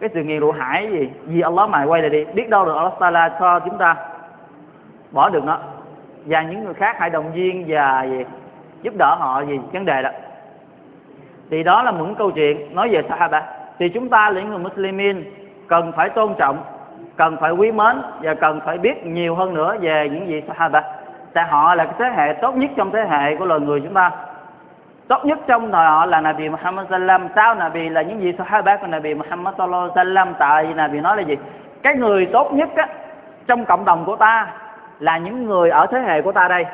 cái 0.00 0.10
sự 0.14 0.22
nghiện 0.22 0.40
rượu 0.40 0.52
hải 0.52 0.90
gì 0.90 1.10
vì 1.24 1.40
Allah 1.40 1.68
mày 1.68 1.86
quay 1.86 2.00
lại 2.00 2.10
đi. 2.10 2.24
Biết 2.24 2.48
đâu 2.48 2.64
được 2.64 2.76
Allah 2.76 2.92
Taala 3.00 3.28
cho 3.40 3.60
chúng 3.60 3.78
ta 3.78 3.96
bỏ 5.10 5.28
được 5.28 5.44
nó. 5.44 5.58
Và 6.24 6.42
những 6.42 6.64
người 6.64 6.74
khác 6.74 6.96
hãy 6.98 7.10
động 7.10 7.32
viên 7.32 7.64
và 7.68 8.02
gì, 8.02 8.24
giúp 8.82 8.94
đỡ 8.98 9.16
họ 9.18 9.40
gì 9.40 9.60
vấn 9.72 9.84
đề 9.84 10.02
đó 10.02 10.10
thì 11.50 11.62
đó 11.62 11.82
là 11.82 11.90
những 11.90 12.14
câu 12.14 12.30
chuyện. 12.30 12.74
Nói 12.74 12.88
về 12.88 13.02
Sahaba 13.08 13.42
thì 13.78 13.88
chúng 13.88 14.08
ta 14.08 14.30
là 14.30 14.40
những 14.40 14.50
người 14.50 14.58
Muslimin 14.58 15.24
cần 15.68 15.92
phải 15.96 16.08
tôn 16.08 16.34
trọng 16.38 16.62
cần 17.16 17.36
phải 17.40 17.52
quý 17.52 17.72
mến 17.72 18.02
và 18.22 18.34
cần 18.34 18.60
phải 18.64 18.78
biết 18.78 19.06
nhiều 19.06 19.34
hơn 19.34 19.54
nữa 19.54 19.76
về 19.80 20.08
những 20.12 20.28
gì 20.28 20.42
Sahaba. 20.48 20.82
Tại 21.32 21.44
họ 21.44 21.74
là 21.74 21.84
cái 21.84 21.94
thế 21.98 22.10
hệ 22.16 22.32
tốt 22.32 22.56
nhất 22.56 22.70
trong 22.76 22.90
thế 22.90 23.06
hệ 23.10 23.36
của 23.36 23.44
loài 23.44 23.60
người 23.60 23.80
chúng 23.80 23.94
ta. 23.94 24.10
Tốt 25.08 25.24
nhất 25.24 25.38
trong 25.46 25.72
thời 25.72 25.86
họ 25.86 26.06
là 26.06 26.20
Nabi 26.20 26.48
Muhammad 26.48 26.86
sallam 26.90 27.28
sau 27.34 27.54
Nabi 27.54 27.88
là 27.88 28.02
những 28.02 28.20
gì 28.20 28.34
Sahaba 28.38 28.76
của 28.76 28.86
Nabi 28.86 29.14
Muhammad 29.14 29.54
sallam 29.94 30.34
tại 30.38 30.66
vì 30.66 30.74
Nabi 30.74 31.00
nói 31.00 31.16
là 31.16 31.22
gì? 31.22 31.36
Cái 31.82 31.94
người 31.94 32.26
tốt 32.26 32.52
nhất 32.52 32.68
á, 32.76 32.86
trong 33.46 33.64
cộng 33.64 33.84
đồng 33.84 34.04
của 34.04 34.16
ta 34.16 34.46
là 34.98 35.18
những 35.18 35.46
người 35.46 35.70
ở 35.70 35.86
thế 35.86 36.00
hệ 36.00 36.22
của 36.22 36.32
ta 36.32 36.48
đây. 36.48 36.66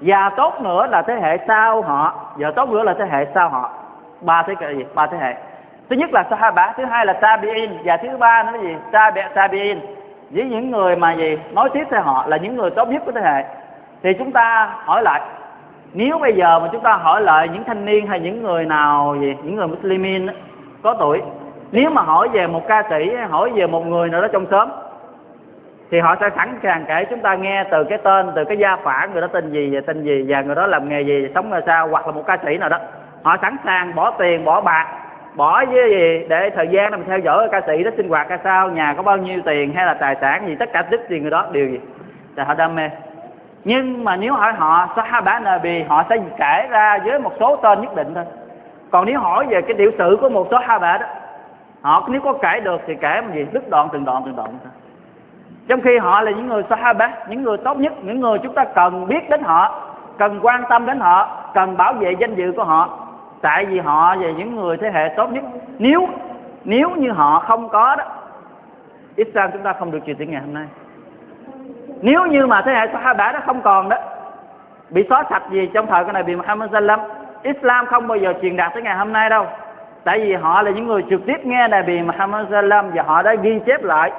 Và 0.00 0.30
tốt 0.36 0.60
nữa 0.60 0.86
là 0.86 1.02
thế 1.02 1.14
hệ 1.14 1.38
sau 1.48 1.82
họ 1.82 2.21
vợ 2.36 2.50
tốt 2.56 2.68
nữa 2.68 2.82
là 2.82 2.94
thế 2.98 3.04
hệ 3.10 3.26
sau 3.34 3.48
họ. 3.48 3.70
Ba 4.20 4.42
thế 4.42 4.54
hệ 4.60 4.74
gì 4.74 4.84
ba 4.94 5.06
thế 5.06 5.18
hệ. 5.20 5.34
Thứ 5.90 5.96
nhất 5.96 6.10
là 6.12 6.24
sahaba, 6.30 6.72
thứ 6.76 6.84
hai 6.84 7.06
là 7.06 7.12
tabi'in, 7.20 7.68
và 7.84 7.96
thứ 7.96 8.16
ba 8.16 8.42
nữa 8.42 8.52
là 8.52 8.62
gì? 8.62 8.76
Tabi, 8.90 9.20
tabi'in. 9.34 9.76
Với 10.30 10.44
những 10.44 10.70
người 10.70 10.96
mà 10.96 11.12
gì? 11.12 11.38
Nói 11.52 11.70
tiếp 11.74 11.84
theo 11.90 12.02
họ 12.02 12.26
là 12.26 12.36
những 12.36 12.56
người 12.56 12.70
tốt 12.70 12.88
nhất 12.88 13.02
của 13.06 13.12
thế 13.12 13.20
hệ. 13.20 13.44
Thì 14.02 14.12
chúng 14.18 14.32
ta 14.32 14.70
hỏi 14.84 15.02
lại, 15.02 15.20
nếu 15.92 16.18
bây 16.18 16.32
giờ 16.32 16.58
mà 16.58 16.68
chúng 16.72 16.82
ta 16.82 16.92
hỏi 16.92 17.20
lại 17.20 17.48
những 17.48 17.64
thanh 17.64 17.84
niên 17.84 18.06
hay 18.06 18.20
những 18.20 18.42
người 18.42 18.64
nào 18.64 19.16
gì? 19.20 19.36
Những 19.42 19.56
người 19.56 19.66
muslimin 19.66 20.26
có 20.82 20.94
tuổi, 20.94 21.22
nếu 21.72 21.90
mà 21.90 22.02
hỏi 22.02 22.28
về 22.28 22.46
một 22.46 22.68
ca 22.68 22.82
sĩ, 22.90 23.14
hỏi 23.30 23.50
về 23.54 23.66
một 23.66 23.86
người 23.86 24.08
nào 24.08 24.22
đó 24.22 24.28
trong 24.32 24.46
sớm 24.50 24.70
thì 25.92 26.00
họ 26.00 26.16
sẽ 26.20 26.30
sẵn 26.36 26.58
sàng 26.62 26.84
kể 26.88 27.04
chúng 27.10 27.20
ta 27.20 27.34
nghe 27.34 27.64
từ 27.70 27.84
cái 27.84 27.98
tên, 27.98 28.30
từ 28.34 28.44
cái 28.44 28.56
gia 28.56 28.76
phả 28.76 29.08
người 29.12 29.20
đó 29.20 29.26
tên 29.26 29.50
gì 29.50 29.70
và 29.74 29.80
tên 29.86 30.02
gì, 30.02 30.24
và 30.28 30.40
người 30.40 30.54
đó 30.54 30.66
làm 30.66 30.88
nghề 30.88 31.00
gì, 31.00 31.28
sống 31.34 31.50
ra 31.50 31.60
sao, 31.66 31.88
hoặc 31.88 32.06
là 32.06 32.12
một 32.12 32.22
ca 32.26 32.38
sĩ 32.44 32.58
nào 32.58 32.68
đó. 32.68 32.78
Họ 33.22 33.36
sẵn 33.42 33.56
sàng 33.64 33.94
bỏ 33.94 34.10
tiền, 34.10 34.44
bỏ 34.44 34.60
bạc, 34.60 34.86
bỏ 35.34 35.64
với 35.64 35.90
gì 35.90 36.26
để 36.28 36.50
thời 36.50 36.68
gian 36.68 36.92
để 36.92 36.98
theo 37.06 37.18
dõi 37.18 37.48
ca 37.52 37.60
sĩ 37.66 37.82
đó 37.84 37.90
sinh 37.96 38.08
hoạt 38.08 38.28
ra 38.28 38.38
sao, 38.44 38.68
nhà 38.68 38.94
có 38.96 39.02
bao 39.02 39.16
nhiêu 39.16 39.40
tiền 39.44 39.72
hay 39.74 39.86
là 39.86 39.94
tài 39.94 40.16
sản 40.20 40.46
gì, 40.46 40.56
tất 40.58 40.72
cả 40.72 40.82
tích 40.82 41.00
tiền 41.08 41.22
người 41.22 41.30
đó 41.30 41.46
đều 41.52 41.66
gì. 41.66 41.80
Là 42.36 42.44
họ 42.44 42.54
đam 42.54 42.74
mê. 42.74 42.90
Nhưng 43.64 44.04
mà 44.04 44.16
nếu 44.16 44.34
hỏi 44.34 44.52
họ 44.52 44.88
Sahaba 44.96 45.38
Nabi 45.38 45.82
họ 45.82 46.04
sẽ 46.08 46.16
kể 46.38 46.66
ra 46.70 46.98
với 47.04 47.18
một 47.18 47.32
số 47.40 47.56
tên 47.56 47.80
nhất 47.80 47.96
định 47.96 48.14
thôi. 48.14 48.24
Còn 48.90 49.06
nếu 49.06 49.20
hỏi 49.20 49.46
về 49.48 49.62
cái 49.62 49.74
tiểu 49.78 49.90
sử 49.98 50.18
của 50.20 50.28
một 50.28 50.46
số 50.50 50.58
Sahaba 50.60 50.98
đó, 50.98 51.06
họ 51.82 52.08
nếu 52.08 52.20
có 52.20 52.32
kể 52.32 52.60
được 52.60 52.80
thì 52.86 52.94
kể 52.94 53.20
một 53.20 53.34
gì? 53.34 53.46
Đứt 53.52 53.70
đoạn 53.70 53.88
từng 53.92 54.04
đoạn 54.04 54.22
từng 54.24 54.36
đoạn 54.36 54.48
thôi 54.62 54.72
trong 55.68 55.80
khi 55.80 55.98
họ 55.98 56.22
là 56.22 56.30
những 56.30 56.48
người 56.48 56.62
Sahaba, 56.70 57.10
những 57.28 57.42
người 57.42 57.56
tốt 57.56 57.78
nhất, 57.78 57.92
những 58.02 58.20
người 58.20 58.38
chúng 58.42 58.54
ta 58.54 58.64
cần 58.64 59.06
biết 59.06 59.30
đến 59.30 59.42
họ, 59.42 59.80
cần 60.18 60.38
quan 60.42 60.62
tâm 60.68 60.86
đến 60.86 61.00
họ, 61.00 61.28
cần 61.54 61.76
bảo 61.76 61.92
vệ 61.92 62.12
danh 62.20 62.34
dự 62.34 62.52
của 62.56 62.64
họ. 62.64 62.98
Tại 63.40 63.66
vì 63.66 63.78
họ 63.78 64.14
là 64.14 64.30
những 64.30 64.56
người 64.56 64.76
thế 64.76 64.90
hệ 64.90 65.08
tốt 65.16 65.30
nhất. 65.32 65.44
Nếu 65.78 66.08
nếu 66.64 66.90
như 66.90 67.12
họ 67.12 67.40
không 67.46 67.68
có 67.68 67.96
đó 67.96 68.04
Islam 69.16 69.50
chúng 69.52 69.62
ta 69.62 69.72
không 69.72 69.90
được 69.90 69.98
truyền 70.06 70.16
tiếng 70.16 70.30
ngày 70.30 70.40
hôm 70.40 70.54
nay. 70.54 70.66
Nếu 72.02 72.26
như 72.26 72.46
mà 72.46 72.62
thế 72.66 72.72
hệ 72.72 72.86
Sahaba 72.92 73.32
đó 73.32 73.40
không 73.46 73.62
còn 73.62 73.88
đó, 73.88 73.96
bị 74.90 75.06
xóa 75.08 75.24
sạch 75.30 75.42
gì 75.50 75.70
trong 75.74 75.86
thời 75.86 76.04
của 76.04 76.12
Nabi 76.12 76.36
Muhammad 76.36 76.70
sallam 76.72 77.00
Islam 77.42 77.86
không 77.86 78.08
bao 78.08 78.18
giờ 78.18 78.32
truyền 78.42 78.56
đạt 78.56 78.72
tới 78.74 78.82
ngày 78.82 78.96
hôm 78.96 79.12
nay 79.12 79.30
đâu. 79.30 79.46
Tại 80.04 80.18
vì 80.18 80.34
họ 80.34 80.62
là 80.62 80.70
những 80.70 80.86
người 80.86 81.04
trực 81.10 81.26
tiếp 81.26 81.46
nghe 81.46 81.68
Nabi 81.68 82.02
Muhammad 82.02 82.46
sallam 82.50 82.90
và 82.94 83.02
họ 83.02 83.22
đã 83.22 83.34
ghi 83.34 83.60
chép 83.66 83.84
lại 83.84 84.12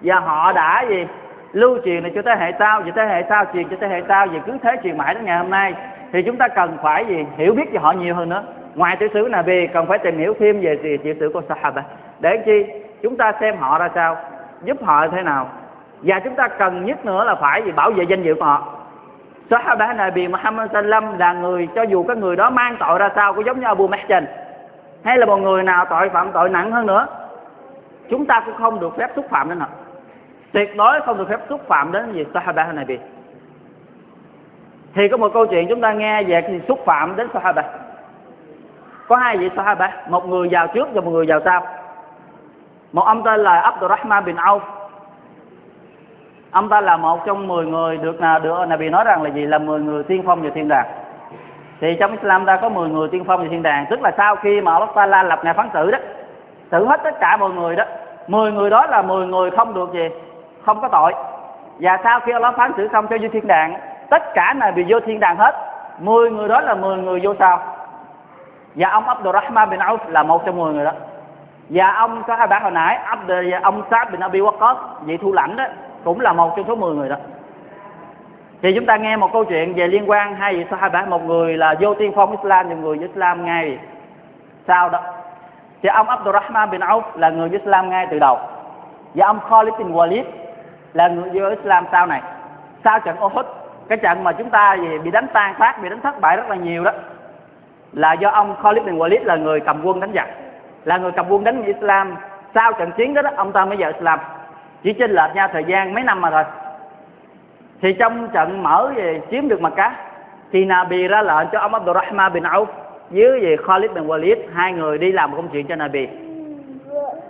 và 0.00 0.20
họ 0.20 0.52
đã 0.52 0.84
gì? 0.88 1.06
Lưu 1.52 1.78
truyền 1.84 2.02
này 2.02 2.12
cho 2.14 2.22
thế 2.22 2.34
hệ 2.38 2.52
sau 2.58 2.80
và 2.80 2.92
thế 2.96 3.04
hệ 3.04 3.22
sau, 3.28 3.44
truyền 3.52 3.68
cho 3.68 3.76
thế 3.80 3.88
hệ 3.88 4.02
sau, 4.08 4.26
và 4.26 4.38
cứ 4.46 4.58
thế 4.62 4.76
truyền 4.82 4.98
mãi 4.98 5.14
đến 5.14 5.24
ngày 5.24 5.38
hôm 5.38 5.50
nay. 5.50 5.74
Thì 6.12 6.22
chúng 6.22 6.36
ta 6.36 6.48
cần 6.48 6.76
phải 6.82 7.06
gì? 7.06 7.26
Hiểu 7.36 7.54
biết 7.54 7.72
về 7.72 7.78
họ 7.78 7.92
nhiều 7.92 8.14
hơn 8.14 8.28
nữa. 8.28 8.42
Ngoài 8.74 8.96
tiểu 8.96 9.08
sử 9.14 9.28
Nabi, 9.30 9.66
cần 9.66 9.86
phải 9.86 9.98
tìm 9.98 10.18
hiểu 10.18 10.34
thêm 10.40 10.60
về 10.60 10.78
gì? 10.82 10.96
Tiểu 10.96 11.14
sử 11.20 11.30
của 11.34 11.42
Sahaba. 11.48 11.82
Để 12.20 12.42
chi? 12.46 12.66
Chúng 13.02 13.16
ta 13.16 13.32
xem 13.40 13.56
họ 13.56 13.78
ra 13.78 13.88
sao. 13.94 14.16
Giúp 14.62 14.76
họ 14.84 15.08
thế 15.08 15.22
nào? 15.22 15.48
Và 16.02 16.20
chúng 16.20 16.34
ta 16.34 16.48
cần 16.48 16.84
nhất 16.84 17.04
nữa 17.04 17.24
là 17.24 17.34
phải 17.34 17.62
gì? 17.62 17.72
Bảo 17.72 17.90
vệ 17.90 18.04
danh 18.04 18.22
dự 18.22 18.34
của 18.34 18.44
họ. 18.44 18.68
Sahaba 19.50 19.92
Nabi 19.92 20.28
Muhammad 20.28 20.70
Sallam 20.72 21.18
là 21.18 21.32
người 21.32 21.68
cho 21.74 21.82
dù 21.82 22.02
cái 22.02 22.16
người 22.16 22.36
đó 22.36 22.50
mang 22.50 22.76
tội 22.80 22.98
ra 22.98 23.08
sao, 23.14 23.34
cũng 23.34 23.46
giống 23.46 23.60
như 23.60 23.66
Abu 23.66 23.88
Mahjan 23.88 24.24
hay 25.04 25.18
là 25.18 25.26
một 25.26 25.36
người 25.36 25.62
nào 25.62 25.84
tội 25.90 26.08
phạm, 26.08 26.32
tội 26.32 26.48
nặng 26.48 26.72
hơn 26.72 26.86
nữa. 26.86 27.06
Chúng 28.10 28.26
ta 28.26 28.42
cũng 28.46 28.54
không 28.54 28.80
được 28.80 28.96
phép 28.96 29.10
xúc 29.16 29.26
phạm 29.30 29.48
đến 29.48 29.60
họ 29.60 29.66
tuyệt 30.52 30.76
đối 30.76 31.00
không 31.00 31.18
được 31.18 31.28
phép 31.28 31.40
xúc 31.48 31.60
phạm 31.68 31.92
đến 31.92 32.12
gì 32.12 32.24
Sahaba 32.34 32.72
Nabi. 32.72 32.98
Thì 34.94 35.08
có 35.08 35.16
một 35.16 35.30
câu 35.34 35.46
chuyện 35.46 35.66
chúng 35.68 35.80
ta 35.80 35.92
nghe 35.92 36.22
về 36.22 36.40
cái 36.40 36.60
xúc 36.68 36.78
phạm 36.84 37.16
đến 37.16 37.28
Sahaba. 37.32 37.62
Có 39.08 39.16
hai 39.16 39.36
vị 39.36 39.50
Sahaba, 39.56 39.92
một 40.08 40.28
người 40.28 40.48
vào 40.50 40.66
trước 40.66 40.88
và 40.94 41.00
một 41.00 41.10
người 41.10 41.26
vào 41.26 41.40
sau. 41.44 41.66
Một 42.92 43.02
ông 43.02 43.22
tên 43.22 43.40
là 43.40 43.60
Abdurrahman 43.60 44.24
bin 44.24 44.36
Auf. 44.36 44.60
Ông 46.50 46.68
ta 46.68 46.80
là 46.80 46.96
một 46.96 47.26
trong 47.26 47.48
10 47.48 47.66
người 47.66 47.96
được 47.96 48.20
nào 48.20 48.38
được 48.38 48.64
Nabi 48.68 48.88
nói 48.88 49.04
rằng 49.04 49.22
là 49.22 49.30
gì? 49.30 49.46
Là 49.46 49.58
10 49.58 49.80
người 49.80 50.02
tiên 50.02 50.22
phong 50.26 50.42
về 50.42 50.50
thiên 50.50 50.68
đàng. 50.68 50.86
Thì 51.80 51.96
trong 52.00 52.12
Islam 52.12 52.46
ta 52.46 52.56
có 52.56 52.68
10 52.68 52.88
người 52.88 53.08
tiên 53.08 53.24
phong 53.26 53.42
về 53.42 53.48
thiên 53.48 53.62
đàng. 53.62 53.86
Tức 53.90 54.02
là 54.02 54.10
sau 54.16 54.36
khi 54.36 54.60
mà 54.60 54.72
Allah 54.72 54.90
Taala 54.94 55.22
lập 55.22 55.40
ngày 55.44 55.54
phán 55.54 55.68
xử 55.72 55.90
đó, 55.90 55.98
xử 56.70 56.84
hết 56.84 57.00
tất 57.04 57.20
cả 57.20 57.36
mọi 57.36 57.50
người 57.50 57.76
đó 57.76 57.84
10 58.26 58.52
người 58.52 58.70
đó 58.70 58.86
là 58.86 59.02
10 59.02 59.26
người 59.26 59.50
không 59.50 59.74
được 59.74 59.92
gì? 59.92 60.08
Không 60.64 60.80
có 60.80 60.88
tội. 60.88 61.14
Và 61.78 61.98
sau 62.04 62.20
khi 62.20 62.32
Allah 62.32 62.56
phán 62.56 62.72
xử 62.76 62.88
xong 62.92 63.06
cho 63.06 63.16
vô 63.22 63.28
thiên 63.32 63.46
đàng 63.46 63.74
tất 64.10 64.22
cả 64.34 64.54
là 64.58 64.70
bị 64.70 64.84
vô 64.88 65.00
thiên 65.00 65.20
đàng 65.20 65.36
hết. 65.36 65.54
10 65.98 66.30
người 66.30 66.48
đó 66.48 66.60
là 66.60 66.74
10 66.74 66.96
người 66.96 67.20
vô 67.22 67.34
sao 67.38 67.60
và 68.74 68.88
ông 68.88 69.08
Abdurrahman 69.08 69.70
bin 69.70 69.80
Auf 69.80 69.98
là 70.08 70.22
một 70.22 70.46
trong 70.46 70.56
10 70.56 70.72
người 70.72 70.84
đó. 70.84 70.92
Và 71.68 71.92
ông 71.92 72.22
có 72.26 72.36
hai 72.36 72.46
bạn 72.46 72.62
hồi 72.62 72.72
nãy 72.72 72.96
Abd, 72.96 73.32
ông 73.62 73.82
Sa'd 73.90 74.10
bin 74.10 74.20
Abi 74.20 74.40
Waqqas 74.40 74.76
vị 75.04 75.16
thu 75.16 75.32
lãnh 75.32 75.56
đó 75.56 75.64
cũng 76.04 76.20
là 76.20 76.32
một 76.32 76.56
trong 76.56 76.66
số 76.68 76.74
10 76.74 76.94
người 76.94 77.08
đó. 77.08 77.16
Thì 78.62 78.72
chúng 78.74 78.86
ta 78.86 78.96
nghe 78.96 79.16
một 79.16 79.32
câu 79.32 79.44
chuyện 79.44 79.74
về 79.74 79.86
liên 79.86 80.10
quan 80.10 80.34
hai 80.34 80.54
vị 80.54 80.64
Sahaba. 80.70 81.04
Một 81.04 81.24
người 81.24 81.56
là 81.56 81.74
vô 81.80 81.94
tiên 81.94 82.12
phong 82.16 82.30
Islam 82.30 82.68
và 82.68 82.74
người 82.74 82.98
Islam 82.98 83.44
ngay 83.44 83.78
sau 84.66 84.88
đó. 84.88 85.00
Thì 85.82 85.88
ông 85.88 86.08
Abdurrahman 86.08 86.70
bin 86.70 86.80
Auf 86.80 87.02
là 87.14 87.30
người 87.30 87.48
Islam 87.52 87.90
ngay 87.90 88.06
từ 88.10 88.18
đầu. 88.18 88.38
Và 89.14 89.26
ông 89.26 89.40
Khalid 89.50 89.74
bin 89.78 89.92
Walid 89.92 90.24
là 90.92 91.08
người 91.08 91.30
vô 91.32 91.48
Islam 91.48 91.84
sau 91.92 92.06
này. 92.06 92.22
Sau 92.84 93.00
trận 93.00 93.16
Uhud 93.24 93.46
cái 93.88 93.98
trận 93.98 94.24
mà 94.24 94.32
chúng 94.32 94.50
ta 94.50 94.74
gì 94.74 94.98
bị 94.98 95.10
đánh 95.10 95.26
tan 95.32 95.54
tác 95.58 95.82
bị 95.82 95.88
đánh 95.88 96.00
thất 96.00 96.20
bại 96.20 96.36
rất 96.36 96.48
là 96.48 96.56
nhiều 96.56 96.84
đó 96.84 96.92
là 97.92 98.12
do 98.12 98.30
ông 98.30 98.56
Khalid 98.62 98.84
bin 98.84 98.98
Walid 98.98 99.24
là 99.24 99.36
người 99.36 99.60
cầm 99.60 99.80
quân 99.84 100.00
đánh 100.00 100.10
giặc. 100.14 100.28
Là 100.84 100.98
người 100.98 101.12
cầm 101.12 101.26
quân 101.28 101.44
đánh 101.44 101.64
Islam. 101.64 102.16
Sau 102.54 102.72
trận 102.72 102.90
chiến 102.96 103.14
đó, 103.14 103.22
đó 103.22 103.30
ông 103.36 103.52
ta 103.52 103.64
mới 103.64 103.76
vào 103.76 103.92
Islam. 103.92 104.18
Chỉ 104.82 104.92
chênh 104.92 105.10
lệch 105.10 105.34
nhau 105.34 105.48
thời 105.52 105.64
gian 105.64 105.94
mấy 105.94 106.04
năm 106.04 106.20
mà 106.20 106.30
thôi. 106.30 106.44
Thì 107.82 107.92
trong 107.92 108.28
trận 108.28 108.62
mở 108.62 108.92
về 108.96 109.20
chiếm 109.30 109.48
được 109.48 109.60
mặt 109.60 109.72
cá 109.76 109.96
thì 110.52 110.64
Nabi 110.64 111.08
ra 111.08 111.22
lệnh 111.22 111.48
cho 111.52 111.58
ông 111.58 111.74
Abdurrahman 111.74 112.32
bin 112.32 112.42
Auf 112.42 112.66
với 113.10 113.40
về 113.40 113.56
Khalid 113.66 113.90
bin 113.90 114.06
Walid 114.06 114.36
hai 114.54 114.72
người 114.72 114.98
đi 114.98 115.12
làm 115.12 115.30
một 115.30 115.36
công 115.36 115.48
chuyện 115.48 115.66
cho 115.66 115.76
Nabi 115.76 116.08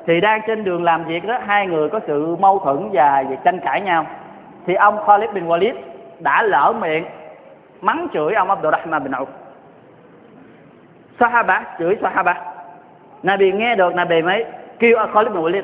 thì 0.07 0.21
đang 0.21 0.41
trên 0.47 0.65
đường 0.65 0.85
làm 0.85 1.05
việc 1.05 1.27
đó, 1.27 1.39
hai 1.47 1.67
người 1.67 1.89
có 1.89 2.01
sự 2.07 2.37
mâu 2.37 2.59
thuẫn 2.59 2.91
và 2.93 3.25
tranh 3.45 3.61
cãi 3.61 3.81
nhau. 3.81 4.07
Thì 4.67 4.75
ông 4.75 4.99
Khalid 5.07 5.31
bin 5.31 5.49
Walid 5.49 5.75
đã 6.19 6.43
lỡ 6.43 6.73
miệng 6.81 7.05
mắng 7.81 8.07
chửi 8.13 8.35
ông 8.35 8.51
Abdurrahman 8.51 9.05
bin 9.05 9.13
Auf. 9.13 9.27
Sahaba, 11.21 11.65
chửi 11.79 11.97
Sahaba. 12.03 12.35
Nabi 13.23 13.53
nghe 13.53 13.77
được, 13.77 13.95
Nabi 13.95 14.23
mới 14.23 14.45
kêu 14.79 14.99
Khalid 15.15 15.33
bin 15.33 15.43
Walid. 15.43 15.63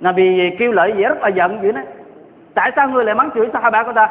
Nabi 0.00 0.56
kêu 0.58 0.72
lại 0.72 0.92
gì 0.96 1.02
rất 1.02 1.20
là 1.20 1.28
giận 1.28 1.58
dữ 1.62 1.72
đó. 1.72 1.80
Tại 2.54 2.72
sao 2.76 2.88
người 2.88 3.04
lại 3.04 3.14
mắng 3.14 3.30
chửi 3.34 3.48
Sahaba 3.52 3.82
của 3.82 3.92
ta? 3.92 4.08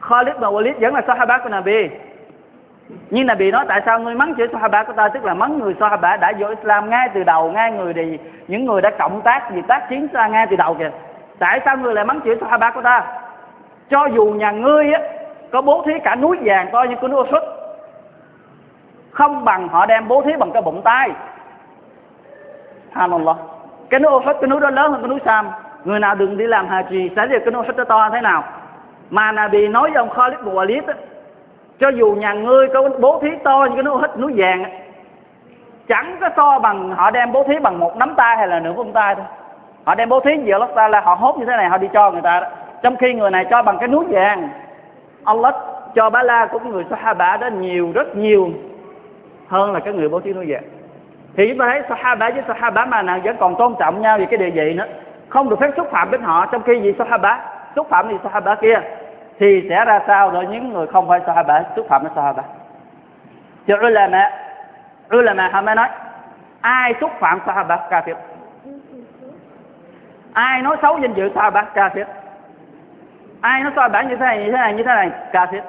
Khalid 0.00 0.34
bin 0.34 0.50
Walid 0.50 0.74
vẫn 0.80 0.94
là 0.94 1.02
Sahaba 1.06 1.38
của 1.38 1.48
Nabi 1.48 1.88
nhưng 3.10 3.26
Nabi 3.26 3.50
nói 3.50 3.64
tại 3.68 3.82
sao 3.86 4.00
ngươi 4.00 4.14
mắng 4.14 4.34
chửi 4.36 4.48
Sahaba 4.52 4.82
của 4.82 4.92
ta? 4.92 5.08
Tức 5.08 5.24
là 5.24 5.34
mắng 5.34 5.58
người 5.58 5.74
Sahaba 5.80 6.16
đã 6.16 6.32
vô 6.38 6.48
Islam 6.48 6.90
ngay 6.90 7.08
từ 7.14 7.24
đầu, 7.24 7.52
ngay 7.52 7.72
người 7.72 7.94
thì, 7.94 8.18
những 8.48 8.64
người 8.64 8.80
đã 8.80 8.90
cộng 8.98 9.20
tác 9.20 9.50
vì 9.50 9.62
tác 9.62 9.88
chiến 9.90 10.08
ra 10.12 10.28
ngay 10.28 10.46
từ 10.50 10.56
đầu 10.56 10.74
kìa. 10.74 10.90
Tại 11.38 11.60
sao 11.64 11.76
ngươi 11.76 11.94
lại 11.94 12.04
mắng 12.04 12.20
chửi 12.24 12.36
Sahaba 12.40 12.70
của 12.70 12.82
ta? 12.82 13.04
Cho 13.90 14.06
dù 14.06 14.24
nhà 14.24 14.50
ngươi 14.50 14.92
á, 14.92 15.00
có 15.52 15.62
bố 15.62 15.82
thí 15.86 15.92
cả 16.04 16.16
núi 16.16 16.36
vàng 16.40 16.68
coi 16.72 16.88
như 16.88 16.94
cái 17.00 17.08
núi 17.08 17.20
Uhud 17.20 17.42
không 19.10 19.44
bằng 19.44 19.68
họ 19.68 19.86
đem 19.86 20.08
bố 20.08 20.22
thí 20.22 20.32
bằng 20.38 20.50
cái 20.52 20.62
bụng 20.62 20.82
tay 20.84 21.10
Subhanallah. 22.94 23.36
Cái 23.90 24.00
núi 24.00 24.12
Uhud 24.12 24.36
cái 24.40 24.48
núi 24.48 24.60
đó 24.60 24.70
lớn 24.70 24.92
hơn 24.92 25.00
cái 25.02 25.08
núi 25.08 25.18
Sam. 25.24 25.48
Người 25.84 26.00
nào 26.00 26.14
đừng 26.14 26.38
đi 26.38 26.46
làm 26.46 26.68
hà 26.68 26.82
trì 26.82 27.10
sẽ 27.16 27.26
được 27.26 27.38
cái 27.44 27.52
núi 27.52 27.62
Uhud 27.62 27.76
đó 27.76 27.84
to 27.84 28.10
thế 28.12 28.20
nào? 28.20 28.44
Mà 29.10 29.32
Nabi 29.32 29.68
nói 29.68 29.90
với 29.90 29.98
ông 29.98 30.10
Khalid 30.10 30.38
Walid 30.38 30.82
á 30.86 30.94
cho 31.80 31.88
dù 31.88 32.12
nhà 32.12 32.32
ngươi 32.32 32.68
có 32.68 32.88
bố 33.00 33.20
thí 33.22 33.28
to 33.44 33.66
như 33.70 33.74
cái 33.74 33.82
núi 33.82 33.98
hít, 34.00 34.18
núi 34.18 34.32
vàng 34.36 34.64
á, 34.64 34.70
chẳng 35.88 36.16
có 36.20 36.30
so 36.36 36.58
bằng 36.58 36.90
họ 36.90 37.10
đem 37.10 37.32
bố 37.32 37.44
thí 37.48 37.58
bằng 37.58 37.78
một 37.78 37.96
nắm 37.96 38.14
tay 38.16 38.36
hay 38.36 38.48
là 38.48 38.60
nửa 38.60 38.72
vung 38.72 38.92
tay 38.92 39.14
thôi. 39.14 39.24
Họ 39.84 39.94
đem 39.94 40.08
bố 40.08 40.20
thí 40.20 40.36
gì 40.44 40.50
Allah 40.50 40.70
ta 40.74 40.88
là 40.88 41.00
họ 41.00 41.14
hốt 41.14 41.38
như 41.38 41.44
thế 41.44 41.56
này, 41.56 41.68
họ 41.68 41.78
đi 41.78 41.88
cho 41.92 42.10
người 42.10 42.22
ta 42.22 42.40
đó. 42.40 42.46
Trong 42.82 42.96
khi 42.96 43.14
người 43.14 43.30
này 43.30 43.46
cho 43.50 43.62
bằng 43.62 43.78
cái 43.78 43.88
núi 43.88 44.04
vàng, 44.08 44.48
Allah 45.24 45.54
cho 45.94 46.10
bá 46.10 46.22
la 46.22 46.46
của 46.46 46.58
người 46.58 46.84
Sahaba 46.90 47.36
đó 47.36 47.46
nhiều, 47.46 47.92
rất 47.94 48.16
nhiều 48.16 48.50
hơn 49.48 49.72
là 49.72 49.80
cái 49.80 49.94
người 49.94 50.08
bố 50.08 50.20
thí 50.20 50.32
núi 50.32 50.44
vàng. 50.48 50.62
Thì 51.36 51.48
chúng 51.48 51.58
ta 51.58 51.66
thấy 51.68 51.82
Sahaba 51.88 52.30
với 52.30 52.42
Sahaba 52.48 52.84
mà 52.84 53.02
nào 53.02 53.18
vẫn 53.24 53.36
còn 53.40 53.56
tôn 53.56 53.74
trọng 53.78 54.02
nhau 54.02 54.18
vì 54.18 54.26
cái 54.26 54.38
địa 54.38 54.50
vị 54.50 54.74
nữa. 54.74 54.86
Không 55.28 55.48
được 55.48 55.60
phép 55.60 55.70
xúc 55.76 55.88
phạm 55.90 56.10
đến 56.10 56.22
họ, 56.22 56.46
trong 56.46 56.62
khi 56.62 56.80
gì 56.80 56.94
Sahaba 56.98 57.40
xúc 57.76 57.86
phạm 57.90 58.08
thì 58.08 58.14
Sahaba 58.24 58.54
kia 58.54 58.80
thì 59.38 59.66
sẽ 59.68 59.84
ra 59.84 60.00
sao 60.06 60.30
rồi 60.30 60.46
những 60.46 60.72
người 60.72 60.86
không 60.86 61.08
phải 61.08 61.20
Sahaba, 61.26 61.62
xúc 61.76 61.86
phạm 61.88 62.02
đến 62.02 62.12
Sahaba? 62.14 62.42
Thì 63.66 63.74
ulama 63.74 64.30
ulama 65.16 65.48
họ 65.52 65.60
mới 65.62 65.74
nói, 65.74 65.88
ai 66.60 66.94
xúc 67.00 67.10
phạm 67.20 67.40
Sahaba, 67.46 67.78
kafir. 67.90 68.14
Ai 70.32 70.62
nói 70.62 70.76
xấu 70.82 70.98
danh 70.98 71.14
dự 71.14 71.30
Sahaba, 71.34 71.64
kafir. 71.74 72.04
Ai 73.40 73.62
nói 73.62 73.72
Sahaba 73.76 74.02
như 74.02 74.16
thế 74.16 74.26
này, 74.26 74.38
như 74.38 74.44
thế 74.44 74.52
này, 74.52 74.72
như 74.72 74.82
thế 74.82 74.94
này, 74.94 75.10
kafir. 75.32 75.60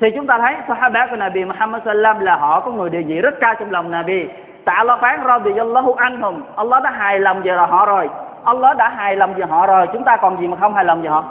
Thì 0.00 0.10
chúng 0.14 0.26
ta 0.26 0.38
thấy 0.38 0.54
Sahaba 0.68 1.06
của 1.06 1.16
Nabi 1.16 1.44
Muhammad 1.44 1.82
sallam 1.84 2.20
là 2.20 2.36
họ 2.36 2.60
có 2.60 2.70
người 2.70 2.90
địa 2.90 3.02
vị 3.02 3.20
rất 3.20 3.34
cao 3.40 3.54
trong 3.54 3.70
lòng 3.70 3.90
Nabi. 3.90 4.28
Tại 4.64 4.76
Allah 4.76 5.00
phán 5.00 5.20
radiyallahu 5.26 5.92
anhum, 5.92 6.42
Allah 6.56 6.82
đã 6.82 6.90
hài 6.90 7.18
lòng 7.18 7.42
về 7.42 7.52
họ 7.52 7.86
rồi. 7.86 8.08
Allah 8.44 8.76
đã 8.76 8.88
hài 8.88 9.16
lòng 9.16 9.34
về 9.34 9.44
họ 9.48 9.66
rồi. 9.66 9.86
Chúng 9.92 10.04
ta 10.04 10.16
còn 10.16 10.40
gì 10.40 10.46
mà 10.46 10.56
không 10.56 10.74
hài 10.74 10.84
lòng 10.84 11.02
về 11.02 11.08
họ? 11.08 11.24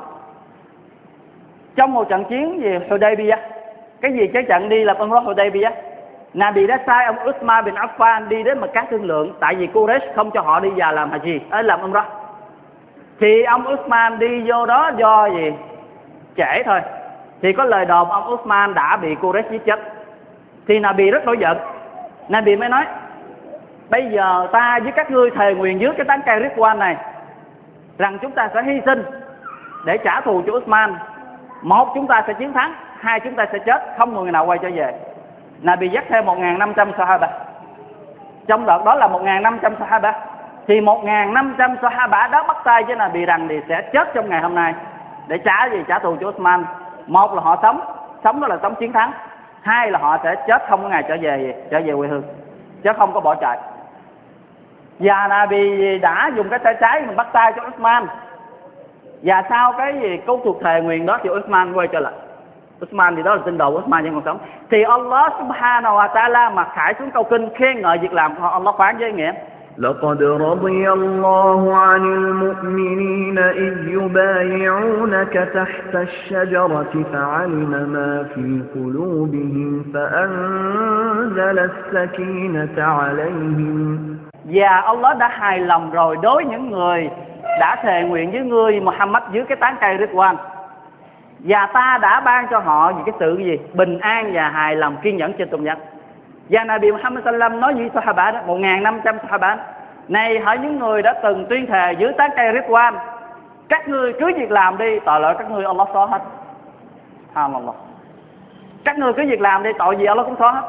Trong 1.77 1.93
một 1.93 2.09
trận 2.09 2.23
chiến 2.23 2.61
gì 2.61 2.77
Hudaybiyah. 2.89 3.39
Cái 4.01 4.13
gì 4.13 4.27
cái 4.27 4.43
trận 4.43 4.69
đi 4.69 4.83
là 4.83 4.93
Umrah 4.93 5.23
Hudaybiyah. 5.23 5.73
Nabi 6.33 6.67
đã 6.67 6.79
sai 6.87 7.05
ông 7.05 7.15
Uthman 7.29 7.65
bin 7.65 7.75
Affan 7.75 8.27
đi 8.27 8.43
đến 8.43 8.61
Mecca 8.61 8.85
thương 8.91 9.05
lượng, 9.05 9.33
Tại 9.39 9.55
vì 9.55 9.67
Quraysh 9.73 10.15
không 10.15 10.31
cho 10.31 10.41
họ 10.41 10.59
đi 10.59 10.69
vào 10.75 10.93
làm 10.93 11.11
Haji 11.11 11.33
ấy 11.33 11.41
ờ, 11.49 11.61
làm 11.61 11.81
Umrah. 11.81 12.05
Thì 13.19 13.43
ông 13.43 13.73
Uthman 13.73 14.19
đi 14.19 14.43
vô 14.51 14.65
đó 14.65 14.91
do 14.97 15.27
gì? 15.27 15.53
Trễ 16.37 16.63
thôi. 16.65 16.81
Thì 17.41 17.53
có 17.53 17.63
lời 17.63 17.85
đồn 17.85 18.09
ông 18.09 18.33
Uthman 18.33 18.73
đã 18.73 18.97
bị 18.97 19.15
Quraysh 19.15 19.51
giết 19.51 19.65
chết. 19.65 19.79
Thì 20.67 20.79
Nabi 20.79 21.11
rất 21.11 21.25
nổi 21.25 21.37
giận. 21.39 21.57
Nabi 22.29 22.55
mới 22.55 22.69
nói, 22.69 22.85
Bây 23.89 24.09
giờ 24.09 24.47
ta 24.51 24.79
với 24.83 24.91
các 24.91 25.11
ngươi 25.11 25.29
thề 25.29 25.53
nguyện 25.53 25.81
dưới 25.81 25.91
cái 25.97 26.05
tán 26.05 26.21
cây 26.25 26.39
Ridwan 26.39 26.77
này, 26.77 26.95
Rằng 27.97 28.17
chúng 28.21 28.31
ta 28.31 28.49
sẽ 28.53 28.63
hy 28.63 28.81
sinh 28.85 29.03
Để 29.85 29.97
trả 29.97 30.21
thù 30.21 30.41
cho 30.47 30.53
Uthman. 30.53 30.95
Một 31.61 31.91
chúng 31.95 32.07
ta 32.07 32.23
sẽ 32.27 32.33
chiến 32.33 32.53
thắng, 32.53 32.73
Hai 32.99 33.19
chúng 33.19 33.35
ta 33.35 33.45
sẽ 33.51 33.59
chết, 33.59 33.95
Không 33.97 34.13
người 34.13 34.31
nào 34.31 34.45
quay 34.45 34.59
trở 34.61 34.69
về. 34.73 34.93
Nabi 35.61 35.89
dắt 35.89 36.03
thêm 36.09 36.25
1.500 36.25 36.91
Sahaba. 36.97 37.27
Trong 38.47 38.65
đợt 38.65 38.85
đó 38.85 38.95
là 38.95 39.07
1.500 39.07 39.71
Sahaba. 39.79 40.13
Thì 40.67 40.81
1.500 40.81 41.75
Sahaba 41.81 42.27
đó 42.27 42.43
bắt 42.47 42.57
tay 42.63 42.83
với 42.83 42.95
Nabi 42.95 43.25
rằng 43.25 43.47
thì 43.47 43.61
sẽ 43.69 43.81
chết 43.93 44.13
trong 44.13 44.29
ngày 44.29 44.41
hôm 44.41 44.55
nay. 44.55 44.73
Để 45.27 45.37
trả 45.37 45.69
gì? 45.71 45.83
Trả 45.87 45.99
thù 45.99 46.15
cho 46.21 46.27
Osman 46.27 46.65
Một 47.07 47.33
là 47.33 47.41
họ 47.41 47.59
sống 47.61 47.79
Sống 48.23 48.41
đó 48.41 48.47
là 48.47 48.57
sống 48.61 48.75
chiến 48.75 48.93
thắng. 48.93 49.11
Hai 49.61 49.91
là 49.91 49.99
họ 49.99 50.17
sẽ 50.23 50.35
chết 50.47 50.63
không 50.69 50.83
có 50.83 50.89
ngày 50.89 51.03
trở 51.07 51.17
về 51.21 51.55
trở 51.71 51.81
về 51.85 51.93
quê 51.97 52.07
hương. 52.07 52.23
Chứ 52.83 52.91
không 52.97 53.13
có 53.13 53.19
bỏ 53.19 53.35
chạy. 53.35 53.57
Và 54.99 55.27
Nabi 55.27 55.97
đã 55.99 56.31
dùng 56.35 56.49
cái 56.49 56.59
tay 56.59 56.75
trái 56.81 57.01
mình 57.01 57.15
bắt 57.15 57.27
tay 57.33 57.53
cho 57.55 57.67
Osman 57.67 58.05
và 59.22 59.42
sau 59.48 59.72
cái 59.78 59.94
gì 60.02 60.16
câu 60.26 60.40
thuộc 60.44 60.60
thề 60.64 60.80
nguyện 60.80 61.06
đó 61.06 61.18
thì 61.22 61.30
Uthman 61.30 61.72
quay 61.72 61.88
trở 61.88 62.00
lại 62.00 62.12
Uthman 62.84 63.16
thì 63.16 63.22
đó 63.22 63.34
là 63.34 63.42
tin 63.44 63.58
đồ 63.58 63.70
của 63.70 63.78
Uthman 63.78 64.04
vẫn 64.04 64.14
còn 64.14 64.22
sống 64.24 64.38
thì 64.70 64.82
Allah 64.82 65.32
subhanahu 65.38 65.96
wa 65.96 66.08
ta'ala 66.08 66.54
mặc 66.54 66.68
khải 66.72 66.94
xuống 66.98 67.10
câu 67.10 67.24
kinh 67.24 67.48
khen 67.54 67.82
ngợi 67.82 67.98
việc 67.98 68.12
làm 68.12 68.34
của 68.34 68.42
họ 68.42 68.48
Allah 68.48 68.74
phán 68.78 68.98
với 68.98 69.12
nghĩa 69.12 69.32
لقد 69.78 70.22
رضي 70.22 70.92
الله 70.92 71.76
عن 71.76 72.02
المؤمنين 72.02 73.38
إذ 73.38 73.88
يبايعونك 73.88 75.32
تحت 75.54 75.94
الشجرة 75.94 77.04
فعلم 77.12 77.70
ما 77.70 78.22
في 78.34 78.62
قلوبهم 78.74 79.84
فأنزل 79.94 81.58
السكينة 81.58 82.76
عليهم 82.78 83.98
và 84.44 84.80
Allah 84.80 85.18
đã 85.18 85.28
hài 85.28 85.58
lòng 85.60 85.90
rồi 85.90 86.16
đối 86.22 86.44
những 86.44 86.70
người 86.70 87.10
đã 87.59 87.75
thề 87.83 88.03
nguyện 88.03 88.31
với 88.31 88.41
ngươi, 88.41 88.79
Muhammad, 88.79 89.23
dưới 89.31 89.45
cái 89.45 89.55
tán 89.55 89.75
cây 89.81 89.97
Ridwan. 89.97 90.35
Và 91.39 91.65
ta 91.73 91.97
đã 92.01 92.19
ban 92.19 92.47
cho 92.51 92.59
họ 92.59 92.91
những 92.95 93.05
cái 93.05 93.15
sự 93.19 93.37
gì? 93.37 93.57
Bình 93.73 93.99
an 93.99 94.31
và 94.33 94.49
hài 94.49 94.75
lòng 94.75 94.97
kiên 95.01 95.17
nhẫn 95.17 95.33
trên 95.33 95.49
tôn 95.49 95.63
nhật 95.63 95.77
và 96.49 96.63
Nabi 96.63 96.91
Muhammad 96.91 97.23
sallam 97.25 97.59
nói 97.59 97.73
với 97.73 97.89
Sahaba 97.93 98.31
đó 98.31 98.39
1.500 98.47 99.01
Sahaba, 99.03 99.57
này 100.07 100.39
hỏi 100.39 100.57
những 100.57 100.79
người 100.79 101.01
đã 101.01 101.13
từng 101.23 101.45
tuyên 101.49 101.65
thề 101.65 101.93
dưới 101.99 102.13
tán 102.13 102.31
cây 102.35 102.53
Ridwan, 102.53 102.93
các 103.69 103.87
ngươi 103.87 104.13
cứ 104.13 104.31
việc 104.37 104.51
làm 104.51 104.77
đi, 104.77 104.99
tội 105.05 105.19
lỗi 105.19 105.35
các 105.37 105.51
ngươi 105.51 105.65
Allah 105.65 105.87
xóa 105.93 106.05
hết. 106.05 106.21
Allah 107.33 107.75
các 108.85 108.99
ngươi 108.99 109.13
cứ 109.13 109.23
việc 109.27 109.41
làm 109.41 109.63
đi, 109.63 109.69
tội 109.79 109.97
gì 109.97 110.05
Allah 110.05 110.25
cũng 110.25 110.35
xóa 110.39 110.51
hết 110.51 110.61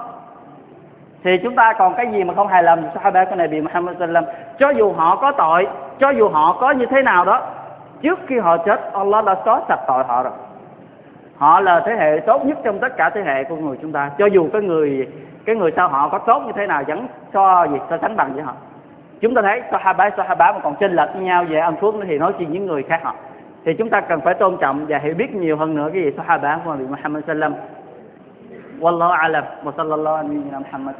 thì 1.23 1.37
chúng 1.37 1.55
ta 1.55 1.73
còn 1.73 1.93
cái 1.93 2.07
gì 2.11 2.23
mà 2.23 2.33
không 2.33 2.47
hài 2.47 2.63
lòng 2.63 2.89
Sahaba 2.93 3.25
của 3.25 3.35
Nabi 3.35 3.61
Muhammad 3.61 3.97
sallam 3.99 4.23
cho 4.59 4.69
dù 4.69 4.93
họ 4.93 5.15
có 5.15 5.31
tội 5.31 5.67
cho 5.99 6.09
dù 6.09 6.29
họ 6.29 6.57
có 6.61 6.71
như 6.71 6.85
thế 6.85 7.01
nào 7.01 7.25
đó 7.25 7.41
trước 8.01 8.19
khi 8.27 8.39
họ 8.39 8.57
chết 8.57 8.93
Allah 8.93 9.25
đã 9.25 9.35
xóa 9.45 9.61
sạch 9.67 9.79
tội 9.87 10.03
họ 10.03 10.23
rồi 10.23 10.33
họ 11.37 11.59
là 11.59 11.83
thế 11.85 11.95
hệ 11.95 12.19
tốt 12.25 12.45
nhất 12.45 12.57
trong 12.63 12.79
tất 12.79 12.97
cả 12.97 13.09
thế 13.09 13.21
hệ 13.25 13.43
của 13.43 13.55
người 13.55 13.77
chúng 13.81 13.91
ta 13.91 14.11
cho 14.17 14.25
dù 14.25 14.49
cái 14.53 14.61
người 14.61 15.07
cái 15.45 15.55
người 15.55 15.71
sau 15.75 15.87
họ 15.87 16.09
có 16.09 16.17
tốt 16.17 16.43
như 16.45 16.51
thế 16.55 16.67
nào 16.67 16.83
vẫn 16.87 17.07
so 17.33 17.67
gì 17.67 17.77
so 17.89 17.97
sánh 18.01 18.15
bằng 18.15 18.33
với 18.33 18.43
họ 18.43 18.53
chúng 19.21 19.35
ta 19.35 19.41
thấy 19.41 19.61
Sahaba 19.71 20.09
Sahaba 20.17 20.51
mà 20.51 20.59
còn 20.59 20.75
chênh 20.75 20.91
lệch 20.91 21.09
với 21.13 21.23
nhau 21.23 21.45
về 21.49 21.59
ân 21.59 21.75
phước 21.75 21.93
thì 22.07 22.17
nói 22.17 22.33
chuyện 22.39 22.51
những 22.51 22.65
người 22.65 22.83
khác 22.83 22.99
họ 23.03 23.15
thì 23.65 23.73
chúng 23.73 23.89
ta 23.89 24.01
cần 24.01 24.21
phải 24.21 24.33
tôn 24.33 24.57
trọng 24.57 24.85
và 24.87 24.97
hiểu 24.97 25.13
biết 25.17 25.35
nhiều 25.35 25.57
hơn 25.57 25.75
nữa 25.75 25.89
cái 25.93 26.03
gì 26.03 26.11
Sahaba 26.17 26.59
của 26.65 26.71
Nabi 26.71 26.85
Muhammad 26.87 27.23
sallam 27.27 27.53
والله 28.83 29.09
أعلم 29.21 29.45
وصلى 29.65 29.93
الله 29.93 30.17
على 30.17 30.27
نبينا 30.27 30.59
محمد 30.59 30.95